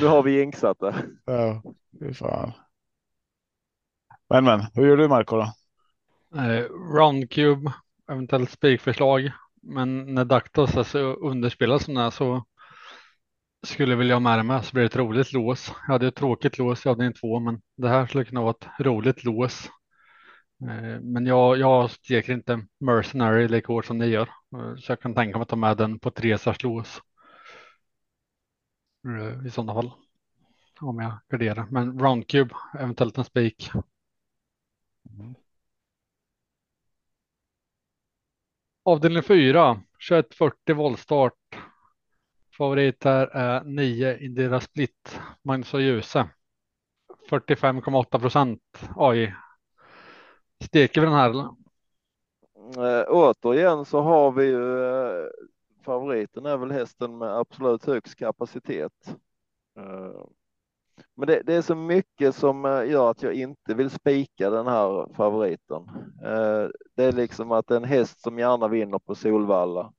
Nu 0.00 0.06
har 0.06 0.22
vi 0.22 0.38
jinxat 0.38 0.78
det. 0.78 0.94
Ja, 1.24 1.62
fy 2.00 2.14
fan. 2.14 2.52
Men 4.28 4.44
men, 4.44 4.60
hur 4.74 4.86
gör 4.88 4.96
du 4.96 5.08
Marco 5.08 5.36
då? 5.36 5.52
Eh, 6.40 6.64
Roundcube, 6.94 7.72
eventuellt 8.10 8.50
spikförslag. 8.50 9.32
Men 9.62 10.14
när 10.14 10.24
Daktos 10.24 10.76
är 10.76 10.82
så 10.82 10.98
underspelad 10.98 11.82
som 11.82 11.94
det 11.94 12.00
är 12.00 12.10
så 12.10 12.44
skulle 13.66 13.92
jag 13.92 13.98
vilja 13.98 14.14
ha 14.14 14.20
med 14.20 14.38
det 14.38 14.42
med 14.42 14.64
så 14.64 14.72
blir 14.72 14.82
det 14.82 14.86
ett 14.86 14.96
roligt 14.96 15.32
lås. 15.32 15.72
Jag 15.86 15.92
hade 15.92 16.06
ett 16.06 16.14
tråkigt 16.14 16.58
lås, 16.58 16.84
jag 16.84 16.92
hade 16.92 17.04
en 17.04 17.12
två, 17.12 17.40
men 17.40 17.60
det 17.76 17.88
här 17.88 18.06
skulle 18.06 18.24
kunna 18.24 18.42
vara 18.42 18.54
ett 18.60 18.68
roligt 18.80 19.24
lås. 19.24 19.70
Eh, 20.62 21.00
men 21.00 21.26
jag, 21.26 21.58
jag 21.58 21.90
steker 21.90 22.32
inte 22.32 22.66
Mercenary 22.80 23.48
lika 23.48 23.72
hårt 23.72 23.84
som 23.84 23.98
ni 23.98 24.06
gör, 24.06 24.28
så 24.78 24.92
jag 24.92 25.00
kan 25.00 25.14
tänka 25.14 25.38
mig 25.38 25.42
att 25.42 25.48
ta 25.48 25.56
med 25.56 25.76
den 25.76 25.98
på 25.98 26.10
tre 26.10 26.38
lås. 26.62 27.02
Eh, 29.06 29.46
I 29.46 29.50
sådana 29.50 29.74
fall. 29.74 29.92
Om 30.80 30.98
jag 30.98 31.18
garderar. 31.28 31.66
Men 31.70 31.98
Roundcube, 31.98 32.54
eventuellt 32.78 33.18
en 33.18 33.24
spik. 33.24 33.70
Mm. 35.10 35.34
Avdelning 38.84 39.22
4, 39.22 39.82
2140 40.08 40.74
voltstart. 40.74 41.32
Favorit 42.56 43.04
här 43.04 43.26
är 43.26 43.64
9 43.64 44.18
Indira 44.18 44.60
Split, 44.60 45.20
Magnus 45.42 45.74
och 45.74 45.82
Ljuse. 45.82 46.28
45,8 47.30 48.18
procent 48.18 48.62
AI. 48.96 49.34
Steker 50.64 51.00
vi 51.00 51.06
den 51.06 51.16
här? 51.16 51.50
Eh, 52.76 53.04
återigen 53.08 53.84
så 53.84 54.00
har 54.00 54.32
vi 54.32 54.44
ju 54.44 54.84
eh, 54.84 55.26
favoriten 55.84 56.46
är 56.46 56.56
väl 56.56 56.70
hästen 56.70 57.18
med 57.18 57.38
absolut 57.38 57.86
högst 57.86 58.16
kapacitet. 58.16 59.16
Eh, 59.78 60.26
men 61.14 61.26
det, 61.26 61.42
det, 61.42 61.54
är 61.54 61.62
så 61.62 61.74
mycket 61.74 62.34
som 62.34 62.64
eh, 62.64 62.90
gör 62.90 63.10
att 63.10 63.22
jag 63.22 63.34
inte 63.34 63.74
vill 63.74 63.90
spika 63.90 64.50
den 64.50 64.66
här 64.66 65.14
favoriten. 65.14 65.82
Eh, 66.22 66.68
det 66.94 67.04
är 67.04 67.12
liksom 67.12 67.52
att 67.52 67.70
en 67.70 67.84
häst 67.84 68.20
som 68.20 68.38
gärna 68.38 68.68
vinner 68.68 68.98
på 68.98 69.14
Solvalla. 69.14 69.92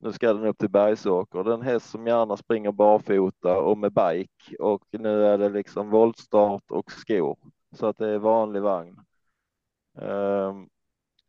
Nu 0.00 0.12
ska 0.12 0.32
den 0.32 0.46
upp 0.46 0.58
till 0.58 0.70
Bergsåker. 0.70 1.44
Det 1.44 1.50
är 1.50 1.54
en 1.54 1.62
häst 1.62 1.90
som 1.90 2.06
gärna 2.06 2.36
springer 2.36 2.72
barfota 2.72 3.60
och 3.60 3.78
med 3.78 3.92
bike 3.92 4.56
och 4.60 4.82
nu 4.90 5.24
är 5.24 5.38
det 5.38 5.48
liksom 5.48 5.90
voltstart 5.90 6.70
och 6.70 6.92
skor 6.92 7.38
så 7.76 7.86
att 7.86 7.96
det 7.98 8.08
är 8.08 8.18
vanlig 8.18 8.62
vagn. 8.62 9.00
Eh, 9.98 10.54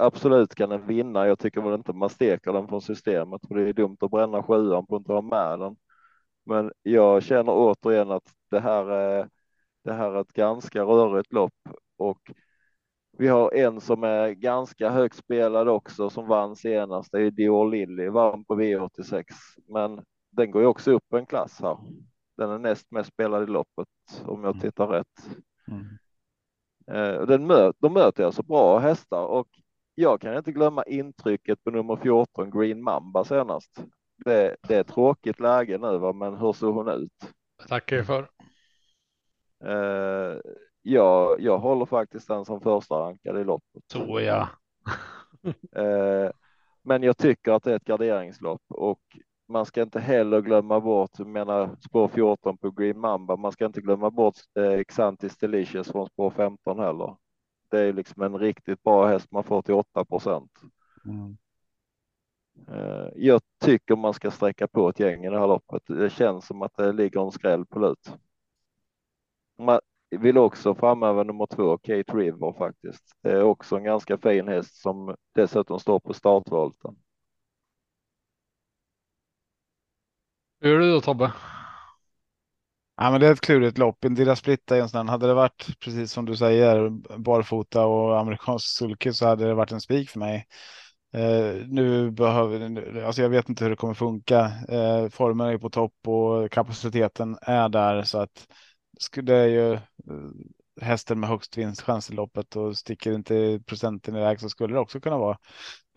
Absolut 0.01 0.55
kan 0.55 0.69
den 0.69 0.87
vinna. 0.87 1.27
Jag 1.27 1.39
tycker 1.39 1.61
väl 1.61 1.73
inte 1.73 1.93
man 1.93 2.09
steker 2.09 2.53
den 2.53 2.67
från 2.67 2.81
systemet 2.81 3.41
för 3.47 3.55
det 3.55 3.69
är 3.69 3.73
dumt 3.73 3.97
att 3.99 4.11
bränna 4.11 4.43
sjuan 4.43 4.85
på 4.85 4.95
att 4.95 4.99
inte 4.99 5.13
ha 5.13 5.21
med 5.21 5.59
den. 5.59 5.75
Men 6.45 6.71
jag 6.83 7.23
känner 7.23 7.51
återigen 7.55 8.11
att 8.11 8.33
det 8.51 8.59
här 8.59 8.91
är, 8.91 9.29
det 9.83 9.93
här 9.93 10.11
är 10.11 10.21
ett 10.21 10.33
ganska 10.33 10.83
rörigt 10.83 11.33
lopp 11.33 11.53
och 11.97 12.31
vi 13.17 13.27
har 13.27 13.53
en 13.53 13.81
som 13.81 14.03
är 14.03 14.29
ganska 14.31 14.89
högt 14.89 15.15
spelad 15.15 15.67
också 15.67 16.09
som 16.09 16.27
vann 16.27 16.55
senast. 16.55 17.11
Det 17.11 17.21
är 17.21 17.31
Dior 17.31 17.71
Lilly, 17.71 18.09
vann 18.09 18.45
på 18.45 18.55
V86, 18.55 19.23
men 19.67 20.03
den 20.31 20.51
går 20.51 20.61
ju 20.61 20.67
också 20.67 20.91
upp 20.91 21.13
en 21.13 21.25
klass 21.25 21.59
här. 21.61 21.77
Den 22.37 22.49
är 22.49 22.57
näst 22.57 22.91
mest 22.91 23.13
spelad 23.13 23.43
i 23.43 23.45
loppet 23.45 23.87
om 24.25 24.43
jag 24.43 24.51
mm. 24.51 24.59
tittar 24.59 24.87
rätt. 24.87 25.29
Mm. 25.67 25.87
Eh, 26.91 27.21
den 27.25 27.47
möt, 27.47 27.75
de 27.79 27.93
möter 27.93 28.23
alltså 28.23 28.43
bra 28.43 28.79
hästar 28.79 29.25
och 29.25 29.47
jag 29.99 30.21
kan 30.21 30.37
inte 30.37 30.51
glömma 30.51 30.83
intrycket 30.83 31.63
på 31.63 31.71
nummer 31.71 31.95
14 31.95 32.51
Green 32.51 32.83
Mamba 32.83 33.23
senast 33.23 33.83
det, 34.25 34.55
det 34.67 34.75
är 34.75 34.81
ett 34.81 34.87
tråkigt 34.87 35.39
läge 35.39 35.77
nu, 35.77 35.97
va? 35.97 36.13
men 36.13 36.37
hur 36.37 36.53
såg 36.53 36.75
hon 36.75 36.89
ut? 36.89 37.33
Tackar 37.67 38.03
för. 38.03 38.29
Uh, 39.65 40.39
jag, 40.81 41.41
jag 41.41 41.59
håller 41.59 41.85
faktiskt 41.85 42.27
den 42.27 42.45
som 42.45 42.61
första 42.61 42.95
rankad 42.95 43.39
i 43.39 43.43
loppet. 43.43 43.83
Så 43.91 44.19
ja. 44.21 44.49
uh, 45.77 46.31
men 46.83 47.03
jag 47.03 47.17
tycker 47.17 47.51
att 47.51 47.63
det 47.63 47.71
är 47.71 47.75
ett 47.75 47.83
garderingslopp 47.83 48.63
och 48.67 49.01
man 49.47 49.65
ska 49.65 49.81
inte 49.81 49.99
heller 49.99 50.41
glömma 50.41 50.79
bort, 50.79 51.11
jag 51.17 51.27
menar 51.27 51.75
spår 51.85 52.07
14 52.07 52.57
på 52.57 52.71
Green 52.71 52.99
Mamba, 52.99 53.35
man 53.35 53.51
ska 53.51 53.65
inte 53.65 53.81
glömma 53.81 54.09
bort 54.09 54.35
eh, 54.59 54.83
Xantis 54.83 55.37
Delicious 55.37 55.91
från 55.91 56.07
spår 56.07 56.31
15 56.31 56.79
heller. 56.79 57.15
Det 57.69 57.79
är 57.79 57.93
liksom 57.93 58.21
en 58.21 58.37
riktigt 58.37 58.83
bra 58.83 59.07
häst 59.07 59.31
man 59.31 59.43
får 59.43 59.61
till 59.61 59.73
8 59.73 60.05
procent. 60.05 60.51
Mm. 61.05 61.37
Eh, 62.67 63.07
jag 63.15 63.41
tycker 63.59 63.95
man 63.95 64.13
ska 64.13 64.31
sträcka 64.31 64.67
på 64.67 64.89
ett 64.89 64.99
gäng 64.99 65.25
i 65.25 65.29
det 65.29 65.39
här 65.39 65.47
loppet. 65.47 65.83
Det 65.87 66.09
känns 66.09 66.45
som 66.45 66.61
att 66.61 66.77
det 66.77 66.91
ligger 66.91 67.25
en 67.25 67.31
skräll 67.31 67.65
på 67.65 67.79
lut. 67.79 68.11
Man 69.57 69.79
vill 70.09 70.37
också 70.37 70.75
framhäva 70.75 71.23
nummer 71.23 71.45
två, 71.45 71.77
Kate 71.77 72.13
River 72.17 72.53
faktiskt. 72.57 73.03
Det 73.21 73.31
är 73.31 73.43
också 73.43 73.77
en 73.77 73.83
ganska 73.83 74.17
fin 74.17 74.47
häst 74.47 74.81
som 74.81 75.15
dessutom 75.35 75.79
står 75.79 75.99
på 75.99 76.13
startvolten. 76.13 76.95
Hur 80.59 80.69
gör 80.69 80.79
du 80.79 80.91
då 80.91 81.01
Tobbe? 81.01 81.31
Ja, 83.01 83.11
men 83.11 83.21
det 83.21 83.27
är 83.27 83.31
ett 83.31 83.41
klurigt 83.41 83.77
lopp. 83.77 84.05
Indira 84.05 84.35
Splitta 84.35 84.77
är 84.77 84.81
en 84.81 84.89
sån. 84.89 85.09
Hade 85.09 85.27
det 85.27 85.33
varit 85.33 85.79
precis 85.79 86.11
som 86.11 86.25
du 86.25 86.35
säger 86.35 86.89
barfota 87.17 87.85
och 87.85 88.19
amerikansk 88.19 88.67
sulke 88.77 89.13
så 89.13 89.25
hade 89.25 89.47
det 89.47 89.53
varit 89.53 89.71
en 89.71 89.81
spik 89.81 90.09
för 90.09 90.19
mig. 90.19 90.47
Eh, 91.13 91.67
nu 91.67 92.11
behöver, 92.11 93.01
alltså 93.03 93.21
jag 93.21 93.29
vet 93.29 93.49
inte 93.49 93.63
hur 93.63 93.69
det 93.69 93.75
kommer 93.75 93.93
funka. 93.93 94.51
Eh, 94.69 95.09
formen 95.09 95.47
är 95.47 95.57
på 95.57 95.69
topp 95.69 95.93
och 96.07 96.51
kapaciteten 96.51 97.37
är 97.41 97.69
där 97.69 98.03
så 98.03 98.17
att 98.17 98.47
det 99.21 99.35
är 99.35 99.47
ju 99.47 99.73
eh, 99.73 99.79
hästen 100.81 101.19
med 101.19 101.29
högst 101.29 101.57
vinstchans 101.57 102.09
i 102.09 102.13
loppet 102.13 102.55
och 102.55 102.77
sticker 102.77 103.13
inte 103.13 103.59
procenten 103.65 104.15
iväg 104.15 104.39
så 104.39 104.49
skulle 104.49 104.73
det 104.73 104.79
också 104.79 104.99
kunna 104.99 105.17
vara 105.17 105.37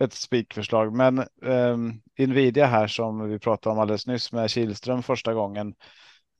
ett 0.03 0.13
spikförslag. 0.13 0.95
Men 0.97 1.19
eh, 1.45 1.77
Nvidia 2.27 2.65
här 2.65 2.87
som 2.87 3.29
vi 3.29 3.39
pratade 3.39 3.73
om 3.73 3.79
alldeles 3.79 4.07
nyss 4.07 4.31
med 4.31 4.49
Kilström 4.49 5.03
första 5.03 5.33
gången. 5.33 5.73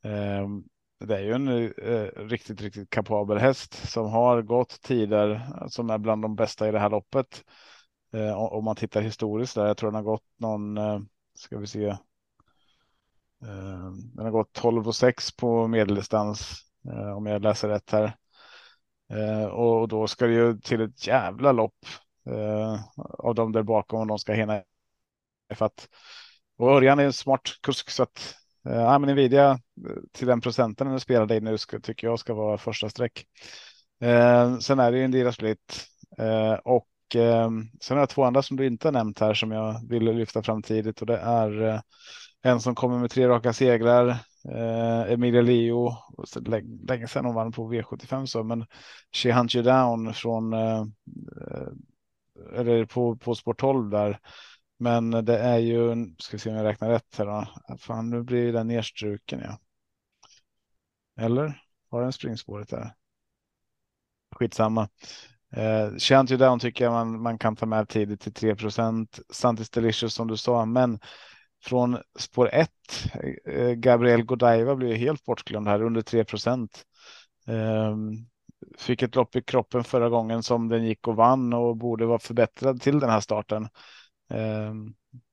Ehm, 0.03 0.63
det 0.99 1.15
är 1.15 1.21
ju 1.21 1.33
en 1.33 1.47
eh, 1.47 2.27
riktigt, 2.27 2.61
riktigt 2.61 2.89
kapabel 2.89 3.37
häst 3.37 3.73
som 3.91 4.09
har 4.09 4.41
gått 4.41 4.81
tider 4.81 5.41
som 5.67 5.89
är 5.89 5.97
bland 5.97 6.21
de 6.21 6.35
bästa 6.35 6.67
i 6.67 6.71
det 6.71 6.79
här 6.79 6.89
loppet. 6.89 7.43
Eh, 8.13 8.33
om 8.33 8.65
man 8.65 8.75
tittar 8.75 9.01
historiskt 9.01 9.55
där. 9.55 9.65
Jag 9.65 9.77
tror 9.77 9.91
den 9.91 9.95
har 9.95 10.03
gått 10.03 10.25
någon, 10.37 10.77
eh, 10.77 10.99
ska 11.35 11.57
vi 11.57 11.67
se. 11.67 11.89
Ehm, 13.41 14.15
den 14.15 14.25
har 14.25 14.31
gått 14.31 14.53
12 14.53 14.87
och 14.87 14.95
6 14.95 15.35
på 15.35 15.67
medeldistans 15.67 16.59
om 17.15 17.25
jag 17.25 17.41
läser 17.41 17.69
rätt 17.69 17.91
här. 17.91 18.17
Och 19.51 19.87
då 19.87 20.07
ska 20.07 20.27
det 20.27 20.33
ju 20.33 20.59
till 20.59 20.81
ett 20.81 21.07
jävla 21.07 21.51
lopp 21.51 21.75
av 22.95 23.35
de 23.35 23.51
där 23.51 23.63
bakom 23.63 23.99
om 23.99 24.07
de 24.07 24.19
ska 24.19 24.33
hinna. 24.33 24.63
ifatt. 25.51 25.89
och 26.57 26.69
Örjan 26.71 26.99
är 26.99 27.05
en 27.05 27.13
smart 27.13 27.41
kusk 27.61 27.89
så 27.89 28.03
att 28.03 28.35
Eh, 28.69 28.75
ja, 28.75 28.99
men 28.99 29.09
Nvidia 29.09 29.51
eh, 29.51 29.57
till 30.11 30.27
den 30.27 30.41
procenten 30.41 30.87
den 30.87 30.99
spelade 30.99 31.35
i 31.35 31.41
nu 31.41 31.57
ska, 31.57 31.79
tycker 31.79 32.07
jag 32.07 32.19
ska 32.19 32.33
vara 32.33 32.57
första 32.57 32.89
streck. 32.89 33.25
Eh, 34.01 34.57
sen 34.57 34.79
är 34.79 34.91
det 34.91 34.97
ju 34.97 35.03
en 35.03 35.11
Dira 35.11 35.31
Split 35.31 35.87
och 36.63 37.15
eh, 37.15 37.49
sen 37.81 37.97
har 37.97 37.99
jag 37.99 38.09
två 38.09 38.23
andra 38.23 38.41
som 38.41 38.57
du 38.57 38.65
inte 38.65 38.87
har 38.87 38.91
nämnt 38.93 39.19
här 39.19 39.33
som 39.33 39.51
jag 39.51 39.89
ville 39.89 40.13
lyfta 40.13 40.43
fram 40.43 40.61
tidigt 40.61 41.01
och 41.01 41.07
det 41.07 41.17
är 41.17 41.61
eh, 41.61 41.79
en 42.41 42.59
som 42.61 42.75
kommer 42.75 42.99
med 42.99 43.11
tre 43.11 43.27
raka 43.27 43.53
segrar. 43.53 44.07
Eh, 44.49 45.11
Emilia 45.13 45.41
Leo, 45.41 45.91
länge 46.87 47.07
sedan 47.07 47.25
hon 47.25 47.35
vann 47.35 47.51
på 47.51 47.73
V75 47.73 48.25
så, 48.25 48.43
men 48.43 48.65
She 49.15 49.33
Hunt 49.33 49.55
You 49.55 49.63
Down 49.63 50.13
från 50.13 50.53
eh, 50.53 50.85
eller 52.55 52.85
på, 52.85 53.15
på 53.15 53.35
Sport 53.35 53.59
12 53.59 53.89
där. 53.89 54.19
Men 54.83 55.11
det 55.11 55.37
är 55.37 55.57
ju, 55.57 55.95
ska 56.19 56.37
vi 56.37 56.39
se 56.39 56.49
om 56.49 56.55
jag 56.55 56.65
räknar 56.65 56.89
rätt 56.89 57.15
här 57.17 57.25
då. 57.25 57.47
Fan, 57.77 58.09
nu 58.09 58.23
blir 58.23 58.53
den 58.53 58.67
nedstruken 58.67 59.39
ja. 59.43 59.59
Eller 61.23 61.61
har 61.89 62.01
den 62.01 62.13
springspåret 62.13 62.69
där? 62.69 62.93
Skitsamma. 64.35 64.89
Eh, 65.55 65.97
Chant 65.97 66.29
ju 66.29 66.37
Down 66.37 66.59
tycker 66.59 66.83
jag 66.83 66.91
man, 66.91 67.21
man 67.21 67.37
kan 67.37 67.55
ta 67.55 67.65
med 67.65 67.89
tidigt 67.89 68.21
till 68.21 68.33
3 68.33 68.55
procent. 68.55 69.19
Santis 69.29 69.69
Delicious 69.69 70.13
som 70.13 70.27
du 70.27 70.37
sa, 70.37 70.65
men 70.65 70.99
från 71.65 71.97
spår 72.19 72.49
1. 72.53 72.69
Eh, 73.45 73.71
Gabriel 73.71 74.23
Godiva 74.23 74.75
blir 74.75 74.95
helt 74.95 75.25
bortglömd 75.25 75.67
här 75.67 75.81
under 75.81 76.01
3 76.01 76.25
procent. 76.25 76.83
Eh, 77.47 77.97
fick 78.77 79.01
ett 79.01 79.15
lopp 79.15 79.35
i 79.35 79.41
kroppen 79.41 79.83
förra 79.83 80.09
gången 80.09 80.43
som 80.43 80.69
den 80.69 80.85
gick 80.85 81.07
och 81.07 81.15
vann 81.15 81.53
och 81.53 81.77
borde 81.77 82.05
vara 82.05 82.19
förbättrad 82.19 82.81
till 82.81 82.99
den 82.99 83.09
här 83.09 83.19
starten. 83.19 83.67
Eh, 84.29 84.73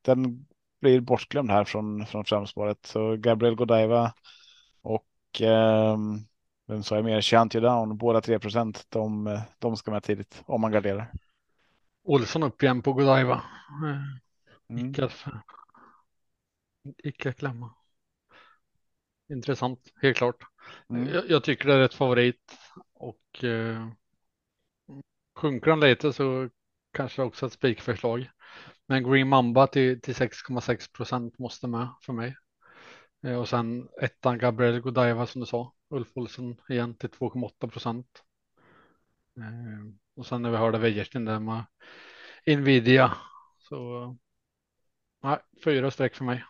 den 0.03 0.47
blir 0.81 1.01
bortglömd 1.01 1.51
här 1.51 1.65
från, 1.65 2.07
från 2.07 2.25
framspåret. 2.25 2.87
Så 2.87 3.17
Gabriel 3.17 3.55
Godiva 3.55 4.15
och 4.83 5.41
ehm, 5.41 6.19
vem 6.67 6.83
sa 6.83 6.95
jag 6.95 7.05
mer? 7.05 7.21
Chant 7.21 7.53
down, 7.53 7.97
båda 7.97 8.21
3 8.21 8.39
procent. 8.39 8.87
De, 8.89 9.39
de 9.59 9.77
ska 9.77 9.91
med 9.91 10.03
tidigt 10.03 10.43
om 10.47 10.61
man 10.61 10.73
garderar. 10.73 11.13
Olsson 12.03 12.43
upp 12.43 12.63
igen 12.63 12.83
på 12.83 12.93
Godiva. 12.93 13.43
Mm. 14.69 14.91
Icke, 14.91 15.09
icke 17.05 17.33
glömma. 17.33 17.75
Intressant, 19.33 19.93
helt 20.03 20.17
klart. 20.17 20.37
Mm. 20.91 21.09
Jag, 21.09 21.31
jag, 21.31 21.45
tycker 21.45 21.69
det 21.69 21.75
är 21.75 21.81
ett 21.81 21.95
favorit 21.95 22.59
och 22.95 23.45
eh, 23.45 23.89
sjunker 25.37 25.71
han 25.71 25.81
lite 25.81 26.13
så 26.13 26.49
kanske 26.93 27.23
också 27.23 27.47
ett 27.47 27.53
spikförslag. 27.53 28.31
Men 28.91 29.11
Green 29.11 29.29
Mamba 29.29 29.67
till, 29.67 30.01
till 30.01 30.15
6,6 30.15 30.93
procent 30.93 31.39
måste 31.39 31.67
med 31.67 31.89
för 32.03 32.13
mig. 32.13 32.37
Eh, 33.23 33.35
och 33.41 33.49
sen 33.49 33.89
ettan 34.01 34.39
Gabriel 34.39 34.81
Godiva 34.81 35.27
som 35.27 35.41
du 35.41 35.47
sa. 35.47 35.75
Ulf 35.89 36.17
Olsson 36.17 36.61
igen 36.69 36.95
till 36.95 37.11
2,8 37.11 37.71
procent. 37.71 38.25
Eh, 39.37 39.95
och 40.17 40.27
sen 40.27 40.43
när 40.43 40.51
vi 40.51 40.57
hörde 40.57 40.79
Wäjersten 40.79 41.25
där 41.25 41.41
med 41.41 41.65
Nvidia 42.47 43.17
så 43.59 44.17
nej, 45.23 45.39
fyra 45.65 45.91
streck 45.91 46.15
för 46.15 46.25
mig. 46.25 46.45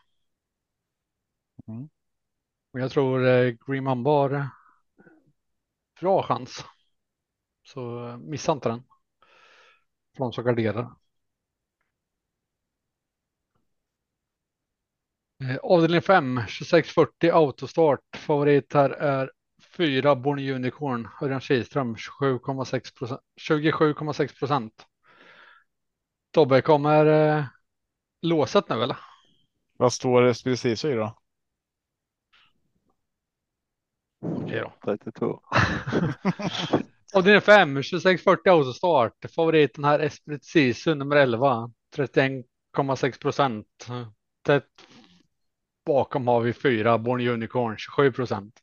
Mm. 1.68 1.88
Och 2.72 2.80
jag 2.80 2.90
tror 2.90 3.26
eh, 3.26 3.54
Green 3.66 3.84
Mamba 3.84 4.10
har 4.10 4.48
bra 6.00 6.22
chans. 6.22 6.64
Så 7.62 7.80
missa 8.24 8.52
inte 8.52 8.68
den. 8.68 8.82
För 10.16 10.24
de 10.24 10.32
som 10.32 10.44
garderar. 10.44 10.99
Eh, 15.40 15.56
avdelning 15.62 16.02
5, 16.02 16.36
2640 16.36 17.30
autostart. 17.30 18.16
Favorit 18.16 18.72
här 18.72 18.90
är 18.90 19.30
4 19.76 20.16
Born 20.16 20.38
Unicorn, 20.38 21.08
Örjan 21.22 21.40
Kihlström, 21.40 21.96
27,6 21.96 22.94
procent. 22.98 23.20
27,6 23.40 24.38
procent. 24.38 24.86
Tobbe, 26.30 26.62
kommer 26.62 27.06
eh, 27.06 27.44
låset 28.22 28.68
nu 28.68 28.82
eller? 28.82 28.96
Vad 29.76 29.92
står 29.92 30.42
precis 30.44 30.84
i 30.84 30.94
då? 30.94 31.18
Okej 34.20 34.60
då. 34.60 34.72
32. 34.84 35.40
Avdelning 37.14 37.40
5, 37.40 37.74
2640 37.74 38.50
autostart. 38.50 39.24
Favoriten 39.34 39.84
här 39.84 39.98
Esprit 40.00 40.44
Sisu 40.44 40.94
nummer 40.94 41.16
11, 41.16 41.70
31,6 41.96 43.20
procent. 43.20 43.86
Bakom 45.86 46.28
har 46.28 46.40
vi 46.40 46.52
fyra 46.52 46.98
Born 46.98 47.28
Unicorn 47.28 47.76
27 47.78 48.12
procent. 48.12 48.54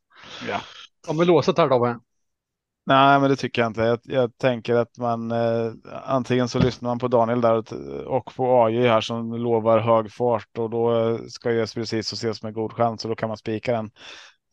Ja. 0.47 0.61
Om 1.07 1.17
vi 1.17 1.25
låset 1.25 1.57
här 1.57 1.69
då? 1.69 1.99
Nej, 2.85 3.19
men 3.19 3.29
det 3.29 3.35
tycker 3.35 3.61
jag 3.61 3.69
inte. 3.69 3.81
Jag, 3.81 3.99
jag 4.03 4.37
tänker 4.37 4.75
att 4.75 4.97
man 4.97 5.31
eh, 5.31 5.71
antingen 6.05 6.47
så 6.47 6.59
lyssnar 6.59 6.89
man 6.89 6.99
på 6.99 7.07
Daniel 7.07 7.41
där 7.41 7.73
och 8.07 8.35
på 8.35 8.63
AJ 8.63 8.87
här 8.87 9.01
som 9.01 9.33
lovar 9.33 9.79
hög 9.79 10.11
fart 10.11 10.57
och 10.57 10.69
då 10.69 11.17
ska 11.29 11.51
ju 11.51 11.67
precis 11.67 12.07
så 12.07 12.13
ses 12.13 12.43
med 12.43 12.53
god 12.53 12.73
chans 12.73 13.05
och 13.05 13.09
då 13.09 13.15
kan 13.15 13.27
man 13.29 13.37
spika 13.37 13.71
den. 13.71 13.91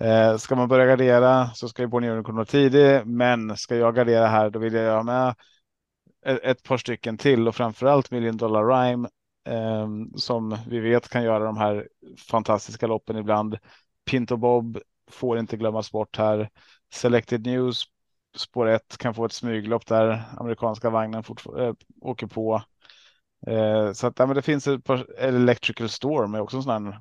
Eh, 0.01 0.37
ska 0.37 0.57
man 0.57 0.69
börja 0.69 0.87
gardera 0.87 1.51
så 1.55 1.69
ska 1.69 1.83
ju 1.83 1.89
Born 1.89 2.05
Unicorn 2.05 2.37
vara 2.37 2.47
tidig, 2.47 3.07
men 3.07 3.57
ska 3.57 3.77
jag 3.77 3.95
gardera 3.95 4.27
här 4.27 4.51
då 4.51 4.59
vill 4.59 4.75
jag 4.75 4.95
ha 4.95 5.03
med 5.03 5.35
ett, 6.27 6.41
ett 6.43 6.63
par 6.63 6.77
stycken 6.77 7.19
till 7.19 7.49
och 7.49 7.55
framförallt 7.55 8.11
Million 8.11 8.37
Dollar 8.37 8.65
Rhyme 8.65 9.09
eh, 9.09 9.11
Ehm, 9.45 10.13
som 10.17 10.59
vi 10.67 10.81
vet 10.81 11.09
kan 11.09 11.23
göra 11.25 11.45
de 11.45 11.57
här 11.57 11.89
fantastiska 12.31 12.87
loppen 12.87 13.17
ibland. 13.17 13.59
Pinto 14.05 14.37
Bob 14.37 14.79
får 15.11 15.39
inte 15.39 15.57
glömmas 15.57 15.93
bort 15.93 16.17
här. 16.17 16.51
Selected 16.95 17.47
News 17.47 17.85
spår 18.37 18.69
1 18.69 18.99
kan 18.99 19.15
få 19.15 19.25
ett 19.25 19.33
smyglopp 19.33 19.87
där 19.87 20.23
amerikanska 20.37 20.91
vagnen 20.91 21.25
äh, 21.59 21.73
åker 22.01 22.27
på. 22.27 22.63
Eh, 23.47 23.93
så 23.93 24.07
att 24.07 24.19
ja, 24.19 24.27
men 24.27 24.37
det 24.37 24.43
finns 24.43 24.67
ett 24.67 24.85
par 24.85 25.19
Electrical 25.19 25.89
Storm 25.89 26.35
är 26.35 26.41
också 26.41 26.57
en 26.57 26.63
sån 26.63 26.85
här. 26.85 27.01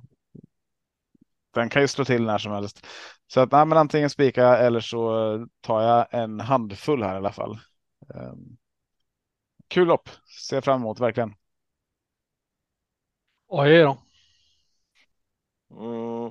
Den 1.54 1.70
kan 1.70 1.82
ju 1.82 1.88
slå 1.88 2.06
till 2.06 2.24
när 2.24 2.38
som 2.38 2.52
helst. 2.52 2.88
Så 3.28 3.40
att 3.40 3.52
nej, 3.52 3.66
men 3.66 3.78
antingen 3.78 4.10
spika 4.10 4.58
eller 4.58 4.80
så 4.80 5.48
tar 5.62 5.82
jag 5.82 6.08
en 6.12 6.40
handfull 6.40 7.04
här 7.04 7.14
i 7.14 7.18
alla 7.18 7.32
fall. 7.32 7.60
Eh, 8.16 8.34
kul 9.68 9.88
lopp, 9.88 10.10
ser 10.50 10.62
fram 10.62 10.82
emot 10.82 11.00
verkligen. 11.00 11.34
Oj 13.56 13.78
då. 13.82 13.98
Mm, 15.72 16.26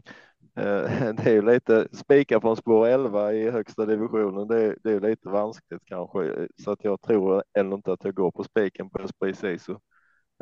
eh, 0.57 1.15
det 1.15 1.27
är 1.27 1.33
ju 1.33 1.43
lite 1.43 1.89
spika 1.93 2.41
från 2.41 2.57
spår 2.57 2.87
11 2.87 3.33
i 3.33 3.51
högsta 3.51 3.87
divisionen. 3.87 4.49
Det 4.49 4.63
är, 4.63 4.77
det 4.83 4.93
är 4.93 5.01
lite 5.01 5.29
vanskligt 5.29 5.83
kanske, 5.85 6.49
så 6.63 6.71
att 6.71 6.85
jag 6.85 7.01
tror 7.01 7.45
ändå 7.59 7.77
inte 7.77 7.93
att 7.93 8.05
jag 8.05 8.15
går 8.15 8.31
på 8.31 8.45
spiken 8.45 8.91
på 8.91 8.99
Esprit 8.99 9.39
Sisu. 9.39 9.77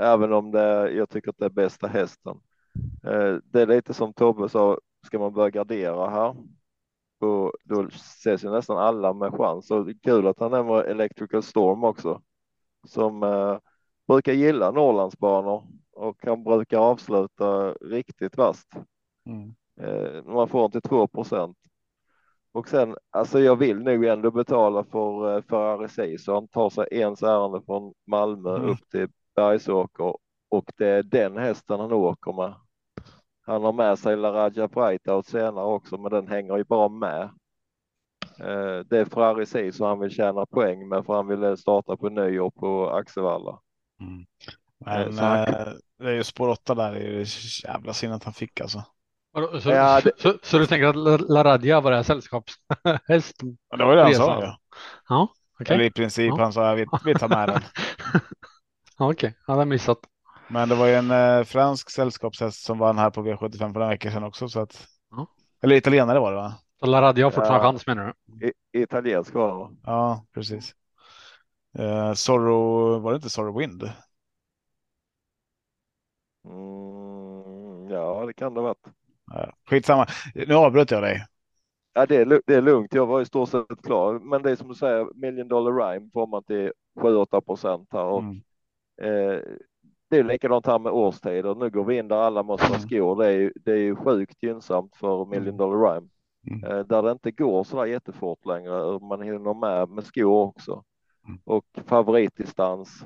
Även 0.02 0.32
om 0.32 0.50
det, 0.50 0.90
jag 0.90 1.08
tycker 1.10 1.30
att 1.30 1.38
det 1.38 1.44
är 1.44 1.50
bästa 1.50 1.86
hästen. 1.86 2.40
Eh, 3.04 3.36
det 3.44 3.62
är 3.62 3.66
lite 3.66 3.94
som 3.94 4.12
Tobbe 4.12 4.48
sa, 4.48 4.78
ska 5.06 5.18
man 5.18 5.32
börja 5.32 5.50
gardera 5.50 6.10
här? 6.10 6.36
Och 7.20 7.52
då 7.64 7.86
ses 7.88 8.44
ju 8.44 8.50
nästan 8.50 8.78
alla 8.78 9.12
med 9.12 9.32
chans 9.32 9.70
och 9.70 9.88
kul 10.02 10.26
att 10.26 10.40
han 10.40 10.50
nämner 10.50 10.84
Electrical 10.84 11.42
Storm 11.42 11.84
också 11.84 12.22
som 12.86 13.22
eh, 13.22 13.58
brukar 14.08 14.32
gilla 14.32 14.70
Norrlandsbanor 14.70 15.80
och 16.00 16.16
han 16.26 16.44
brukar 16.44 16.78
avsluta 16.78 17.72
riktigt 17.72 18.36
vasst. 18.36 18.68
Mm. 19.26 19.54
Eh, 19.80 20.24
man 20.24 20.48
får 20.48 20.64
inte 20.64 20.80
2 20.80 21.06
procent. 21.06 21.56
Och 22.52 22.68
sen, 22.68 22.96
alltså 23.10 23.40
jag 23.40 23.56
vill 23.56 23.78
nog 23.78 24.04
ändå 24.04 24.30
betala 24.30 24.84
för 24.84 25.36
eh, 25.36 25.42
Ferrari 25.42 25.88
C, 25.88 26.18
så 26.18 26.34
han 26.34 26.48
tar 26.48 26.70
sig 26.70 26.86
ens 26.90 27.22
ärende 27.22 27.62
från 27.66 27.94
Malmö 28.06 28.56
Mm. 28.56 28.70
upp 28.70 28.88
till 28.90 29.08
Bergsåker 29.36 30.14
och 30.50 30.64
det 30.76 30.86
är 30.88 31.02
den 31.02 31.36
hästen 31.36 31.80
han 31.80 31.92
åker 31.92 32.32
med. 32.32 32.54
Han 33.46 33.62
har 33.64 33.72
med 33.72 33.98
sig 33.98 34.16
Laraja 34.16 34.68
Breitout 34.68 35.26
senare 35.26 35.64
också, 35.64 35.98
men 35.98 36.10
den 36.12 36.28
hänger 36.28 36.56
ju 36.56 36.64
bara 36.64 36.88
med. 36.88 37.22
Eh, 38.40 38.78
Det 38.86 38.98
är 38.98 39.04
Ferrari 39.04 39.46
C 39.46 39.72
så 39.72 39.86
han 39.86 40.00
vill 40.00 40.10
tjäna 40.10 40.46
poäng 40.46 40.88
med 40.88 41.06
för 41.06 41.14
han 41.14 41.26
vill 41.26 41.56
starta 41.56 41.96
på 41.96 42.08
nyår 42.08 42.50
på 42.50 42.90
Axevalla. 42.90 43.60
Men 44.84 45.16
så 45.16 45.22
han- 45.24 45.38
eh, 45.38 45.66
det 45.98 46.08
är 46.10 46.14
ju 46.14 46.24
spår 46.24 46.48
8 46.48 46.74
där. 46.74 46.92
Det 46.92 46.98
är 46.98 47.02
ju 47.10 47.24
jävla 47.64 47.92
synd 47.92 48.14
att 48.14 48.24
han 48.24 48.32
fick 48.34 48.60
alltså. 48.60 48.84
Så, 49.62 49.70
Ja, 49.70 50.00
det- 50.00 50.12
så, 50.20 50.34
så 50.42 50.58
du 50.58 50.66
tänker 50.66 50.86
att 50.86 50.96
La- 50.96 51.16
Laradja 51.28 51.80
var 51.80 51.90
det 51.90 51.96
här 51.96 52.02
sällskapshäst? 52.04 53.36
Ja, 53.70 53.76
det 53.76 53.84
var 53.84 53.96
det 53.96 54.02
han 54.02 54.14
sa. 54.14 54.42
Ja. 54.44 54.58
Ja, 55.08 55.28
okej. 55.60 55.74
Eller 55.74 55.84
i 55.84 55.90
princip. 55.90 56.28
Ja. 56.36 56.42
Han 56.42 56.52
sa 56.52 56.74
vi, 56.74 56.86
vi 57.04 57.14
tar 57.14 57.28
med 57.28 57.48
den. 57.48 57.62
Ja, 58.98 59.10
okej. 59.12 59.34
Ja, 59.46 59.52
det 59.52 59.58
har 59.60 59.64
missat. 59.66 59.98
Men 60.48 60.68
det 60.68 60.74
var 60.74 60.86
ju 60.86 60.94
en 60.94 61.10
eh, 61.10 61.44
fransk 61.44 61.90
sällskapshäst 61.90 62.62
som 62.64 62.78
vann 62.78 62.98
här 62.98 63.10
på 63.10 63.22
V75 63.22 63.58
för 63.58 63.66
några 63.68 63.88
veckor 63.88 64.10
sedan 64.10 64.24
också. 64.24 64.48
Så 64.48 64.60
att, 64.60 64.86
Ja. 65.10 65.26
Eller 65.62 65.76
italienare 65.76 66.18
var 66.20 66.30
det 66.32 66.36
va? 66.36 66.54
Så 66.80 66.86
Laradja 66.86 67.26
har 67.26 67.30
fortfarande 67.30 67.66
Ja. 67.66 67.72
chans 67.72 67.86
menar 67.86 68.14
du? 68.26 68.48
I, 68.48 68.52
italiensk 68.82 69.34
var 69.34 69.48
den 69.48 69.58
va? 69.58 69.70
Ja, 69.84 70.24
precis. 70.34 70.74
Eh, 71.78 72.12
Sorrow, 72.12 73.00
var 73.02 73.12
det 73.12 73.16
inte 73.16 73.30
Sorrow 73.30 73.58
Wind? 73.58 73.92
Mm, 76.44 77.88
ja, 77.90 78.26
det 78.26 78.32
kan 78.32 78.54
det 78.54 78.60
ha 78.60 78.66
varit. 78.68 78.86
Skitsamma. 79.70 80.06
Nu 80.34 80.54
avbröt 80.54 80.90
jag 80.90 81.02
dig. 81.02 81.26
Ja, 81.92 82.06
det 82.06 82.16
är, 82.16 82.40
det 82.46 82.54
är 82.54 82.62
lugnt. 82.62 82.94
Jag 82.94 83.06
var 83.06 83.20
i 83.20 83.24
stort 83.24 83.48
sett 83.48 83.82
klar. 83.82 84.18
Men 84.18 84.42
det 84.42 84.50
är 84.50 84.56
som 84.56 84.68
du 84.68 84.74
säger, 84.74 85.06
million 85.14 85.48
dollar 85.48 85.72
rhyme 85.72 86.10
får 86.12 86.26
man 86.26 86.42
till 86.42 86.72
7-8 87.00 87.40
procent 87.40 87.88
här. 87.92 88.04
Och, 88.04 88.22
Mm. 88.22 88.36
eh, 89.02 89.40
det 90.10 90.18
är 90.18 90.24
likadant 90.24 90.66
här 90.66 90.78
med 90.78 90.92
årstider. 90.92 91.54
Nu 91.54 91.70
går 91.70 91.84
vi 91.84 91.98
in 91.98 92.08
där 92.08 92.16
alla 92.16 92.42
måste 92.42 92.66
ha 92.66 92.74
Mm. 92.74 92.80
skor. 92.88 93.16
Det 93.22 93.26
är, 93.26 93.30
ju- 93.38 93.52
det 93.64 93.72
är 93.72 93.76
ju 93.76 93.96
sjukt 93.96 94.42
gynnsamt 94.42 94.96
för 94.96 95.24
million 95.24 95.46
Mm. 95.46 95.56
dollar 95.56 95.94
rhyme. 95.94 96.08
Mm. 96.50 96.64
Eh, 96.64 96.84
där 96.86 97.02
det 97.02 97.10
inte 97.12 97.30
går 97.30 97.64
så 97.64 97.76
där 97.76 97.84
jättefort 97.86 98.46
längre. 98.46 98.98
Man 98.98 99.22
hinner 99.22 99.54
med 99.54 99.88
med 99.88 100.04
skor 100.04 100.46
också. 100.46 100.84
Mm. 101.28 101.40
Och 101.44 101.64
favoritdistans. 101.86 103.04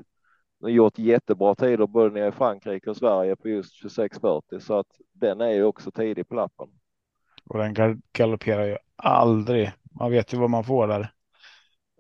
Gjort 0.67 0.99
jättebra 0.99 1.55
tider 1.55 1.87
både 1.87 2.11
nere 2.15 2.29
i 2.29 2.33
Frankrike 2.33 2.91
och 2.91 2.97
Sverige 2.97 3.37
på 3.37 3.49
just 3.49 3.83
2640 3.83 4.61
så 4.61 4.79
att 4.79 4.87
den 5.13 5.41
är 5.41 5.51
ju 5.51 5.65
också 5.65 5.91
tidig 5.91 6.29
på 6.29 6.35
lappen. 6.35 6.69
Och 7.51 7.59
den 7.59 7.75
gal- 7.75 8.01
galopperar 8.13 8.65
ju 8.67 8.77
aldrig. 8.97 9.73
Man 10.01 10.11
vet 10.11 10.35
ju 10.35 10.39
vad 10.39 10.51
man 10.51 10.65
får 10.65 10.89
där. 10.89 11.13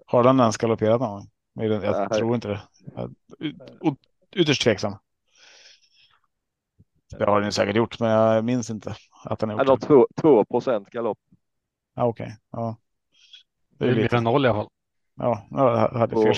Har 0.06 0.22
den 0.24 0.40
ens 0.40 0.56
galopperat 0.56 1.00
någon 1.00 1.10
gång? 1.10 1.26
Jag, 1.54 1.82
Nej. 1.82 2.08
tror 2.08 2.34
inte 2.34 2.48
det. 2.48 2.60
Jag, 2.94 3.14
ytterst 4.36 4.62
tveksam. 4.62 4.96
Det 7.18 7.24
har 7.24 7.40
den 7.40 7.48
ju 7.48 7.52
säkert 7.52 7.76
gjort, 7.76 8.00
men 8.00 8.10
jag 8.10 8.44
minns 8.44 8.70
inte 8.70 8.94
att 9.24 9.38
den 9.38 9.48
har 9.48 9.56
Han 9.56 9.66
gjort 9.66 9.70
har 9.70 9.76
det. 9.76 9.86
två, 9.86 10.06
två 10.20 10.44
procent 10.44 10.90
galopp. 10.90 11.18
Ja, 11.94 12.04
Okej, 12.04 12.36
ja. 12.50 12.76
Det 13.78 13.84
Det 13.84 13.90
är 13.90 13.92
är 13.92 13.96
mer 13.96 14.14
än 14.14 14.24
noll 14.24 14.44
i 14.44 14.48
alla 14.48 14.58
fall. 14.58 14.70
Ja, 15.14 15.46
jag 15.50 15.88
hade 15.88 16.16
fel. 16.22 16.34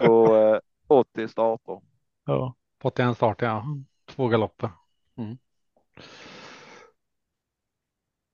eh, 0.00 0.58
80 0.86 1.28
starter. 1.28 1.80
Ja. 2.24 2.54
På 2.78 2.88
81 2.88 3.16
starter, 3.16 3.46
ja. 3.46 3.64
Två 4.06 4.28
galopper. 4.28 4.70
Mm. 5.16 5.38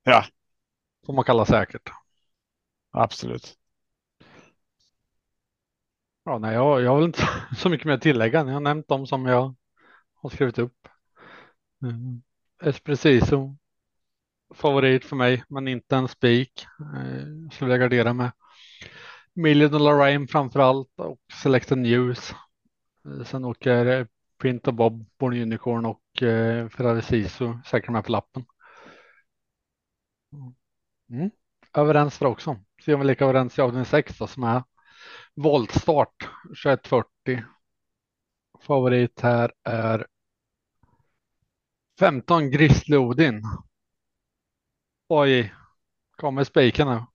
Ja. 0.03 0.25
Får 1.07 1.13
man 1.13 1.25
kalla 1.25 1.45
säkert. 1.45 1.91
Absolut. 2.91 3.57
Ja, 6.25 6.39
nej, 6.39 6.55
jag, 6.55 6.83
jag 6.83 6.91
har 6.91 6.97
väl 6.97 7.07
inte 7.07 7.29
så 7.57 7.69
mycket 7.69 7.87
mer 7.87 7.95
att 7.95 8.03
tillägga. 8.03 8.45
Ni 8.45 8.53
har 8.53 8.61
nämnt 8.61 8.89
dem 8.89 9.07
som 9.07 9.27
jag 9.27 9.55
har 10.15 10.31
skrivit 10.31 10.59
upp. 10.59 10.89
Mm. 11.83 12.23
Espressiso. 12.63 13.57
Favorit 14.55 15.05
för 15.05 15.17
mig, 15.17 15.45
men 15.49 15.69
inte 15.69 15.97
en 15.97 16.09
spik. 16.09 16.67
Eh, 16.81 17.51
skulle 17.53 17.71
jag 17.71 17.81
gardera 17.81 18.13
med. 18.13 18.31
Million 19.41 19.71
Dollar 19.71 19.99
Rhyme 19.99 20.27
framför 20.27 20.61
allt 20.61 20.89
och 20.97 21.19
Select 21.43 21.71
News. 21.71 22.35
Use. 23.05 23.25
Sen 23.25 23.45
åker 23.45 23.87
eh, 23.87 24.07
Print 24.39 24.69
och 24.69 24.75
Bob, 24.75 25.07
Born 25.19 25.43
Unicorn 25.43 25.85
och 25.85 26.23
eh, 26.23 26.69
Ferrari 26.69 27.03
Sisu 27.03 27.55
säkert 27.67 27.91
med 27.91 28.05
på 28.05 28.13
lappen. 28.13 28.45
Mm. 31.11 31.31
Överens 31.75 32.19
där 32.19 32.27
också. 32.27 32.59
Se 32.85 32.95
om 32.95 33.01
vi 33.01 33.07
lika 33.07 33.25
överens 33.25 33.59
i 33.59 33.63
avdelning 33.63 33.85
6 33.85 34.19
då, 34.19 34.27
som 34.27 34.45
är 34.45 34.63
voltstart 35.35 36.29
2140. 36.43 37.45
Favorit 38.61 39.21
här 39.21 39.53
är 39.65 40.07
15 41.99 42.51
Grizzly 42.51 42.97
Odin. 42.97 43.43
Oj, 45.09 45.55
kommer 46.17 46.45
spiken 46.45 46.89
nu. 46.89 47.10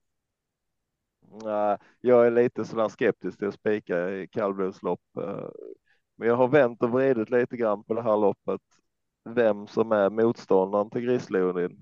Jag 2.02 2.28
är 2.28 2.32
lite 2.32 2.66
sådär 2.66 2.90
skeptisk 2.90 3.38
till 3.38 3.48
att 3.48 3.54
spika 3.54 4.10
i 4.10 4.28
kallblodslopp. 4.28 5.02
Eh, 5.18 5.50
men 6.16 6.28
jag 6.28 6.36
har 6.36 6.48
vänt 6.48 6.84
och 6.84 6.92
vridit 6.92 7.30
lite 7.30 7.58
grann 7.58 7.84
på 7.84 7.94
det 7.94 8.02
här 8.02 8.18
loppet. 8.18 8.62
Vem 9.30 9.68
som 9.68 9.92
är 9.92 10.10
motståndaren 10.10 10.90
till 10.90 11.02
Grizzlodin. 11.02 11.80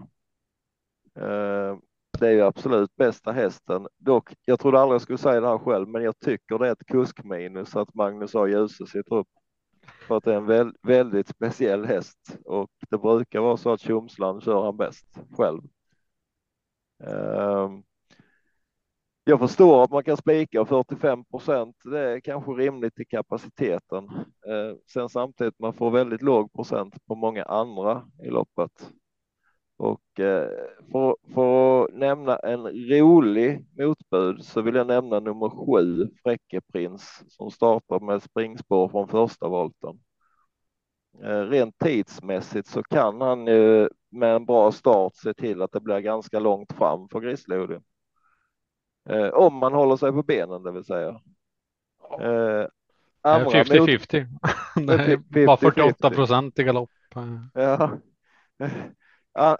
Eh, 1.16 1.78
det 2.20 2.28
är 2.28 2.32
ju 2.32 2.42
absolut 2.42 2.96
bästa 2.96 3.32
hästen. 3.32 3.88
Dock, 3.98 4.36
jag 4.46 4.60
trodde 4.60 4.80
aldrig 4.80 4.96
jag 4.96 5.02
skulle 5.02 5.18
säga 5.18 5.42
det 5.42 5.48
här 5.48 5.58
själv, 5.58 5.88
men 5.88 6.04
jag 6.04 6.20
tycker 6.20 6.60
det 6.60 6.68
är 6.68 6.72
ett 6.72 6.86
kuskminus 6.86 7.76
att 7.76 7.94
Magnus 7.94 8.36
A. 8.36 8.48
Djuse 8.48 8.86
sitter 8.88 9.16
upp. 9.16 9.28
För 10.08 10.18
att 10.18 10.24
det 10.24 10.34
är 10.34 10.52
en 10.52 10.74
väldigt 10.82 11.28
speciell 11.28 11.86
häst 11.86 12.38
och 12.46 12.70
det 12.90 12.98
brukar 12.98 13.40
vara 13.40 13.58
så 13.58 13.72
att 13.72 13.82
Tjomsland 13.82 14.44
kör 14.44 14.66
han 14.66 14.78
bäst 14.78 15.06
själv. 15.38 15.62
Eh, 17.04 17.70
jag 19.24 19.40
förstår 19.40 19.84
att 19.84 19.92
man 19.92 20.04
kan 20.04 20.18
spika 20.18 20.66
45 20.66 21.26
procent. 21.26 21.76
Det 21.84 22.00
är 22.00 22.20
kanske 22.20 22.52
rimligt 22.52 23.00
i 23.00 23.06
kapaciteten. 23.06 24.04
Eh, 24.48 24.76
sen 24.94 25.10
samtidigt 25.10 25.60
man 25.60 25.74
får 25.74 25.92
väldigt 25.92 26.22
låg 26.22 26.54
procent 26.54 27.06
på 27.06 27.16
många 27.16 27.44
andra 27.44 28.06
i 28.24 28.30
loppet. 28.30 28.92
Och 29.78 30.20
eh, 30.20 30.50
för, 30.92 31.16
för 31.34 31.84
att 31.84 31.94
nämna 31.94 32.36
en 32.36 32.68
rolig 32.68 33.66
motbud 33.78 34.46
så 34.46 34.62
vill 34.62 34.76
jag 34.76 34.88
nämna 34.88 35.20
nummer 35.20 35.50
sju, 35.50 36.10
Fräckeprins, 36.24 37.24
som 37.28 37.52
startar 37.52 38.00
med 38.00 38.24
springspår 38.24 38.90
från 38.90 39.08
första 39.08 39.48
volten. 39.48 40.00
Eh, 41.24 41.42
rent 41.42 41.78
tidsmässigt 41.78 42.68
så 42.68 42.84
kan 42.84 43.22
han 43.22 43.48
ju 43.48 43.90
med 44.12 44.36
en 44.36 44.46
bra 44.46 44.72
start 44.72 45.16
se 45.16 45.34
till 45.34 45.62
att 45.62 45.72
det 45.72 45.80
blir 45.80 46.00
ganska 46.00 46.40
långt 46.40 46.74
fram 46.74 47.10
för 47.10 47.20
Grislodin. 47.20 47.84
Eh, 49.10 49.28
om 49.30 49.56
man 49.56 49.74
håller 49.74 49.96
sig 49.96 50.12
på 50.12 50.24
benen, 50.24 50.64
det 50.64 50.72
vill 50.72 50.84
säga. 50.84 51.22
Eh, 52.22 52.68
andra 53.22 53.44
mot- 53.46 53.54
50-50. 53.54 54.28
Det 54.88 54.94
är 55.42 55.46
bara 55.46 55.58
50-50. 55.58 55.58
48 55.58 56.10
procent 56.10 56.60
i 56.60 56.64
galopp. 56.64 56.90
Ja. 57.54 57.98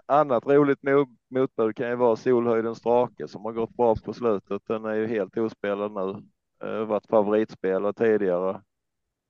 Annat 0.06 0.46
roligt 0.46 0.80
mo- 0.82 1.16
motbud 1.30 1.76
kan 1.76 1.88
ju 1.88 1.96
vara 1.96 2.16
Solhöjdens 2.16 2.80
drake 2.80 3.28
som 3.28 3.44
har 3.44 3.52
gått 3.52 3.76
bra 3.76 3.96
på 4.04 4.12
slutet. 4.12 4.62
Den 4.66 4.84
är 4.84 4.94
ju 4.94 5.06
helt 5.06 5.36
ospelad 5.36 5.92
nu. 5.92 6.22
Eh, 6.68 6.84
varit 6.84 7.06
favoritspelare 7.06 7.92
tidigare. 7.92 8.62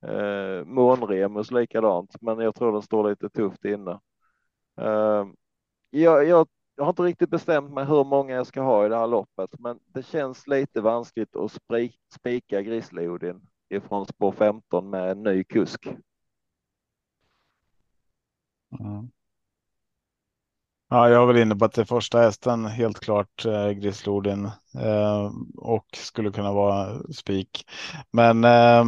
Eh, 0.06 0.64
Månremus 0.64 1.50
likadant, 1.50 2.16
men 2.20 2.38
jag 2.38 2.54
tror 2.54 2.72
den 2.72 2.82
står 2.82 3.10
lite 3.10 3.28
tufft 3.28 3.64
inne. 3.64 4.00
Eh, 4.80 5.24
jag, 5.90 6.24
jag, 6.28 6.48
jag 6.76 6.84
har 6.84 6.90
inte 6.90 7.02
riktigt 7.02 7.30
bestämt 7.30 7.72
mig 7.72 7.84
hur 7.84 8.04
många 8.04 8.34
jag 8.34 8.46
ska 8.46 8.62
ha 8.62 8.86
i 8.86 8.88
det 8.88 8.96
här 8.96 9.06
loppet, 9.06 9.50
men 9.58 9.78
det 9.86 10.02
känns 10.02 10.46
lite 10.46 10.80
vanskligt 10.80 11.36
att 11.36 11.52
spika 12.14 12.60
Grizzly-Odin 12.60 13.40
ifrån 13.68 14.06
spår 14.06 14.32
15 14.32 14.90
med 14.90 15.10
en 15.10 15.22
ny 15.22 15.44
kusk. 15.44 15.88
Mm. 18.80 19.10
Ja, 20.88 21.08
jag 21.08 21.22
är 21.22 21.26
väl 21.26 21.36
inne 21.36 21.56
på 21.56 21.64
att 21.64 21.72
det 21.72 21.80
är 21.80 21.84
första 21.84 22.20
hästen 22.20 22.64
helt 22.64 23.00
klart 23.00 23.44
eh, 23.44 23.70
Grislodin 23.70 24.44
eh, 24.78 25.30
och 25.56 25.86
skulle 25.92 26.30
kunna 26.30 26.52
vara 26.52 27.02
spik. 27.12 27.64
Men 28.10 28.44
eh, 28.44 28.84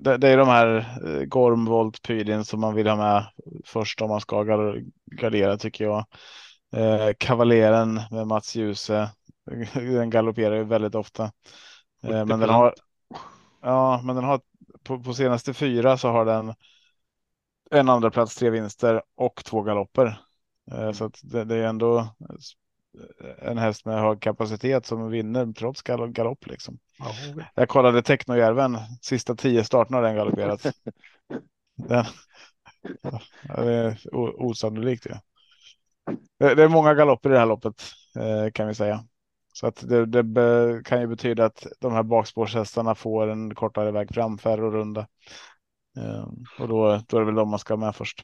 det, 0.00 0.16
det 0.16 0.28
är 0.28 0.36
de 0.36 0.48
här 0.48 0.98
eh, 1.06 1.24
Gorm, 1.24 1.64
Volt, 1.64 2.02
Pydin 2.02 2.44
som 2.44 2.60
man 2.60 2.74
vill 2.74 2.86
ha 2.86 2.96
med 2.96 3.24
först 3.64 4.00
om 4.00 4.08
man 4.08 4.20
ska 4.20 4.42
gardera 5.20 5.56
tycker 5.56 5.84
jag. 5.84 6.04
Eh, 6.74 7.12
Kavaleren 7.18 8.00
med 8.10 8.26
Mats 8.26 8.56
Djuse, 8.56 9.10
den 9.74 10.10
galopperar 10.10 10.56
ju 10.56 10.64
väldigt 10.64 10.94
ofta. 10.94 11.32
Eh, 12.04 12.26
men 12.26 12.40
den 12.40 12.50
har, 12.50 12.74
ja, 13.62 14.02
men 14.04 14.16
den 14.16 14.24
har 14.24 14.40
på, 14.84 15.00
på 15.02 15.14
senaste 15.14 15.54
fyra 15.54 15.98
så 15.98 16.08
har 16.08 16.24
den 16.24 16.54
en 17.70 17.88
andra 17.88 18.10
plats, 18.10 18.34
tre 18.36 18.50
vinster 18.50 19.02
och 19.14 19.42
två 19.44 19.62
galopper. 19.62 20.20
Eh, 20.72 20.92
Så 20.92 21.04
att 21.04 21.20
det, 21.22 21.44
det 21.44 21.56
är 21.56 21.66
ändå 21.68 22.08
en 23.38 23.58
häst 23.58 23.84
med 23.84 24.00
hög 24.00 24.20
kapacitet 24.20 24.86
som 24.86 25.10
vinner 25.10 25.52
trots 25.52 25.82
gal- 25.82 26.12
galopp 26.12 26.46
liksom. 26.46 26.78
Okej. 27.00 27.44
Jag 27.54 27.68
kollade 27.68 28.02
Technojärven, 28.02 28.78
sista 29.02 29.34
tio 29.34 29.64
starterna 29.64 29.96
har 29.96 30.02
den 30.04 30.16
galopperat. 30.16 30.72
Den, 31.76 32.04
det 33.42 33.74
är 33.74 33.98
osannolikt. 34.42 35.06
Ja. 35.06 35.20
Det, 36.38 36.54
det 36.54 36.62
är 36.62 36.68
många 36.68 36.94
galopper 36.94 37.30
i 37.30 37.32
det 37.32 37.38
här 37.38 37.46
loppet 37.46 37.82
eh, 38.16 38.50
kan 38.52 38.68
vi 38.68 38.74
säga. 38.74 39.04
Så 39.52 39.66
att 39.66 39.88
det, 39.88 40.06
det 40.06 40.22
be, 40.22 40.80
kan 40.84 41.00
ju 41.00 41.06
betyda 41.06 41.44
att 41.44 41.66
de 41.80 41.92
här 41.92 42.02
bakspårshästarna 42.02 42.94
får 42.94 43.26
en 43.28 43.54
kortare 43.54 43.90
väg 43.92 44.14
fram, 44.14 44.38
färre 44.38 44.66
och 44.66 44.72
runda. 44.72 45.06
Eh, 45.96 46.28
och 46.58 46.68
då, 46.68 47.02
då 47.08 47.16
är 47.16 47.20
det 47.20 47.26
väl 47.26 47.34
de 47.34 47.48
man 47.50 47.58
ska 47.58 47.72
ha 47.74 47.78
med 47.78 47.96
först. 47.96 48.22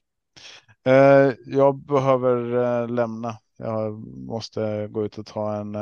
Eh, 0.84 1.32
jag 1.46 1.76
behöver 1.76 2.88
lämna. 2.88 3.38
Jag 3.56 3.92
måste 4.28 4.88
gå 4.88 5.04
ut 5.04 5.18
och 5.18 5.26
ta 5.26 5.56
en, 5.56 5.74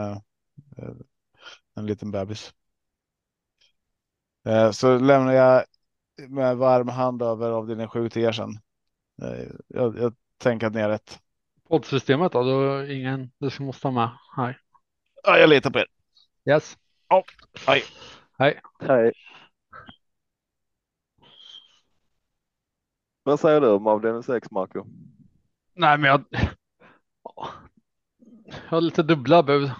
en 1.76 1.86
liten 1.86 2.11
bebis. 2.11 2.53
Så 4.72 4.99
lämnar 4.99 5.32
jag 5.32 5.64
med 6.28 6.57
varm 6.57 6.88
hand 6.88 7.22
över 7.22 7.51
avdelning 7.51 7.88
7 7.88 8.09
till 8.11 8.22
er 8.22 8.32
sen. 8.32 8.59
Jag, 9.68 9.99
jag 9.99 10.14
tänker 10.38 10.66
att 10.66 10.74
ni 10.74 10.80
har 10.80 10.88
rätt. 10.88 11.20
Poddsystemet 11.69 12.33
då? 12.33 12.43
Du 12.43 12.95
ingen 12.95 13.31
du 13.39 13.51
ska 13.51 13.62
måste 13.62 13.87
ha 13.87 13.93
med? 13.93 14.11
Nej. 14.37 14.59
Ja, 15.23 15.39
jag 15.39 15.51
litar 15.51 15.71
på 15.71 15.79
er. 15.79 15.87
Yes. 16.51 16.77
Ja, 17.09 17.25
hej. 17.66 17.83
Hej. 18.39 18.61
Hej. 18.81 19.12
Vad 23.23 23.41
säger 23.41 23.61
du 23.61 23.69
om 23.69 23.87
avdelning 23.87 24.23
6, 24.23 24.51
Marco? 24.51 24.85
Nej, 25.75 25.99
men 25.99 26.11
jag. 26.11 26.25
Jag 28.45 28.71
har 28.71 28.81
lite 28.81 29.03
dubbla 29.03 29.43
bud. 29.43 29.71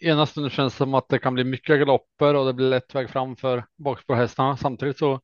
Ena 0.00 0.26
stunden 0.26 0.50
känns 0.50 0.74
det 0.74 0.76
som 0.76 0.94
att 0.94 1.08
det 1.08 1.18
kan 1.18 1.34
bli 1.34 1.44
mycket 1.44 1.78
galopper 1.78 2.34
och 2.34 2.46
det 2.46 2.52
blir 2.52 2.70
lätt 2.70 2.94
väg 2.94 3.10
fram 3.10 3.36
för 3.36 3.64
bakspårhästarna. 3.76 4.56
Samtidigt 4.56 4.98
så 4.98 5.20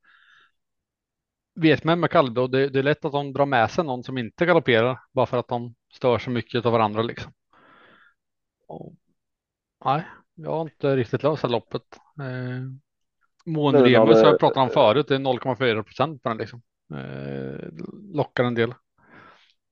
vet 1.61 1.85
man 1.85 2.01
med 2.01 2.11
kallblod, 2.11 2.53
det, 2.53 2.69
det 2.69 2.79
är 2.79 2.83
lätt 2.83 3.05
att 3.05 3.13
de 3.13 3.33
drar 3.33 3.47
med 3.47 3.71
sig 3.71 3.85
någon 3.85 4.05
som 4.05 4.19
inte 4.19 4.47
galopperar 4.47 4.99
bara 5.13 5.27
för 5.27 5.37
att 5.39 5.49
de 5.49 5.75
stör 5.95 6.19
så 6.19 6.31
mycket 6.31 6.67
av 6.67 6.73
varandra 6.73 7.03
liksom. 7.03 7.33
Och, 8.67 8.95
nej, 9.85 10.05
jag 10.35 10.51
har 10.51 10.63
inte 10.63 10.97
riktigt 10.97 11.23
löst 11.23 11.43
det 11.43 11.49
loppet. 11.49 11.83
Eh, 12.21 12.63
Moen 13.47 13.75
Nu 13.75 13.81
när 13.81 13.87
Remus 13.89 14.17
det- 14.17 14.25
har 14.25 14.31
jag 14.31 14.41
pratat 14.41 14.57
om 14.63 14.71
förut, 14.71 15.09
det 15.09 15.15
är 15.15 15.19
0,4 15.19 15.83
procent 15.83 16.23
på 16.23 16.29
den 16.29 16.39
liksom. 16.39 16.63
Eh, 16.95 17.69
lockar 18.15 18.45
en 18.45 18.55
del. 18.55 18.75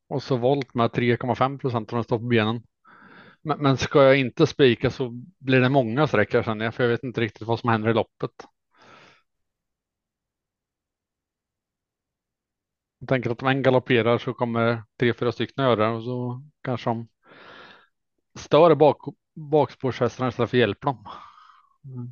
Och 0.08 0.22
så 0.22 0.36
volt 0.36 0.74
med 0.74 0.90
3,5 0.92 1.58
procent 1.58 1.92
om 1.92 1.96
den 1.96 2.04
står 2.04 2.18
på 2.18 2.24
benen. 2.24 2.62
Men, 3.42 3.58
men 3.58 3.76
ska 3.76 4.02
jag 4.02 4.18
inte 4.18 4.46
spika 4.46 4.90
så 4.90 5.10
blir 5.38 5.60
det 5.60 5.68
många 5.68 6.06
sträckor 6.06 6.42
känner 6.42 6.64
jag, 6.64 6.74
för 6.74 6.82
jag 6.84 6.90
vet 6.90 7.04
inte 7.04 7.20
riktigt 7.20 7.46
vad 7.46 7.60
som 7.60 7.70
händer 7.70 7.90
i 7.90 7.94
loppet. 7.94 8.30
Jag 12.98 13.08
tänker 13.08 13.30
att 13.30 13.42
om 13.42 13.48
en 13.48 13.62
galopperar 13.62 14.18
så 14.18 14.34
kommer 14.34 14.82
tre, 15.00 15.14
fyra 15.14 15.32
stycken 15.32 15.64
göra 15.64 15.76
det 15.76 15.96
och 15.96 16.02
så 16.02 16.42
kanske 16.62 16.90
de 16.90 17.08
stör 18.38 18.74
bak, 18.74 18.98
bakspårshästarna 19.34 20.28
istället 20.28 20.50
för 20.50 20.56
hjälpa 20.56 20.86
dem. 20.86 21.04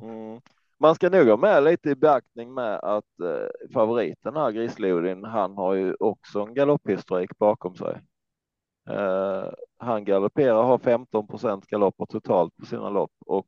Mm. 0.01 0.41
Man 0.79 0.95
ska 0.95 1.09
nog 1.09 1.27
ha 1.27 1.37
med 1.37 1.63
lite 1.63 1.89
i 1.89 1.95
beaktning 1.95 2.53
med 2.53 2.75
att 2.75 3.19
eh, 3.19 3.71
favoriten 3.73 4.35
här, 4.35 4.51
Grislodin, 4.51 5.23
han 5.23 5.57
har 5.57 5.73
ju 5.73 5.95
också 5.99 6.39
en 6.39 6.53
galopphistorik 6.53 7.37
bakom 7.37 7.75
sig. 7.75 8.01
Eh, 8.89 9.49
han 9.77 10.05
galopperar, 10.05 10.63
har 10.63 10.77
15 10.77 11.27
procent 11.27 11.67
galopper 11.67 12.05
totalt 12.05 12.57
på 12.57 12.65
sina 12.65 12.89
lopp 12.89 13.11
och 13.25 13.47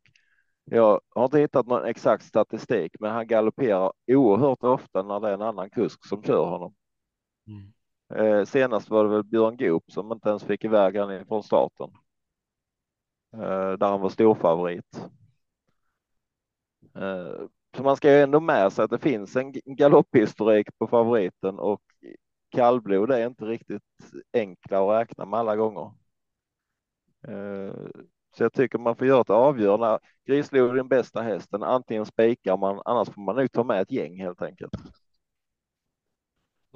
jag 0.65 1.01
har 1.15 1.25
inte 1.25 1.39
hittat 1.39 1.67
någon 1.67 1.85
exakt 1.85 2.23
statistik, 2.23 2.95
men 2.99 3.11
han 3.11 3.27
galopperar 3.27 3.91
oerhört 4.07 4.63
ofta 4.63 5.03
när 5.03 5.19
det 5.19 5.29
är 5.29 5.33
en 5.33 5.41
annan 5.41 5.69
kusk 5.69 6.05
som 6.07 6.23
kör 6.23 6.45
honom. 6.45 6.73
Mm. 7.47 7.73
Eh, 8.15 8.45
senast 8.45 8.89
var 8.89 9.03
det 9.03 9.09
väl 9.09 9.23
Björn 9.23 9.57
Goop 9.57 9.91
som 9.91 10.11
inte 10.11 10.29
ens 10.29 10.43
fick 10.43 10.63
iväg 10.63 10.97
han 10.97 11.25
från 11.25 11.43
starten. 11.43 11.89
Eh, 13.33 13.71
där 13.77 13.87
han 13.87 14.01
var 14.01 14.09
storfavorit. 14.09 15.09
Eh, 16.95 17.47
så 17.77 17.83
man 17.83 17.95
ska 17.97 18.11
ju 18.11 18.21
ändå 18.21 18.39
med 18.39 18.73
sig 18.73 18.85
att 18.85 18.91
det 18.91 18.99
finns 18.99 19.35
en 19.35 19.53
galopphistorik 19.65 20.67
på 20.77 20.87
favoriten 20.87 21.59
och 21.59 21.81
kallblod 22.51 23.11
är 23.11 23.27
inte 23.27 23.45
riktigt 23.45 23.83
enkla 24.33 24.79
att 24.79 25.01
räkna 25.01 25.25
med 25.25 25.39
alla 25.39 25.55
gånger. 25.55 25.91
Eh, 27.27 27.73
så 28.37 28.43
jag 28.43 28.53
tycker 28.53 28.79
man 28.79 28.95
får 28.95 29.07
göra 29.07 29.21
ett 29.21 29.29
avgörande. 29.29 29.99
Grislod 30.25 30.69
är 30.69 30.73
den 30.75 30.87
bästa 30.87 31.21
hästen. 31.21 31.63
Antingen 31.63 32.05
spikar 32.05 32.57
man, 32.57 32.81
annars 32.85 33.09
får 33.09 33.21
man 33.21 33.35
nog 33.35 33.51
ta 33.51 33.63
med 33.63 33.81
ett 33.81 33.91
gäng 33.91 34.19
helt 34.21 34.41
enkelt. 34.41 34.73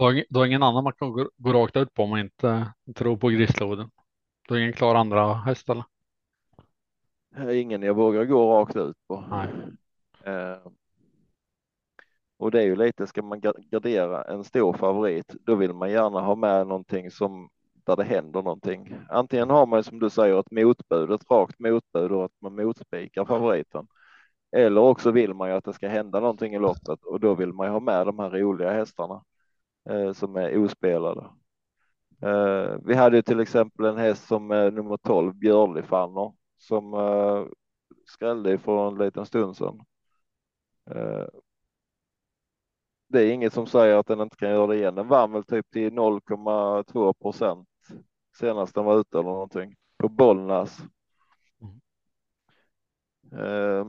Du 0.02 0.06
har, 0.40 0.46
ingen 0.46 0.64
annan 0.64 0.84
man 0.84 0.94
kan 0.94 1.12
gå, 1.12 1.30
gå 1.38 1.54
rakt 1.54 1.76
ut 1.76 1.94
på 1.94 2.04
om 2.04 2.10
man 2.10 2.20
inte 2.20 2.74
tror 2.96 3.18
på 3.18 3.30
grisloden. 3.30 3.90
Du 4.48 4.54
har 4.54 4.62
ingen 4.62 4.74
klar 4.74 4.96
andra 4.96 5.34
häst 5.34 5.70
eller? 5.70 5.84
Ingen 7.54 7.82
jag 7.84 7.94
vågar 7.94 8.26
gå 8.26 8.60
rakt 8.60 8.76
ut 8.76 8.96
på. 9.08 9.24
Nej. 9.30 9.48
Eh, 10.24 10.72
och 12.38 12.52
det 12.52 12.60
är 12.62 12.66
ju 12.66 12.76
lite, 12.76 13.08
ska 13.08 13.22
man 13.22 13.42
ga- 13.42 13.70
gardera 13.72 14.24
en 14.24 14.44
stor 14.44 14.74
favorit, 14.74 15.36
då 15.42 15.56
vill 15.56 15.74
man 15.74 15.92
gärna 15.92 16.22
ha 16.22 16.36
med 16.36 16.68
någonting 16.68 17.12
som 17.12 17.50
där 17.74 17.96
det 17.96 18.04
händer 18.04 18.42
någonting. 18.42 18.96
Antingen 19.10 19.50
har 19.50 19.66
man 19.66 19.84
som 19.84 20.00
du 20.00 20.10
säger 20.10 20.40
ett 20.40 20.52
motbud, 20.52 21.12
ett 21.12 21.32
rakt 21.32 21.60
motbud 21.60 22.12
och 22.12 22.26
att 22.26 22.42
man 22.42 22.56
motspikar 22.56 23.26
favoriten. 23.26 23.88
Eller 24.52 24.82
också 24.82 25.12
vill 25.12 25.34
man 25.34 25.50
ju 25.50 25.56
att 25.56 25.66
det 25.66 25.74
ska 25.74 25.88
hända 25.88 26.20
någonting 26.20 26.54
i 26.56 26.60
loppet 26.60 27.04
och 27.04 27.20
då 27.20 27.36
vill 27.36 27.54
man 27.54 27.68
ju 27.68 27.72
ha 27.72 27.80
med 27.80 28.06
de 28.06 28.20
här 28.20 28.30
roliga 28.30 28.72
hästarna 28.72 29.24
som 30.14 30.36
är 30.36 30.58
ospelade. 30.58 31.30
Eh, 32.22 32.78
vi 32.86 32.96
hade 32.96 33.16
ju 33.16 33.22
till 33.22 33.40
exempel 33.40 33.86
en 33.86 33.98
häst 33.98 34.28
som 34.28 34.52
eh, 34.52 34.72
nummer 34.72 34.98
12, 34.98 35.34
Björli 35.36 35.84
Fanner, 35.84 36.34
som 36.58 36.94
eh, 36.94 37.46
skrällde 38.06 38.58
för 38.58 38.88
en 38.88 38.98
liten 38.98 39.26
stund 39.26 39.58
sedan. 39.58 39.80
Eh, 40.92 41.26
det 43.08 43.22
är 43.24 43.32
inget 43.34 43.54
som 43.54 43.68
säger 43.68 43.96
att 43.96 44.08
den 44.08 44.22
inte 44.22 44.36
kan 44.36 44.50
göra 44.50 44.68
det 44.68 44.76
igen. 44.76 44.96
Den 44.96 45.08
vann 45.08 45.32
väl 45.32 45.44
typ 45.44 45.72
till 45.72 45.94
0,2 45.94 47.14
procent 47.14 47.68
senast 48.40 48.76
den 48.76 48.86
var 48.86 49.00
ute 49.00 49.20
eller 49.20 49.30
någonting 49.30 49.76
på 49.98 50.10
Bollnäs. 50.10 50.80
Eh, 53.32 53.86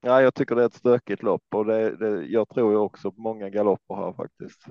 ja, 0.00 0.22
jag 0.22 0.34
tycker 0.34 0.54
det 0.54 0.62
är 0.62 0.66
ett 0.66 0.74
stökigt 0.74 1.22
lopp 1.22 1.42
och 1.54 1.64
det, 1.64 1.96
det, 1.96 2.24
jag 2.26 2.48
tror 2.48 2.72
ju 2.72 2.78
också 2.78 3.12
på 3.12 3.20
många 3.20 3.48
galopper 3.50 3.94
här 3.94 4.12
faktiskt. 4.12 4.66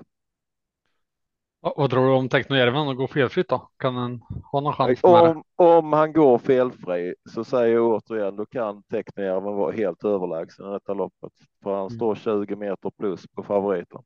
Vad, 1.60 1.72
vad 1.76 1.90
tror 1.90 2.06
du 2.06 2.12
om 2.12 2.28
Technojärven 2.28 2.88
och 2.88 2.96
går 2.96 3.06
felfritt 3.06 3.48
då? 3.48 3.70
Kan 3.78 3.94
den 3.94 4.20
ha 4.52 4.60
någon 4.60 4.72
chans? 4.72 5.00
Om, 5.02 5.42
om 5.56 5.92
han 5.92 6.12
går 6.12 6.38
felfri 6.38 7.14
så 7.30 7.44
säger 7.44 7.74
jag 7.74 7.86
återigen, 7.86 8.36
då 8.36 8.46
kan 8.46 8.82
Teknojärven 8.82 9.54
vara 9.54 9.72
helt 9.72 10.04
överlägsen 10.04 10.66
i 10.68 10.72
detta 10.72 10.94
loppet. 10.94 11.32
För 11.62 11.70
han 11.70 11.80
Mm. 11.86 11.90
står 11.90 12.14
20 12.14 12.56
meter 12.56 12.90
plus 12.90 13.26
på 13.28 13.42
favoriten. 13.42 14.02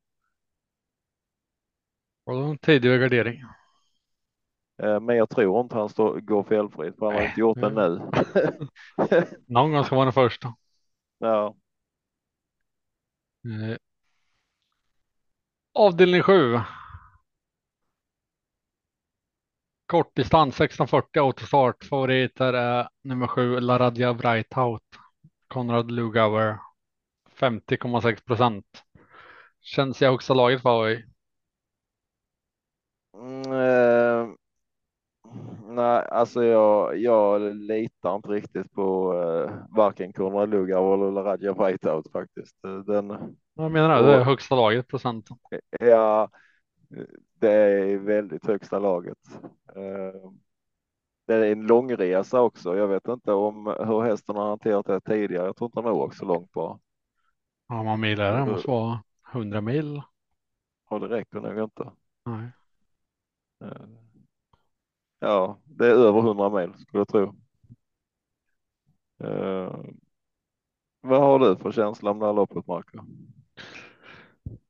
Och 2.25 2.33
en 2.35 2.57
tidig 2.57 2.99
gardering. 3.01 3.41
Eh, 4.83 4.99
Men 4.99 5.15
jag 5.15 5.29
tror 5.29 5.61
inte 5.61 5.75
han 5.77 5.89
står, 5.89 6.19
går 6.19 6.43
felfritt, 6.43 6.95
för 6.99 7.05
han 7.05 7.15
har 7.15 7.21
inte 7.21 7.39
gjort 7.39 7.61
det 7.61 7.69
nu. 7.69 8.01
Någon 9.47 9.71
gång 9.71 9.83
ska 9.83 9.95
vara 9.95 10.05
den 10.05 10.13
första. 10.13 10.55
Ja. 11.17 11.55
Eh, 13.45 13.77
avdelning 15.73 16.23
7. 16.23 16.59
Kortdistans 19.85 20.55
1640 20.55 21.19
autostart. 21.21 21.83
Favoriter 21.83 22.53
är 22.53 22.89
nummer 23.01 23.27
7 23.27 23.59
Laradja 23.59 24.13
Breithout. 24.13 24.83
Konrad 25.47 25.91
Lugauer. 25.91 26.57
50,6 27.35 28.25
procent. 28.25 28.83
Känns 29.61 30.01
i 30.01 30.05
högsta 30.05 30.33
laget 30.33 30.61
för 30.61 30.85
dig. 30.85 31.05
Mm, 33.13 33.51
eh, 33.51 34.35
nej, 35.75 36.05
alltså 36.11 36.43
jag, 36.43 36.97
jag 36.97 37.55
litar 37.55 38.15
inte 38.15 38.29
riktigt 38.29 38.71
på 38.71 39.13
eh, 39.13 39.75
varken 39.77 40.13
Konrad 40.13 40.49
Lugauer 40.49 40.93
eller 40.97 41.11
Laradja 41.11 41.53
Whiteout 41.53 42.11
faktiskt. 42.11 42.55
Eh, 42.65 42.77
Den, 42.77 43.35
Jag 43.53 43.71
menar 43.71 44.03
det, 44.03 44.07
det 44.11 44.15
är 44.15 44.23
högsta 44.23 44.55
laget 44.55 44.87
procenten. 44.87 45.37
ja, 45.79 46.29
det 47.39 47.51
är 47.51 47.97
väldigt 47.97 48.45
högsta 48.45 48.79
laget. 48.79 49.17
Eh, 49.75 50.31
det 51.27 51.33
är 51.35 51.51
en 51.51 51.67
långresa 51.67 52.41
också. 52.41 52.77
Jag 52.77 52.87
vet 52.87 53.07
inte 53.07 53.33
om 53.33 53.65
hur 53.67 54.01
hästen 54.01 54.35
har 54.35 54.47
hanterat 54.49 54.85
det 54.85 55.01
tidigare. 55.01 55.45
Jag 55.45 55.55
tror 55.55 55.67
inte 55.67 55.79
han 55.79 55.85
har 55.85 55.93
åkt 55.93 56.17
så 56.17 56.25
långt 56.25 56.51
på. 56.51 56.79
Ja, 57.67 57.83
man 57.83 57.99
mil 57.99 58.19
är 58.19 58.33
det. 58.39 58.45
Måste 58.45 58.67
vara 58.67 59.03
100 59.33 59.61
mil. 59.61 60.01
Och 60.89 60.99
det 60.99 61.07
räcker 61.07 61.39
nog 61.39 61.63
inte. 61.63 61.91
Nej. 62.25 62.51
Eh, 63.61 64.04
ja, 65.25 65.59
det 65.65 65.85
är 65.87 65.91
över 65.91 66.19
100 66.19 66.49
mil 66.49 66.73
skulle 66.73 66.99
jag 66.99 67.07
tro. 67.07 67.35
Uh, 69.23 69.85
vad 71.01 71.21
har 71.21 71.39
du 71.39 71.57
för 71.57 71.71
känsla 71.71 72.11
om 72.11 72.19
det 72.19 72.25
här 72.25 72.33
loppet, 72.33 72.67
Marco? 72.67 72.99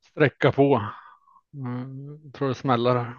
Sträcka 0.01 0.51
på. 0.51 0.82
Mm, 1.53 2.32
tror 2.32 2.47
det 2.47 2.56
smäller 2.56 2.95
här. 2.95 3.18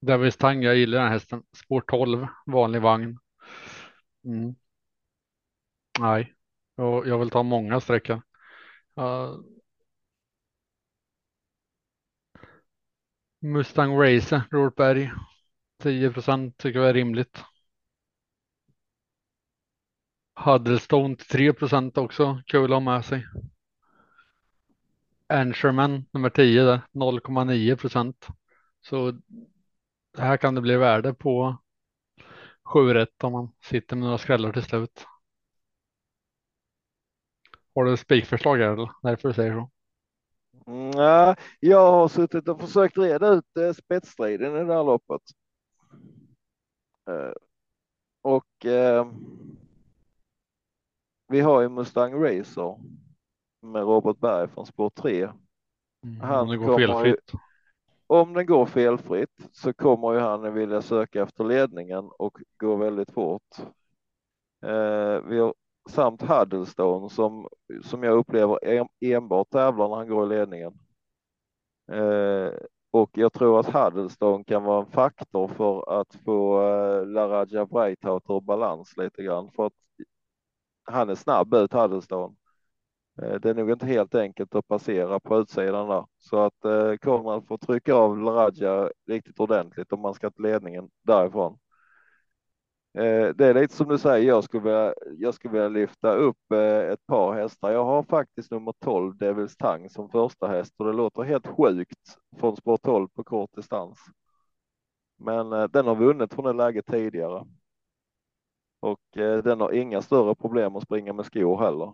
Davis 0.00 0.36
Tang, 0.36 0.62
jag 0.62 0.76
gillar 0.76 0.98
den 0.98 1.06
här 1.06 1.12
hästen. 1.14 1.42
Spår 1.56 1.80
12, 1.80 2.26
vanlig 2.46 2.82
vagn. 2.82 3.18
Mm. 4.24 4.54
Nej, 6.00 6.34
jag, 6.76 7.06
jag 7.06 7.18
vill 7.18 7.30
ta 7.30 7.42
många 7.42 7.80
sträckor. 7.80 8.22
Uh, 9.00 9.40
Mustang 13.42 13.96
Racer, 13.96 14.42
Robert 14.50 14.76
Berg. 14.76 15.10
10 15.82 16.10
procent 16.12 16.58
tycker 16.58 16.78
jag 16.78 16.88
är 16.88 16.94
rimligt. 16.94 17.44
Huddlestone 20.34 21.16
till 21.16 21.26
3 21.26 21.52
procent 21.52 21.98
också. 21.98 22.42
Kul 22.46 22.64
att 22.64 22.70
ha 22.70 22.80
med 22.80 23.04
sig. 23.04 23.26
Ansherman 25.26 26.06
nummer 26.10 26.30
10 26.30 26.62
där 26.62 26.80
0,9 26.92 27.76
procent. 27.76 28.26
Så 28.80 29.20
här 30.18 30.36
kan 30.36 30.54
det 30.54 30.60
bli 30.60 30.76
värde 30.76 31.14
på 31.14 31.56
7 32.64 32.94
rätt 32.94 33.24
om 33.24 33.32
man 33.32 33.52
sitter 33.64 33.96
med 33.96 34.04
några 34.04 34.18
skrällar 34.18 34.52
till 34.52 34.62
slut. 34.62 35.06
Har 37.74 37.84
du 37.84 37.96
spikförslag 37.96 38.56
här 38.56 38.72
eller? 38.72 38.90
Därför 39.02 39.28
du 39.28 39.34
säger 39.34 39.52
så. 39.52 39.70
Mm, 40.70 41.36
jag 41.60 41.92
har 41.92 42.08
suttit 42.08 42.48
och 42.48 42.60
försökt 42.60 42.98
reda 42.98 43.28
ut 43.28 43.56
eh, 43.56 43.72
spetsstriden 43.72 44.56
i 44.56 44.64
det 44.64 44.74
här 44.74 44.84
loppet. 44.84 45.22
Eh, 47.08 47.32
och 48.22 48.66
eh, 48.66 49.06
vi 51.28 51.40
har 51.40 51.60
ju 51.60 51.68
Mustang 51.68 52.14
Racer 52.14 52.76
med 53.60 53.82
Robert 53.82 54.18
Berg 54.18 54.48
från 54.48 54.66
spår 54.66 54.90
3. 54.90 55.22
Mm, 55.22 56.20
han 56.20 56.40
om 56.40 56.48
det 56.48 56.56
går 56.56 56.78
felfritt. 56.78 57.30
Ju, 57.32 57.38
om 58.06 58.32
den 58.32 58.46
går 58.46 58.66
felfritt 58.66 59.48
så 59.52 59.72
kommer 59.72 60.12
ju 60.12 60.18
han 60.18 60.54
vilja 60.54 60.82
söka 60.82 61.22
efter 61.22 61.44
ledningen 61.44 62.10
och 62.18 62.38
gå 62.56 62.76
väldigt 62.76 63.10
fort. 63.10 63.58
Eh, 64.62 65.20
vi 65.20 65.38
har 65.38 65.54
samt 65.88 66.22
Huddlestone 66.22 67.10
som, 67.10 67.48
som 67.82 68.02
jag 68.02 68.18
upplever 68.18 68.58
enbart 69.00 69.50
tävlar 69.50 69.88
när 69.88 69.96
han 69.96 70.08
går 70.08 70.26
i 70.26 70.28
ledningen. 70.38 70.72
Eh, 71.92 72.52
och 72.90 73.10
jag 73.14 73.32
tror 73.32 73.60
att 73.60 73.74
Huddlestone 73.74 74.44
kan 74.44 74.64
vara 74.64 74.80
en 74.80 74.90
faktor 74.92 75.48
för 75.48 76.00
att 76.00 76.14
få 76.24 76.62
eh, 76.62 77.06
Laraja 77.06 77.66
Breithout 77.66 78.30
ur 78.30 78.40
balans 78.40 78.96
lite 78.96 79.22
grann 79.22 79.50
för 79.56 79.66
att 79.66 79.72
han 80.84 81.10
är 81.10 81.14
snabb 81.14 81.54
ut 81.54 81.72
Huddlestone. 81.72 82.34
Eh, 83.22 83.34
det 83.34 83.50
är 83.50 83.54
nog 83.54 83.70
inte 83.70 83.86
helt 83.86 84.14
enkelt 84.14 84.54
att 84.54 84.68
passera 84.68 85.20
på 85.20 85.38
utsidan 85.38 85.88
där 85.88 86.06
så 86.18 86.38
att 86.38 86.64
eh, 86.64 86.96
Konrad 86.96 87.46
får 87.48 87.58
trycka 87.58 87.94
av 87.94 88.18
Laraja 88.18 88.90
riktigt 89.06 89.40
ordentligt 89.40 89.92
om 89.92 90.00
man 90.00 90.14
ska 90.14 90.30
till 90.30 90.42
ledningen 90.42 90.90
därifrån. 91.02 91.58
Eh, 92.94 93.28
det 93.34 93.46
är 93.46 93.54
lite 93.54 93.74
som 93.76 93.88
du 93.88 93.98
säger, 93.98 94.28
jag 94.28 94.44
skulle 94.44 94.62
vilja, 94.62 94.94
jag 95.18 95.34
skulle 95.34 95.52
vilja 95.52 95.68
lyfta 95.68 96.14
upp 96.14 96.52
eh, 96.52 96.78
ett 96.92 97.06
par 97.06 97.32
hästar. 97.34 97.72
Jag 97.72 97.84
har 97.84 98.02
faktiskt 98.02 98.50
nummer 98.50 98.74
12 98.78 99.16
Devils 99.16 99.56
Tang 99.56 99.90
som 99.90 100.10
första 100.10 100.48
häst 100.48 100.74
och 100.78 100.86
det 100.86 100.92
låter 100.92 101.22
helt 101.22 101.46
sjukt 101.46 102.18
från 102.36 102.56
spår 102.56 102.76
12 102.76 103.08
på 103.08 103.24
kort 103.24 103.50
distans. 103.56 103.98
Men 105.18 105.52
eh, 105.52 105.64
den 105.64 105.86
har 105.86 105.94
vunnit 105.96 106.34
från 106.34 106.44
det 106.44 106.52
läget 106.52 106.86
tidigare. 106.86 107.46
Och 108.80 109.00
den 109.44 109.60
har 109.60 109.72
inga 109.72 110.02
större 110.02 110.34
problem 110.34 110.76
att 110.76 110.82
springa 110.82 111.12
med 111.12 111.26
skor 111.26 111.58
heller. 111.58 111.92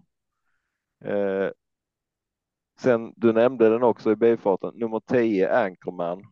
Sen 2.78 3.12
du 3.16 3.32
nämnde 3.32 3.68
den 3.68 3.82
också 3.82 4.12
i 4.12 4.16
bifarten, 4.16 4.72
nummer 4.74 5.01
10 5.01 5.64
Anchorman. 5.64 6.22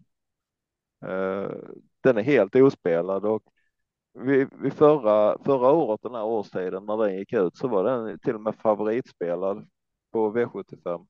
Den 2.00 2.18
är 2.18 2.22
helt 2.22 2.54
ospelad 2.56 3.24
och 3.24 3.53
vid, 4.14 4.48
vid 4.52 4.72
förra, 4.72 5.38
förra 5.38 5.70
året 5.70 6.02
den 6.02 6.14
här 6.14 6.24
årstiden 6.24 6.86
när 6.86 6.96
den 6.96 7.18
gick 7.18 7.32
ut 7.32 7.56
så 7.56 7.68
var 7.68 7.84
den 7.84 8.18
till 8.18 8.34
och 8.34 8.40
med 8.40 8.54
favoritspelad 8.54 9.66
på 10.12 10.32
V75 10.32 11.06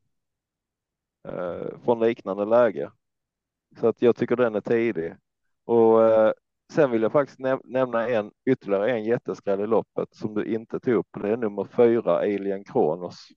eh, 1.29 1.79
från 1.85 2.01
liknande 2.01 2.45
läge. 2.45 2.91
Så 3.81 3.89
att 3.89 4.03
jag 4.03 4.17
tycker 4.17 4.37
den 4.37 4.55
är 4.55 4.61
tidig. 4.61 5.17
Och 5.65 6.03
eh, 6.05 6.33
sen 6.73 6.91
vill 6.91 7.03
jag 7.03 7.13
faktiskt 7.13 7.39
näm 7.39 7.61
nämna 7.65 8.09
en 8.09 8.33
ytterligare 8.45 8.91
en 8.91 9.05
jätteskräll 9.05 9.61
i 9.61 9.67
loppet 9.67 10.15
som 10.15 10.35
du 10.35 10.45
inte 10.45 10.81
tog 10.81 10.95
upp. 10.95 11.09
Det 11.21 11.29
är 11.29 11.37
nummer 11.37 11.65
fyra 11.65 12.19
Alien 12.19 12.65
Kronos. 12.65 13.29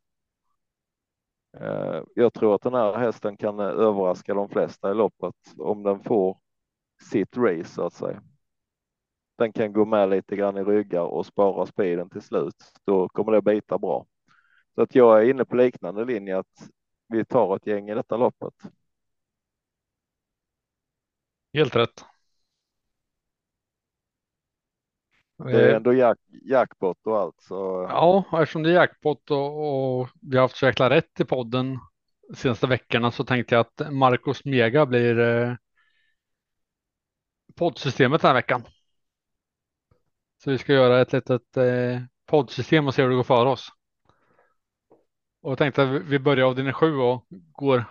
Eh, 1.57 2.03
jag 2.15 2.33
tror 2.33 2.55
att 2.55 2.61
den 2.61 2.73
här 2.73 2.93
hästen 2.93 3.37
kan 3.37 3.59
överraska 3.59 4.33
de 4.33 4.49
flesta 4.49 4.91
i 4.91 4.93
loppet 4.93 5.35
om 5.57 5.83
den 5.83 5.99
får 6.03 6.37
sitt 7.11 7.37
race 7.37 7.73
så 7.73 7.85
att 7.85 7.93
säga 7.93 8.21
den 9.37 9.53
kan 9.53 9.73
gå 9.73 9.85
med 9.85 10.09
lite 10.09 10.35
grann 10.35 10.57
i 10.57 10.63
ryggar 10.63 11.01
och 11.01 11.25
spara 11.25 11.65
speeden 11.65 12.09
till 12.09 12.21
slut, 12.21 12.55
då 12.85 13.09
kommer 13.09 13.31
det 13.31 13.41
bita 13.41 13.77
bra. 13.77 14.05
Så 14.75 14.81
att 14.81 14.95
jag 14.95 15.21
är 15.21 15.29
inne 15.29 15.45
på 15.45 15.55
liknande 15.55 16.05
linje 16.05 16.37
att 16.37 16.69
vi 17.07 17.25
tar 17.25 17.55
ett 17.55 17.67
gäng 17.67 17.89
i 17.89 17.95
detta 17.95 18.17
loppet. 18.17 18.53
Helt 21.53 21.75
rätt. 21.75 22.05
Det 25.37 25.71
är 25.71 25.75
ändå 25.75 25.93
jack, 25.93 26.17
jackpot 26.27 26.97
och 27.03 27.19
allt. 27.19 27.41
Så... 27.41 27.87
Ja, 27.89 28.25
eftersom 28.33 28.63
det 28.63 28.69
är 28.69 28.73
jackpot 28.73 29.31
och, 29.31 29.99
och 29.99 30.09
vi 30.21 30.37
har 30.37 30.41
haft 30.41 30.57
så 30.57 30.65
jäkla 30.65 30.89
rätt 30.89 31.19
i 31.19 31.25
podden 31.25 31.79
senaste 32.35 32.67
veckorna 32.67 33.11
så 33.11 33.23
tänkte 33.23 33.55
jag 33.55 33.61
att 33.61 33.93
Marcos 33.93 34.45
Mega 34.45 34.85
blir 34.85 35.19
eh, 35.19 35.55
poddsystemet 37.55 38.21
den 38.21 38.27
här 38.29 38.35
veckan. 38.35 38.63
Så 40.47 40.51
vi 40.51 40.57
ska 40.57 40.73
göra 40.73 41.01
ett 41.01 41.13
litet 41.13 41.57
eh, 41.57 42.01
poddsystem 42.25 42.87
och 42.87 42.93
se 42.93 43.01
hur 43.01 43.09
det 43.09 43.15
går 43.15 43.23
för 43.23 43.45
oss. 43.45 43.69
Och 45.41 45.51
jag 45.51 45.57
tänkte 45.57 45.83
att 45.83 45.89
vi 45.89 46.19
börjar 46.19 46.47
avdelning 46.47 46.73
sju 46.73 46.95
och 46.95 47.25
går 47.29 47.85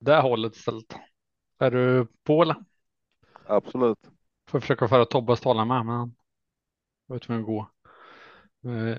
det 0.00 0.20
hållet 0.20 0.56
istället. 0.56 0.96
Är 1.58 1.70
du 1.70 2.06
på 2.24 2.42
eller? 2.42 2.56
Absolut. 3.46 3.98
Får 4.48 4.60
försöka 4.60 4.88
föra 4.88 5.04
Tobbas 5.04 5.40
talan 5.40 5.68
med, 5.68 5.86
men 5.86 6.14
jag 7.06 7.14
vet 7.14 7.30
hur 7.30 7.36
det 7.36 7.42
går. 7.42 7.66
Eh, 8.64 8.98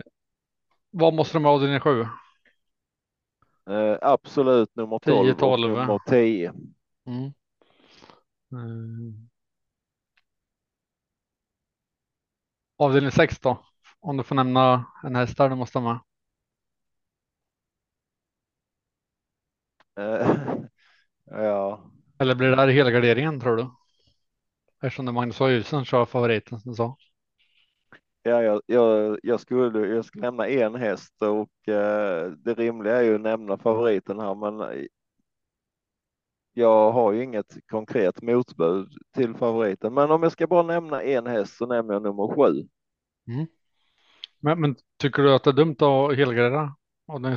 vad 0.89 1.13
måste 1.13 1.37
de 1.37 1.45
ha 1.45 1.51
avdelning 1.51 1.79
sju? 1.79 2.01
Eh, 3.69 3.97
absolut 4.01 4.75
nummer 4.75 4.99
12 4.99 5.25
10, 5.25 5.35
12 5.35 5.71
och 5.71 5.79
nummer 5.79 5.99
10. 6.07 6.53
Mm. 7.05 7.25
Eh, 8.51 9.30
Avdelning 12.81 13.11
6 13.11 13.39
då? 13.39 13.65
Om 13.99 14.17
du 14.17 14.23
får 14.23 14.35
nämna 14.35 14.85
en 15.03 15.15
häst 15.15 15.37
där 15.37 15.49
du 15.49 15.55
måste 15.55 15.79
ha 15.79 15.93
med. 15.93 15.99
Uh, 19.99 20.35
ja. 21.43 21.91
Eller 22.19 22.35
blir 22.35 22.49
det 22.49 22.55
här 22.55 22.67
helgarderingen 22.67 23.39
tror 23.39 23.57
du? 23.57 23.69
Eftersom 24.83 25.05
det 25.05 25.09
är 25.09 25.13
Magnus 25.13 25.39
Höjsen 25.39 25.85
kör 25.85 26.05
favoriten 26.05 26.59
som 26.59 26.71
du 26.71 26.75
sa. 26.75 26.97
Ja, 28.23 28.43
jag, 28.43 28.61
jag, 28.65 29.19
jag, 29.23 29.39
skulle, 29.39 29.87
jag 29.87 30.05
skulle 30.05 30.21
nämna 30.21 30.47
en 30.47 30.75
häst 30.75 31.21
och 31.21 31.73
eh, 31.73 32.31
det 32.31 32.53
rimliga 32.53 32.95
är 32.95 33.01
ju 33.01 33.15
att 33.15 33.21
nämna 33.21 33.57
favoriten 33.57 34.19
här, 34.19 34.35
men 34.35 34.87
jag 36.53 36.91
har 36.91 37.11
ju 37.11 37.23
inget 37.23 37.67
konkret 37.67 38.21
motbud 38.21 38.97
till 39.15 39.35
favoriten, 39.35 39.93
men 39.93 40.11
om 40.11 40.23
jag 40.23 40.31
ska 40.31 40.47
bara 40.47 40.63
nämna 40.63 41.03
en 41.03 41.27
häst 41.27 41.57
så 41.57 41.65
nämner 41.65 41.93
jag 41.93 42.03
nummer 42.03 42.35
sju. 42.35 42.67
Mm. 43.27 43.47
Men, 44.39 44.61
men, 44.61 44.75
tycker 44.97 45.23
du 45.23 45.33
att 45.33 45.43
det 45.43 45.49
är 45.49 45.53
dumt 45.53 45.75
att 45.79 46.17
helgardera? 46.17 46.75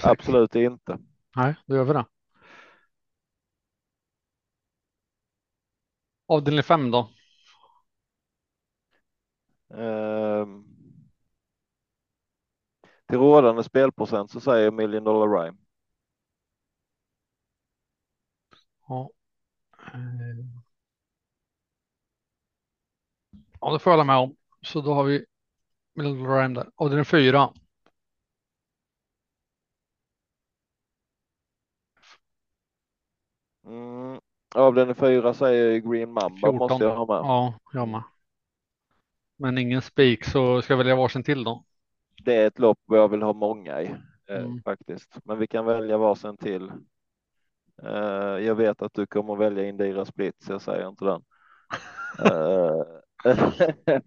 Absolut 0.03 0.55
inte. 0.55 0.99
Nej, 1.37 1.55
då 1.67 1.77
gör 1.77 1.85
vi 1.85 1.93
det. 1.93 2.07
Avdelning 6.27 6.63
fem 6.63 6.91
då? 6.91 7.11
Um, 9.69 10.75
till 13.07 13.19
rådande 13.19 13.63
spelprocent 13.63 14.31
så 14.31 14.41
säger 14.41 14.65
jag 14.65 14.75
Million 14.75 15.05
Dollar 15.05 15.43
Rhyme. 15.43 15.59
Ja. 18.89 19.11
Eh. 19.95 20.65
Ja, 23.61 23.73
det 23.73 23.79
får 23.79 23.91
jag 23.91 23.97
hålla 23.99 24.05
med 24.05 24.17
om. 24.17 24.37
Så 24.63 24.81
då 24.81 24.95
har 24.95 25.05
vi 25.05 25.25
Dollar 25.97 26.43
Rhyme 26.43 26.55
där. 26.61 26.71
Avdelning 26.77 27.05
fyra. 27.05 27.51
Mm, 33.67 34.21
Avdelning 34.55 34.95
fyra 34.95 35.35
säger 35.35 35.79
Green 35.79 36.13
Mamba 36.13 36.31
14. 36.41 36.59
måste 36.71 36.85
jag 36.85 36.97
ha 36.97 37.07
med. 37.07 37.17
Ja, 37.17 37.55
jag 37.73 37.89
med. 37.89 38.03
Men 39.37 39.59
ingen 39.59 39.83
spik 39.83 40.25
så 40.25 40.63
ska 40.63 40.73
jag 40.73 40.79
välja 40.79 40.97
varsin 40.97 41.23
till 41.25 41.45
då. 41.45 41.65
Det 42.25 42.35
är 42.37 42.47
ett 42.47 42.59
lopp 42.59 42.79
jag 42.87 43.09
vill 43.09 43.23
ha 43.23 43.33
många 43.33 43.83
i 43.83 43.87
eh, 44.29 44.45
Mm. 44.45 44.63
faktiskt, 44.65 45.19
men 45.25 45.39
vi 45.39 45.47
kan 45.47 45.65
välja 45.65 45.99
varsin 45.99 46.37
till. 46.37 46.71
Eh, 47.83 48.45
jag 48.47 48.55
vet 48.55 48.83
att 48.83 48.95
du 48.95 49.07
kommer 49.07 49.37
välja 49.37 49.69
Indira 49.69 50.05
Split, 50.05 50.35
så 50.43 50.53
jag 50.53 50.63
säger 50.63 50.89
inte 50.89 51.05
den. 51.05 51.23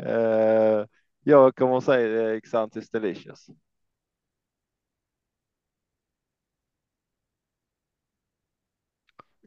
Eh, 0.00 0.86
jag 1.24 1.56
kommer 1.56 1.80
säga 1.80 2.40
Xantis 2.40 2.90
Delicious. 2.90 3.46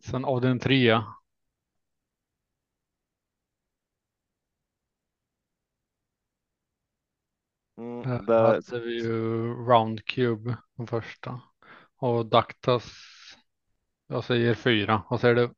Sen 0.01 0.25
avdelning 0.25 0.59
trea. 0.59 1.05
Mm, 7.77 8.25
där, 8.25 8.43
hade 8.43 8.79
vi 8.79 8.93
ju 9.03 9.09
Round 9.53 10.05
Cube 10.05 10.57
den 10.77 10.87
första. 10.87 11.41
Och 11.97 12.25
Daktas. 12.25 12.91
Jag 14.11 14.23
säger 14.23 14.53
fyra. 14.53 15.03
Vad 15.09 15.19
säger 15.19 15.35
du? 15.35 15.53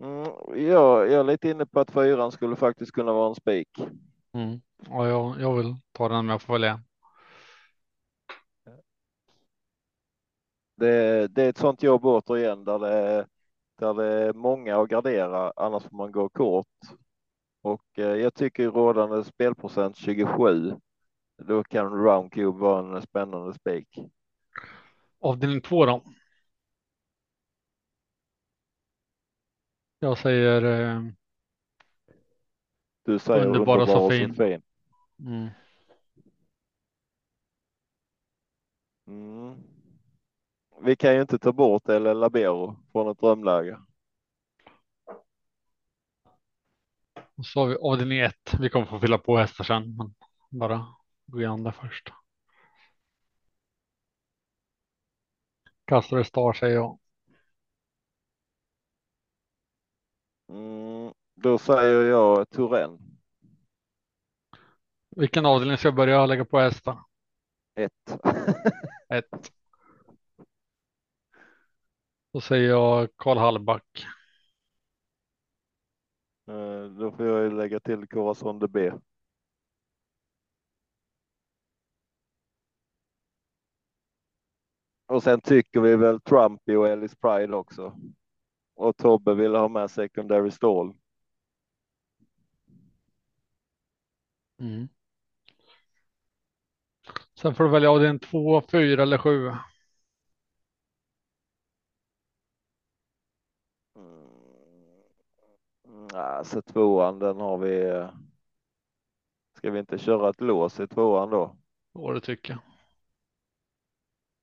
mm, 0.00 0.32
jag, 0.54 1.10
jag 1.10 1.20
är 1.20 1.24
lite 1.24 1.50
inne 1.50 1.66
på 1.66 1.80
att 1.80 1.90
fyran 1.90 2.32
skulle 2.32 2.56
faktiskt 2.56 2.92
kunna 2.92 3.12
vara 3.12 3.28
en 3.28 3.34
spik. 3.34 3.68
Mm. 4.32 4.60
Ja, 4.88 5.08
jag, 5.08 5.40
jag 5.40 5.56
vill 5.56 5.76
ta 5.92 6.08
den 6.08 6.26
med 6.26 6.32
jag 6.32 6.42
får 6.42 6.52
välja. 6.52 6.80
Det, 10.76 11.26
det 11.28 11.42
är 11.42 11.48
ett 11.48 11.58
sånt 11.58 11.82
jobb 11.82 12.06
återigen 12.06 12.64
där 12.64 12.78
det, 12.78 13.26
där 13.78 13.94
det 13.94 14.06
är 14.06 14.32
många 14.32 14.80
att 14.80 14.88
gardera, 14.88 15.52
annars 15.56 15.82
får 15.82 15.96
man 15.96 16.12
gå 16.12 16.28
kort. 16.28 16.66
Och 17.62 17.98
eh, 17.98 18.04
jag 18.16 18.34
tycker 18.34 18.70
rådande 18.70 19.24
spelprocent 19.24 19.96
27, 19.96 20.72
då 21.42 21.64
kan 21.64 22.04
Round 22.04 22.32
Cube 22.32 22.58
vara 22.58 22.96
en 22.96 23.02
spännande 23.02 23.54
spik. 23.54 23.98
Avdelning 25.20 25.60
två 25.60 25.86
då. 25.86 26.02
Jag 30.02 30.18
säger 30.18 30.62
eh, 30.62 31.02
Du 33.04 33.18
säger 33.18 33.46
Underbara 33.46 33.80
underbar 33.82 33.96
och 33.96 34.02
Sofin. 34.10 34.34
Sofin. 34.34 34.62
mm, 35.18 35.48
Mm. 39.06 39.62
Vi 40.82 40.96
kan 40.96 41.14
ju 41.14 41.20
inte 41.20 41.38
ta 41.38 41.52
bort 41.52 41.88
eller 41.88 42.14
Labero 42.14 42.76
från 42.92 43.10
ett 43.10 43.20
drömläge. 43.20 43.78
Och 47.34 47.46
så 47.46 47.60
har 47.60 47.66
vi 47.66 47.76
avdelning 47.76 48.18
ett. 48.18 48.54
Vi 48.60 48.70
kommer 48.70 48.86
få 48.86 49.00
fylla 49.00 49.18
på 49.18 49.36
hästar 49.36 49.64
sen. 49.64 49.96
Men 49.96 50.14
bara 50.50 50.86
gå 51.26 51.38
igenom 51.38 51.64
det 51.64 51.72
först. 51.72 52.12
Castro 55.84 56.24
Star 56.24 56.52
säger 56.52 56.74
jag. 56.74 56.98
Mm. 60.52 61.12
Då 61.34 61.58
säger 61.58 62.02
jag 62.10 62.50
Turen. 62.50 62.98
Vilken 65.16 65.46
avdelning 65.46 65.76
ska 65.78 65.88
jag 65.88 65.94
börja 65.94 66.26
lägga 66.26 66.44
på 66.44 66.58
hästar? 66.58 66.98
Ett. 67.74 68.18
Ett. 69.08 69.52
Då 72.32 72.40
säger 72.40 72.68
jag 72.68 73.08
Karl 73.16 73.38
Hallback. 73.38 74.06
Eh, 76.48 76.84
Då 76.98 77.10
får 77.12 77.26
jag 77.26 77.52
lägga 77.52 77.80
till 77.80 78.06
Corazon 78.06 78.58
de 78.58 78.66
B. 78.68 78.92
Och 85.06 85.22
sen 85.22 85.40
tycker 85.40 85.80
vi 85.80 85.96
väl 85.96 86.20
Trumpy 86.20 86.76
och 86.76 86.88
Ellis 86.88 87.14
Pride 87.16 87.56
också. 87.56 87.96
Och 88.82 88.96
Tobbe 88.96 89.34
vill 89.34 89.54
ha 89.54 89.68
med 89.68 89.90
secondary 89.90 90.50
stall. 90.50 90.94
Mm. 94.60 94.88
Sen 97.34 97.54
får 97.54 97.64
du 97.64 97.70
välja 97.70 97.90
avdelning 97.90 98.18
två, 98.20 98.62
fyra 98.70 99.02
eller 99.02 99.18
sju. 99.18 99.50
Mm. 105.88 106.08
Alltså 106.14 106.62
tvåan, 106.62 107.18
den 107.18 107.40
har 107.40 107.58
vi. 107.58 107.80
eh, 107.88 108.08
Ska 109.56 109.70
vi 109.70 109.78
inte 109.78 109.98
köra 109.98 110.30
ett 110.30 110.40
lås 110.40 110.80
i 110.80 110.86
tvåan 110.86 111.30
då? 111.30 111.56
Vad 111.92 112.14
du 112.14 112.20
tycker. 112.20 112.58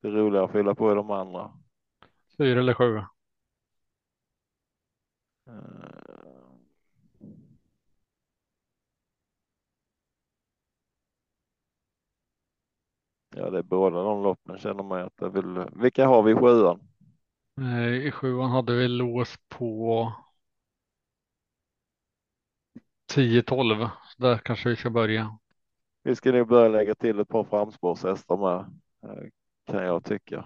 Det 0.01 0.07
är 0.07 0.11
roligare 0.11 0.45
att 0.45 0.51
fylla 0.51 0.75
på 0.75 0.91
i 0.91 0.95
de 0.95 1.11
andra. 1.11 1.51
Fyra 2.37 2.59
eller 2.59 2.73
sju. 2.73 3.01
Eh, 5.49 6.59
Ja, 13.35 13.49
det 13.49 13.57
är 13.57 13.63
båda 13.63 14.03
de 14.03 14.23
loppen 14.23 14.57
känner 14.57 14.83
man 14.83 15.01
att 15.01 15.17
det 15.17 15.29
vill. 15.29 15.65
Vilka 15.81 16.07
har 16.07 16.23
vi 16.23 16.31
i 16.31 16.35
sjuan? 16.35 16.79
I 18.05 18.11
sjuan 18.11 18.51
hade 18.51 18.75
vi 18.75 18.87
lås 18.87 19.37
på 19.49 20.11
10-12. 23.07 23.89
Där 24.17 24.37
kanske 24.37 24.69
vi 24.69 24.75
ska 24.75 24.89
börja. 24.89 25.37
Vi 26.03 26.15
ska 26.15 26.31
nu 26.31 26.45
börja 26.45 26.67
lägga 26.69 26.95
till 26.95 27.19
ett 27.19 27.27
par 27.29 27.43
framspårshästar 27.43 28.37
med, 28.37 28.59
eh, 29.11 29.29
kan 29.65 29.83
jag 29.85 30.03
tycka. 30.05 30.45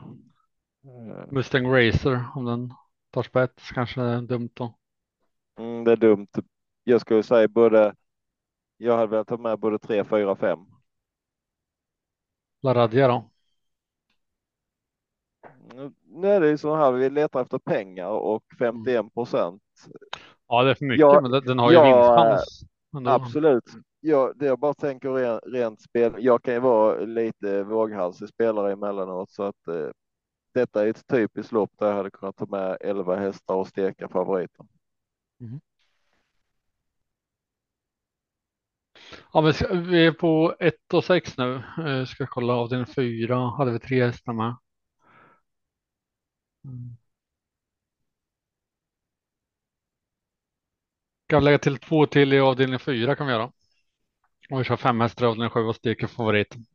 Eh, 0.86 1.32
Mustang 1.32 1.66
Racer 1.68 2.26
om 2.36 2.46
den 2.46 2.74
tar 3.12 3.24
spets 3.24 3.72
kanske 3.72 4.02
är 4.02 4.22
dumt 4.22 4.50
då. 4.54 4.76
Mm, 5.60 5.84
det 5.84 5.92
är 5.92 5.98
dumt. 5.98 6.28
Jag 6.84 7.02
skulle 7.02 7.24
säga 7.24 7.48
både. 7.48 7.96
Jag 8.78 8.96
hade 8.96 9.08
velat 9.08 9.28
ta 9.28 9.38
med 9.38 9.60
både 9.60 9.80
3, 9.80 10.04
4, 10.04 10.36
5. 10.36 10.60
Laradja 12.62 13.08
då. 13.08 13.30
Mm, 15.74 15.94
Nu 16.06 16.28
är 16.28 16.40
det 16.42 16.50
ju 16.50 16.58
så 16.58 16.76
här, 16.76 16.92
vi 16.92 17.10
letar 17.10 17.42
efter 17.42 17.60
pengar 17.60 18.08
och 18.10 18.44
51 18.60 19.14
procent. 19.14 19.62
Ja 20.48 20.64
det 20.64 20.70
är 20.70 20.76
för 20.76 20.86
mycket 20.86 21.02
Ja, 21.02 21.22
men 21.22 21.32
den, 21.32 21.60
har 21.60 21.72
ju 21.72 21.78
ja, 21.78 21.84
vinstchans. 21.84 22.64
Absolut. 23.08 23.64
Ja, 24.00 24.34
det 24.36 24.46
jag 24.46 24.60
bara 24.60 24.74
tänker 24.74 25.14
rent, 25.14 25.42
rent 25.46 25.82
spel. 25.82 26.14
Jag 26.18 26.44
kan 26.44 26.54
ju 26.54 26.60
vara 26.60 27.00
lite 27.00 27.64
våghalsig 27.64 28.30
spelare 28.30 28.72
emellanåt 28.72 29.32
så 29.32 29.44
att 29.44 29.68
eh, 29.68 29.90
detta 30.54 30.84
är 30.86 30.90
ett 30.90 31.08
typiskt 31.08 31.52
lopp 31.52 31.72
där 31.80 31.88
jag 31.88 31.96
hade 31.96 32.12
kunnat 32.12 32.36
ta 32.36 32.46
med 32.46 32.78
11 32.82 33.16
hästar 33.16 33.56
och 33.56 33.68
steka 33.68 34.08
favoriten. 34.08 34.68
Ja, 39.34 39.42
men 39.42 39.54
ska, 39.54 39.74
vi 39.74 40.06
är 40.06 40.12
på 40.12 40.56
1 40.60 40.94
och 40.94 41.04
6 41.04 41.38
nu. 41.38 41.64
Eh, 41.88 42.06
ska 42.06 42.28
kolla 42.28 42.54
avdelning 42.54 42.86
4. 42.88 43.36
Hade 43.50 43.72
vi 43.72 43.80
tre 43.80 44.06
hästar 44.06 44.34
med. 44.34 44.56
Mm. 46.66 46.98
Kan 51.28 51.44
lägga 51.44 51.58
till 51.58 51.78
två 51.78 52.06
till 52.06 52.34
i 52.34 52.40
avdelning 52.40 52.80
4 52.80 53.16
kan 53.16 53.28
vi 53.28 53.34
göra. 53.34 53.52
Och 54.50 54.60
vi 54.60 54.64
kör 54.64 54.78
fem 54.78 55.02
hästar 55.02 55.26
i 55.26 55.28
avdelning 55.28 55.50
7 55.50 55.60
och 55.60 55.76
steker 55.76 56.08
favoriten. 56.08 56.66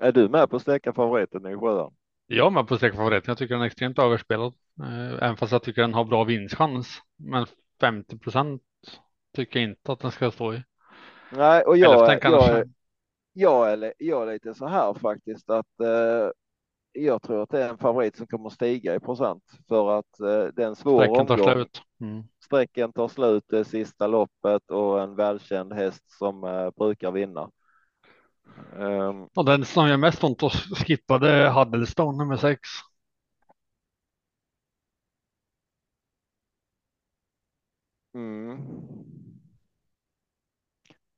Är 0.00 0.12
du 0.12 0.28
med 0.28 0.50
på 0.50 0.56
att 0.56 0.62
steka 0.62 0.92
favoriten 0.92 1.46
i 1.46 1.56
sjuan? 1.56 1.94
Jag 2.26 2.46
är 2.46 2.50
med 2.50 2.66
på 2.68 2.76
steka 2.76 2.96
favoriten. 2.96 3.30
Jag 3.30 3.38
tycker 3.38 3.54
den 3.54 3.62
är 3.62 3.66
extremt 3.66 3.98
överspelad. 3.98 4.54
Eh, 4.80 5.12
Även 5.24 5.36
fast 5.36 5.52
jag 5.52 5.62
tycker 5.62 5.82
den 5.82 5.94
har 5.94 6.04
bra 6.04 6.24
vinstchans. 6.24 6.98
Men 7.16 7.46
50 7.80 8.18
procent 8.18 8.62
tycker 9.36 9.60
jag 9.60 9.68
inte 9.70 9.92
att 9.92 10.00
den 10.00 10.10
ska 10.12 10.30
stå 10.30 10.54
i. 10.54 10.62
Nej, 11.32 11.62
och 11.62 11.76
jag, 11.76 12.20
kanske. 12.22 12.52
jag, 12.52 12.68
jag, 13.32 13.72
är, 13.72 13.94
jag 13.98 14.22
är 14.28 14.32
lite 14.32 14.54
så 14.54 14.66
här 14.66 14.94
faktiskt 14.94 15.50
att 15.50 15.80
eh, 15.80 16.30
jag 16.92 17.22
tror 17.22 17.42
att 17.42 17.50
det 17.50 17.62
är 17.62 17.68
en 17.68 17.78
favorit 17.78 18.16
som 18.16 18.26
kommer 18.26 18.50
stiga 18.50 18.94
i 18.94 19.00
procent 19.00 19.44
för 19.68 19.98
att 19.98 20.20
eh, 20.20 20.54
det 20.54 20.62
är 20.62 20.66
en 20.66 20.76
svår 20.76 21.04
Sträcken 21.04 21.26
tar 21.26 21.38
slut. 21.54 21.82
Mm. 22.00 22.24
Sträcken 22.44 22.92
tar 22.92 23.08
slut 23.08 23.44
det 23.48 23.64
sista 23.64 24.06
loppet 24.06 24.70
och 24.70 25.02
en 25.02 25.14
välkänd 25.16 25.72
häst 25.72 26.02
som 26.18 26.44
eh, 26.44 26.70
brukar 26.70 27.10
vinna. 27.12 27.50
Ehm, 28.78 29.28
Och 29.34 29.44
den 29.44 29.64
som 29.64 29.88
gör 29.88 29.96
mest 29.96 30.24
ont 30.24 30.42
det 31.18 31.30
är 31.30 31.50
Huddlestone 31.50 32.18
nummer 32.18 32.36
6. 32.36 32.60
Mm. 38.14 38.58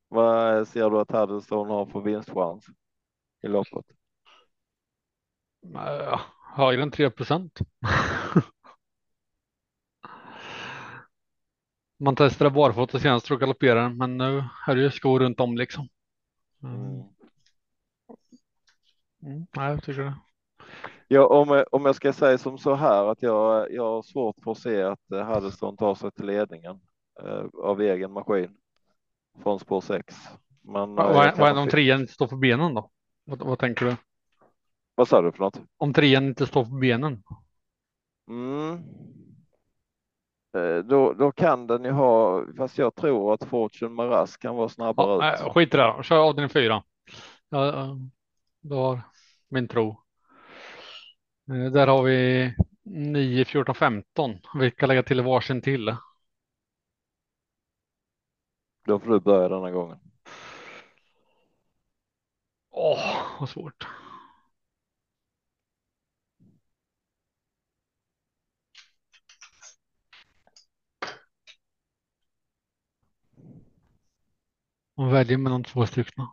Vad 0.09 0.69
ser 0.69 0.91
du 0.91 1.01
att 1.01 1.11
Haddelston 1.11 1.69
har 1.69 1.87
för 1.87 2.01
vinstchans 2.01 2.67
i 3.43 3.49
loppet? 3.49 3.87
Uh, 5.75 6.21
högre 6.57 6.83
än 6.83 6.91
3 6.91 7.11
procent. 7.11 7.59
Man 11.99 12.17
testar 12.17 12.51
barfota 12.51 12.99
senast 12.99 13.31
och 13.31 13.41
galopperar, 13.41 13.89
men 13.89 14.19
nu 14.19 14.45
är 14.67 14.75
det 14.75 14.83
ju 14.83 14.91
skor 14.91 15.21
runt 15.21 15.41
om 15.41 15.57
liksom. 15.57 15.89
Mm. 16.63 17.03
Mm, 19.23 19.47
nej, 19.57 19.71
jag 19.71 19.85
tycker 19.85 20.03
det. 20.03 20.15
Ja, 21.09 21.27
om, 21.27 21.65
om 21.73 21.85
jag 21.85 21.95
ska 21.95 22.13
säga 22.13 22.39
som 22.39 22.59
så 22.59 22.75
här 22.75 23.05
att 23.07 23.23
jag, 23.23 23.73
jag 23.73 23.83
har 23.85 24.03
svårt 24.03 24.37
för 24.45 24.51
att 24.51 24.59
se 24.59 24.83
att 24.83 25.13
eh, 25.13 25.27
Huddeston 25.27 25.77
tar 25.77 25.95
sig 25.95 26.11
till 26.13 26.27
ledningen 26.27 26.81
eh, 27.23 27.45
av 27.63 27.81
egen 27.81 28.13
maskin 28.13 28.57
från 29.43 29.59
spår 29.61 29.81
6. 29.81 30.15
Men 30.63 30.99
eh, 30.99 31.05
Vad 31.05 31.27
är, 31.27 31.33
vad 31.37 31.59
om 31.59 31.69
trean 31.69 32.01
inte 32.01 32.13
står 32.13 32.27
på 32.27 32.37
benen 32.37 32.75
då? 32.75 32.91
Vad, 33.25 33.43
vad 33.43 33.59
tänker 33.59 33.87
du? 33.87 33.97
Vad 34.95 35.09
sa 35.09 35.23
du 35.23 35.33
för 35.33 35.39
något? 35.39 35.61
Om 35.77 35.93
trean 35.93 36.25
inte 36.27 36.47
står 36.47 36.65
på 36.65 36.71
benen? 36.71 37.23
Mm. 38.29 38.73
Eh, 40.57 40.85
Då, 40.85 41.13
då 41.13 41.33
kan 41.33 41.67
den 41.67 41.85
ju 41.85 41.91
ha, 41.91 42.45
fast 42.57 42.79
jag 42.79 42.95
tror 42.95 43.35
att 43.35 43.45
Fortune 43.45 43.95
Maras 43.95 44.37
kan 44.37 44.57
vara 44.57 44.69
snabbare 44.69 45.25
Ja, 45.25 45.35
ut. 45.35 45.41
nej, 45.43 45.53
skit 45.53 45.75
i 45.75 45.77
det, 45.77 45.95
kör 46.03 46.19
avdelning 46.29 46.49
fyra. 46.51 46.83
Ja, 47.49 47.67
ja, 47.67 47.97
du 48.61 48.75
har 48.75 49.01
min 49.49 49.69
tro. 49.69 50.04
Eh, 51.51 51.73
Där 51.73 51.87
har 51.87 52.03
vi 52.03 52.55
9, 52.83 53.45
14, 53.45 53.75
15. 53.75 54.39
Vi 54.55 54.71
kan 54.71 54.89
lägga 54.89 55.03
till 55.03 55.21
varsin 55.23 55.63
till. 55.63 55.97
Då 58.87 58.99
får 59.01 59.11
du 59.11 59.21
börja 59.21 59.49
denna 59.49 59.71
gången. 59.71 59.99
Åh, 62.71 63.37
vad 63.41 63.49
svårt. 63.49 63.87
Man 74.97 75.11
väljer 75.13 75.39
mellan 75.39 75.65
två 75.65 75.87
stycken. 75.87 76.27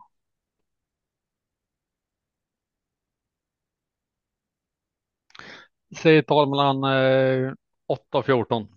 Säg 5.96 6.18
ett 6.18 6.26
tal 6.26 6.48
mellan 6.50 6.84
eh, 6.84 7.52
8 7.86 8.18
och 8.18 8.26
14. 8.26 8.68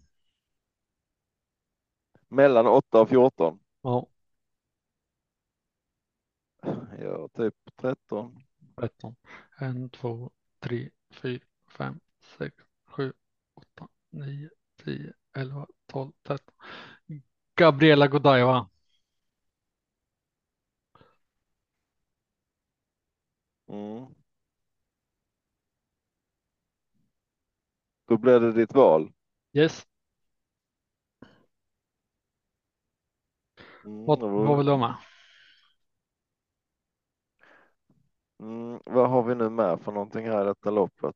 Mellan 2.30 2.68
8 2.68 3.02
och 3.02 3.10
14. 3.10 3.60
Ja, 3.84 4.08
Ja, 7.00 7.28
typ 7.34 7.54
13. 7.76 8.44
13. 8.76 9.16
1, 9.62 9.92
2, 9.92 10.32
3, 10.60 10.90
4, 11.12 11.40
5, 11.78 12.00
6, 12.38 12.56
7, 12.86 13.14
8, 13.56 13.88
9, 14.10 14.50
10, 14.84 15.14
11, 15.34 15.68
12, 15.88 16.12
13. 16.24 16.56
Gabriela 17.56 18.08
Godiva. 18.08 18.70
Mm. 23.68 24.16
Då 28.08 28.18
blir 28.18 28.40
det 28.40 28.52
ditt 28.52 28.74
val. 28.74 29.12
Yes. 29.54 29.86
Mm, 33.86 34.06
Vad, 34.06 34.20
vad 34.22 34.58
vill 34.58 34.66
du 34.66 34.72
ha 34.72 34.78
med? 34.80 34.96
Mm, 38.40 38.80
vad 38.86 39.10
har 39.10 39.24
vi 39.24 39.36
nu 39.36 39.50
med 39.50 39.80
för 39.82 39.92
någonting 39.92 40.26
här 40.26 40.42
i 40.42 40.46
detta 40.46 40.72
loppet? 40.72 41.16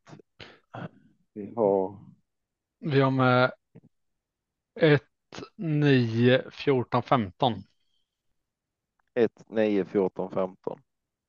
Vi 1.33 1.53
har 1.55 1.97
Vi 2.79 3.01
har 3.01 3.11
med 3.11 3.51
1, 4.75 5.03
9, 5.57 6.43
14, 6.51 7.03
15. 7.03 7.63
1, 9.15 9.43
9, 9.49 9.85
14, 9.85 10.31
15. 10.31 10.81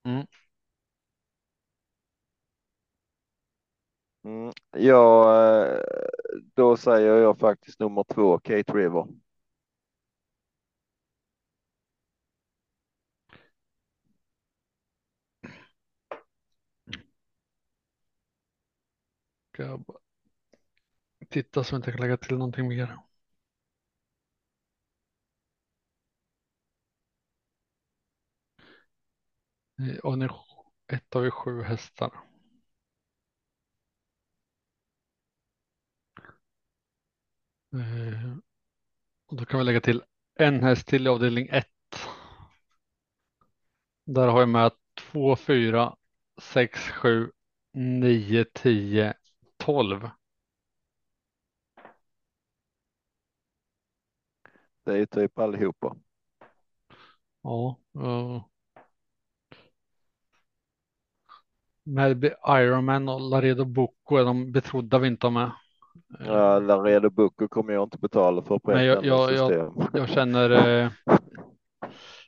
Mm. 0.05 0.27
Mm, 4.25 4.53
ja, 4.77 5.35
eh, 5.67 5.81
då 6.55 6.77
säger 6.77 7.17
jag 7.17 7.39
faktiskt 7.39 7.81
nummer 7.81 8.05
två, 8.15 8.39
Kate 8.39 8.73
River. 8.73 9.07
Ska 19.53 19.63
jag 19.63 19.81
bara 19.81 19.99
titta 21.29 21.65
så 21.65 21.75
jag 21.75 21.79
inte 21.79 21.91
kan 21.93 22.01
lägga 22.01 22.17
till 22.17 22.37
någonting 22.39 22.69
mer. 22.69 22.97
Eh, 29.81 29.99
och 29.99 30.13
avdelning 30.13 30.37
1 30.93 31.15
har 31.15 31.21
vi 31.21 31.31
sju 31.31 31.63
hästar. 31.63 32.13
Och 39.27 39.37
då 39.37 39.45
kan 39.45 39.59
vi 39.61 39.65
lägga 39.65 39.81
till 39.81 40.03
en 40.35 40.63
häst 40.63 40.87
till 40.87 41.07
i 41.07 41.09
avdelning 41.09 41.49
1. 41.51 41.67
Där 44.05 44.29
har 44.29 44.41
jag 44.41 44.49
med 44.49 44.73
2, 45.13 45.37
4, 45.37 45.97
6, 46.43 46.81
7, 46.91 47.33
9, 47.73 48.45
10, 48.45 49.15
12. 49.57 50.11
Det 54.85 54.99
är 54.99 55.07
typ 55.07 55.39
allihopa. 55.39 55.97
Ja. 57.43 57.79
Uh. 57.97 58.45
Melby 61.85 62.31
Ironman 62.49 63.09
och 63.09 63.21
Laredo 63.21 63.65
Bocco 63.65 64.17
är 64.17 64.25
de 64.25 64.53
betrodda 64.53 64.99
vi 64.99 65.09
inte 65.09 65.27
har 65.27 65.33
med. 65.33 65.53
Eh, 66.21 66.27
Ja, 66.27 66.59
Laredo 66.59 67.11
Bucco 67.11 67.49
kommer 67.49 67.73
jag 67.73 67.83
inte 67.83 67.99
betala 67.99 68.43
för 68.43 68.59
på 68.59 68.71
Men 68.71 68.85
jag- 68.85 69.05
jag- 69.05 69.33
jag-. 69.33 69.89
Jag 69.93 70.09
känner 70.09 70.51
eh, 70.51 70.91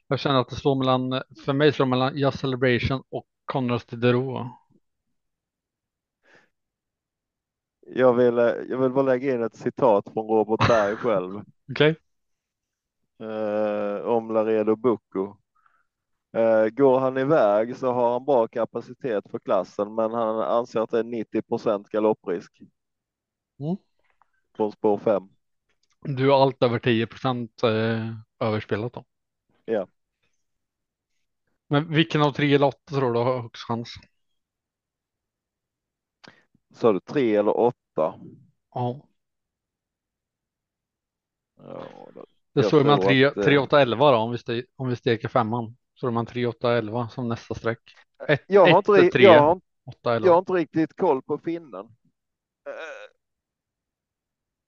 Jag 0.07 0.19
känner 0.19 0.41
att 0.41 0.49
det 0.49 0.57
står 0.57 0.75
mellan 0.75 1.23
För 1.45 1.53
mig 1.53 1.73
står 1.73 1.85
det 1.85 1.91
mellan 1.91 2.17
Just 2.17 2.39
Celebration 2.39 3.03
och 3.11 3.25
Conrads 3.45 3.87
Diderot. 3.87 4.47
Jag 7.87 8.13
vill, 8.15 8.39
eh, 8.39 8.45
jag 8.45 8.79
vill 8.79 8.91
bara 8.91 9.03
lägga 9.05 9.35
in 9.35 9.43
ett 9.43 9.57
citat 9.57 10.05
från 10.13 10.27
Robert 10.29 10.69
Berg 10.69 10.97
själv. 10.97 11.41
Okej? 11.71 11.97
eh, 13.21 14.05
om 14.07 14.31
Laredo 14.31 14.77
Bucco. 14.77 15.37
Eh, 16.37 16.67
går 16.69 16.99
han 16.99 17.19
iväg 17.19 17.77
så 17.77 17.93
har 17.93 18.13
han 18.13 18.25
bra 18.25 18.49
kapacitet 18.49 19.31
för 19.31 19.39
klassen, 19.39 19.95
men 19.95 20.13
han 20.13 20.41
anser 20.41 20.81
att 20.81 20.91
det 20.91 20.99
är 20.99 21.05
90 21.05 21.43
procent 21.43 21.89
galopprisk. 21.89 22.63
Mm. 23.63 23.77
Från 24.57 24.73
spår 24.73 24.99
5. 24.99 25.29
Du 26.01 26.31
har 26.31 26.43
allt 26.43 26.63
över 26.63 26.79
10 26.79 27.07
procent 27.07 27.63
eh, 27.63 28.15
överspelat 28.39 28.93
då. 28.93 29.05
Ja. 29.65 29.87
Men 31.69 31.89
vilken 31.95 32.23
av 32.23 32.33
tre 32.33 32.55
eller 32.55 32.67
åtta 32.67 32.95
tror 32.95 33.13
du 33.13 33.19
har 33.19 33.43
högst 33.43 33.63
chans? 33.63 33.95
Så 36.75 36.93
du 36.93 37.01
3 37.01 37.37
eller 37.37 37.57
8? 37.61 37.75
Ja. 37.95 38.21
Ja, 41.57 41.87
då- 42.15 42.27
Det 42.53 42.63
står 42.63 42.81
tror 42.81 42.97
3, 42.97 43.25
att, 43.25 43.37
eh, 43.37 43.43
3, 43.45 43.59
8, 43.59 43.81
11 43.81 44.11
då 44.11 44.17
om 44.17 44.31
vi, 44.33 44.39
ste, 44.39 44.65
om 44.77 44.89
vi 44.89 44.97
steker 44.97 45.29
femman. 45.29 45.77
Så 45.95 46.07
är 46.07 46.11
man 46.11 46.27
3, 46.27 46.47
8, 46.47 46.73
11 46.73 47.09
som 47.09 47.29
nästa 47.29 47.55
streck. 47.55 47.95
1, 48.29 48.45
jag, 48.49 48.67
har 48.67 48.79
inte, 48.79 49.11
3, 49.11 49.23
jag, 49.23 49.41
har, 49.41 49.61
8, 49.85 50.15
11. 50.15 50.27
jag 50.27 50.33
har 50.33 50.39
inte 50.39 50.53
riktigt 50.53 50.97
koll 50.97 51.23
på 51.23 51.39
finnen. 51.39 51.97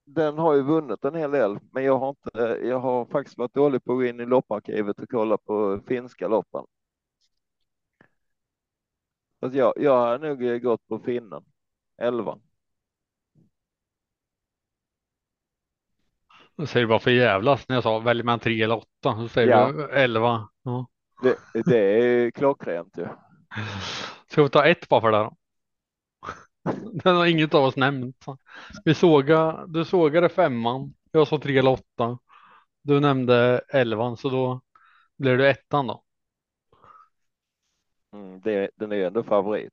Den 0.07 0.39
har 0.39 0.55
ju 0.55 0.63
vunnit 0.63 1.05
en 1.05 1.15
hel 1.15 1.31
del, 1.31 1.59
men 1.73 1.85
jag 1.85 1.99
har 1.99 2.09
inte. 2.09 2.39
Jag 2.63 2.79
har 2.81 3.05
faktiskt 3.05 3.39
varit 3.39 3.55
dålig 3.55 3.85
på 3.85 3.93
att 3.93 3.99
gå 3.99 4.05
in 4.05 4.21
i 4.21 4.27
lopparkivet 4.27 4.99
och 4.99 5.09
kolla 5.11 5.37
på 5.39 5.81
finska 5.87 6.29
loppen. 6.29 6.65
Att 9.41 9.55
jag, 9.55 9.73
jag 9.77 9.97
har 9.99 10.19
nog 10.19 10.63
gått 10.63 10.87
på 10.89 10.99
finnen. 10.99 11.45
11. 11.99 12.39
Jag 16.57 16.69
säger 16.69 16.87
bara 16.87 16.99
för 16.99 17.11
jävlas 17.11 17.69
när 17.69 17.77
jag 17.77 17.83
sa 17.83 17.99
välj 17.99 18.23
mellan 18.23 18.41
3 18.41 18.63
eller 18.63 18.77
8. 18.77 18.87
Så 19.03 19.29
säger 19.29 19.49
Ja. 19.49 19.73
du 19.73 19.89
11. 19.91 20.49
Ja. 20.63 20.87
Det, 21.23 21.39
det 21.65 21.79
är 21.79 22.31
klockrent 22.31 22.99
ju. 22.99 23.07
Ska 24.27 24.43
vi 24.43 24.49
ta 24.49 24.67
ett 24.67 24.89
bara 24.89 25.01
för 25.01 25.11
det 25.11 25.19
då? 25.19 25.37
Den 26.93 27.17
har 27.17 27.27
inget 27.27 27.55
av 27.55 27.65
oss 27.65 27.77
nämnt. 27.77 28.25
Vi 28.85 28.95
såga, 28.95 29.67
du 29.67 29.85
sågade 29.85 30.29
femman. 30.29 30.95
Jag 31.13 31.29
sa 31.29 31.39
3 31.39 31.59
eller 31.59 31.71
8. 31.71 32.19
Du 32.83 33.01
nämnde 33.01 33.61
11 33.69 34.17
så 34.17 34.29
då 34.31 34.61
blir 35.17 35.37
det 35.37 35.51
ettan 35.51 35.87
då. 35.87 36.05
Mm, 38.13 38.41
det, 38.41 38.71
den 38.77 38.93
är 38.93 38.97
ju 38.97 39.05
ändå 39.05 39.23
favorit. 39.23 39.73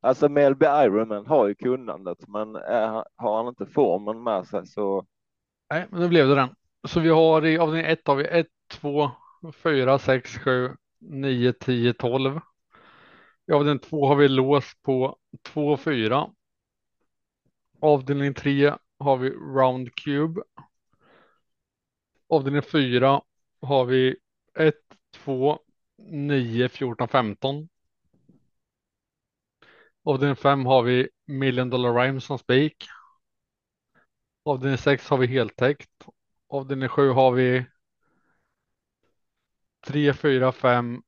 Alltså 0.00 0.28
Melby 0.28 0.66
Ironman 0.66 1.26
har 1.26 1.48
ju 1.48 1.54
kunnandet, 1.54 2.28
men 2.28 2.56
är, 2.56 3.04
har 3.16 3.36
han 3.36 3.48
inte 3.48 3.66
formen 3.66 4.22
med 4.22 4.46
sig 4.46 4.66
så 4.66 5.06
Nej, 5.70 5.86
men 5.90 6.00
då 6.00 6.08
blev 6.08 6.28
det 6.28 6.34
den. 6.34 6.48
Så 6.88 7.00
vi 7.00 7.08
har 7.08 7.46
i 7.46 7.58
avdelning 7.58 7.92
1 7.92 8.06
har 8.06 8.16
vi 8.16 8.24
1, 8.24 8.46
2, 8.70 9.10
4, 9.62 9.98
6, 9.98 10.38
7, 10.38 10.70
9, 10.98 11.52
10, 11.52 11.94
12. 11.94 12.40
I 13.48 13.52
avdelning 13.52 13.78
2 13.78 14.06
har 14.06 14.16
vi 14.16 14.28
lås 14.28 14.74
på 14.82 15.18
2, 15.42 15.76
4. 15.76 16.30
Avdelning 17.80 18.34
3 18.34 18.74
har 18.98 19.16
vi 19.16 19.30
round 19.30 19.94
cube. 19.94 20.42
Avdelning 22.28 22.62
4 22.62 23.20
har 23.60 23.84
vi 23.84 24.16
1, 24.54 24.74
2, 25.14 25.58
9, 25.96 26.68
14, 26.68 27.08
15. 27.08 27.68
Avdelning 30.04 30.36
5 30.36 30.66
har 30.66 30.82
vi 30.82 31.08
million 31.26 31.70
dollar 31.70 31.92
rhymes 31.92 32.24
som 32.24 32.38
spik. 32.38 32.88
Avdelning 34.44 34.78
6 34.78 35.08
har 35.08 35.18
vi 35.18 35.26
heltäckt. 35.26 36.06
Avdelning 36.48 36.88
7 36.88 37.10
har 37.10 37.32
vi 37.32 37.66
3, 39.86 40.14
4, 40.14 40.52
5, 40.52 41.02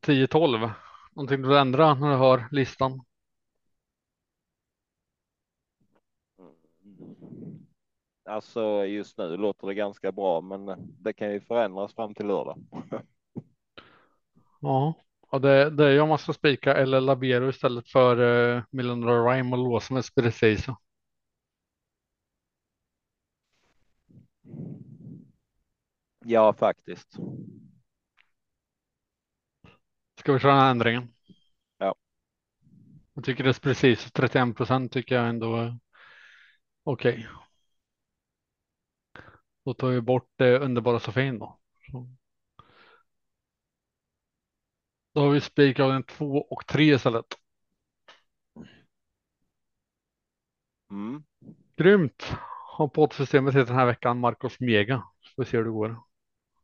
10, 0.00 0.26
12. 0.26 0.70
Någonting 1.14 1.42
du 1.42 1.48
vill 1.48 1.56
ändra 1.56 1.94
när 1.94 2.10
du 2.10 2.16
hör 2.16 2.48
listan? 2.50 3.04
Alltså 8.24 8.84
just 8.84 9.18
nu 9.18 9.36
låter 9.36 9.66
det 9.66 9.74
ganska 9.74 10.12
bra, 10.12 10.40
men 10.40 10.66
det 11.00 11.12
kan 11.12 11.32
ju 11.32 11.40
förändras 11.40 11.94
fram 11.94 12.14
till 12.14 12.26
lördag. 12.26 12.58
Ja, 14.60 14.94
och 15.20 15.40
det, 15.40 15.70
det 15.70 15.84
är 15.84 16.00
om 16.00 16.08
man 16.08 16.18
ska 16.18 16.32
spika 16.32 16.74
eller 16.74 17.00
labero 17.00 17.48
istället 17.48 17.88
för 17.88 18.64
Million 18.70 19.00
Dollar 19.00 19.30
Rhyme 19.30 19.52
och 19.56 19.58
låsa 19.58 19.94
med 19.94 20.04
precis. 20.14 20.66
Ja, 26.24 26.52
faktiskt. 26.52 27.16
Ska 30.22 30.32
vi 30.32 30.38
köra 30.38 30.52
den 30.52 30.60
här 30.60 30.70
ändringen? 30.70 31.14
Ja. 31.78 31.94
Jag 33.14 33.24
tycker 33.24 33.44
det 33.44 33.50
är 33.50 33.60
precis 33.60 34.12
31 34.12 34.56
procent 34.56 34.92
tycker 34.92 35.14
jag 35.14 35.28
ändå 35.28 35.78
okej. 36.84 37.12
Okay. 37.12 37.26
Då 39.64 39.74
tar 39.74 39.88
vi 39.88 40.00
bort 40.00 40.30
det 40.36 40.58
underbara 40.58 41.00
Sofin 41.00 41.38
då. 41.38 41.58
Så. 41.90 42.08
Då 45.12 45.20
har 45.20 45.30
vi 45.30 45.40
spikavdelning 45.40 46.04
2 46.04 46.46
och 46.50 46.66
3 46.66 46.94
istället. 46.94 47.26
Mm. 50.90 51.24
Grymt. 51.76 52.36
Har 52.76 52.88
poddsystemet 52.88 53.54
heter 53.54 53.66
den 53.66 53.76
här 53.76 53.86
veckan 53.86 54.20
Marcos 54.20 54.60
Mega. 54.60 55.02
Så 55.20 55.42
vi 55.42 55.44
ser 55.44 55.58
hur 55.58 55.64
det 55.64 55.70
går. 55.70 55.96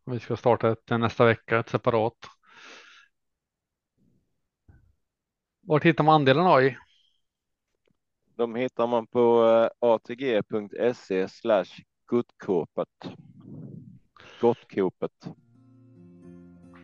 Vi 0.05 0.21
ska 0.21 0.37
starta 0.37 0.73
ett 0.73 0.91
nästa 0.91 1.25
vecka, 1.25 1.59
ett 1.59 1.69
separat. 1.69 2.38
Vart 5.69 5.85
hittar 5.85 6.05
man 6.05 6.15
andelarna 6.15 6.63
i? 6.63 6.77
De 8.37 8.55
hittar 8.55 8.87
man 8.87 9.07
på 9.07 9.45
eh, 9.47 9.89
atg.se 9.89 11.29
slash 11.29 11.83
gottkåpet. 12.07 12.89
Gottkåpet. 14.41 15.29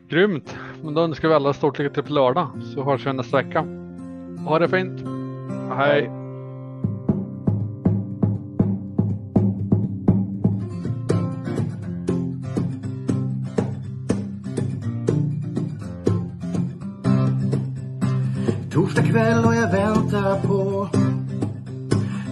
Grymt. 0.09 0.59
Men 0.83 0.95
då 0.95 1.01
önskar 1.01 1.29
vi 1.29 1.35
alla 1.35 1.53
stort 1.53 1.79
lycka 1.79 1.95
till 1.95 2.03
på 2.03 2.13
lördag 2.13 2.63
så 2.75 2.85
hörs 2.85 3.07
vi 3.07 3.13
nästa 3.13 3.37
vecka. 3.37 3.61
Ha 4.47 4.59
det 4.59 4.69
fint. 4.69 5.01
Hej. 5.77 6.24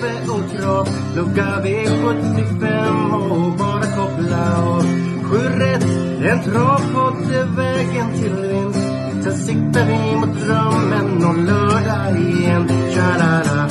kaffe 0.00 0.30
och 0.30 0.50
Trav 0.50 0.88
lucka 1.16 1.60
V75 1.64 3.14
och 3.30 3.52
bara 3.58 3.82
koppla 3.82 4.62
av 4.62 4.82
Sju 5.22 5.38
rätt, 5.38 5.84
en 6.30 6.42
travpott 6.42 7.30
är 7.32 7.56
vägen 7.56 8.12
till 8.12 8.32
vinst 8.32 8.86
Sen 9.24 9.34
siktar 9.34 9.86
vi 9.86 10.16
mot 10.16 10.40
drömmen 10.40 11.24
och 11.24 11.38
lördag 11.38 12.20
igen. 12.20 12.68
Tja-la-la. 12.94 13.68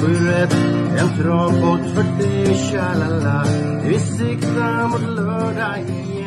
Sju 0.00 0.30
rätt, 0.30 0.56
en 0.98 1.22
travpott 1.22 1.94
för 1.94 2.24
dig. 2.24 2.54
Tja-la-la. 2.54 3.44
Vi 3.84 3.98
siktar 3.98 4.88
mot 4.88 5.16
lördag 5.16 5.78
igen. 5.78 6.21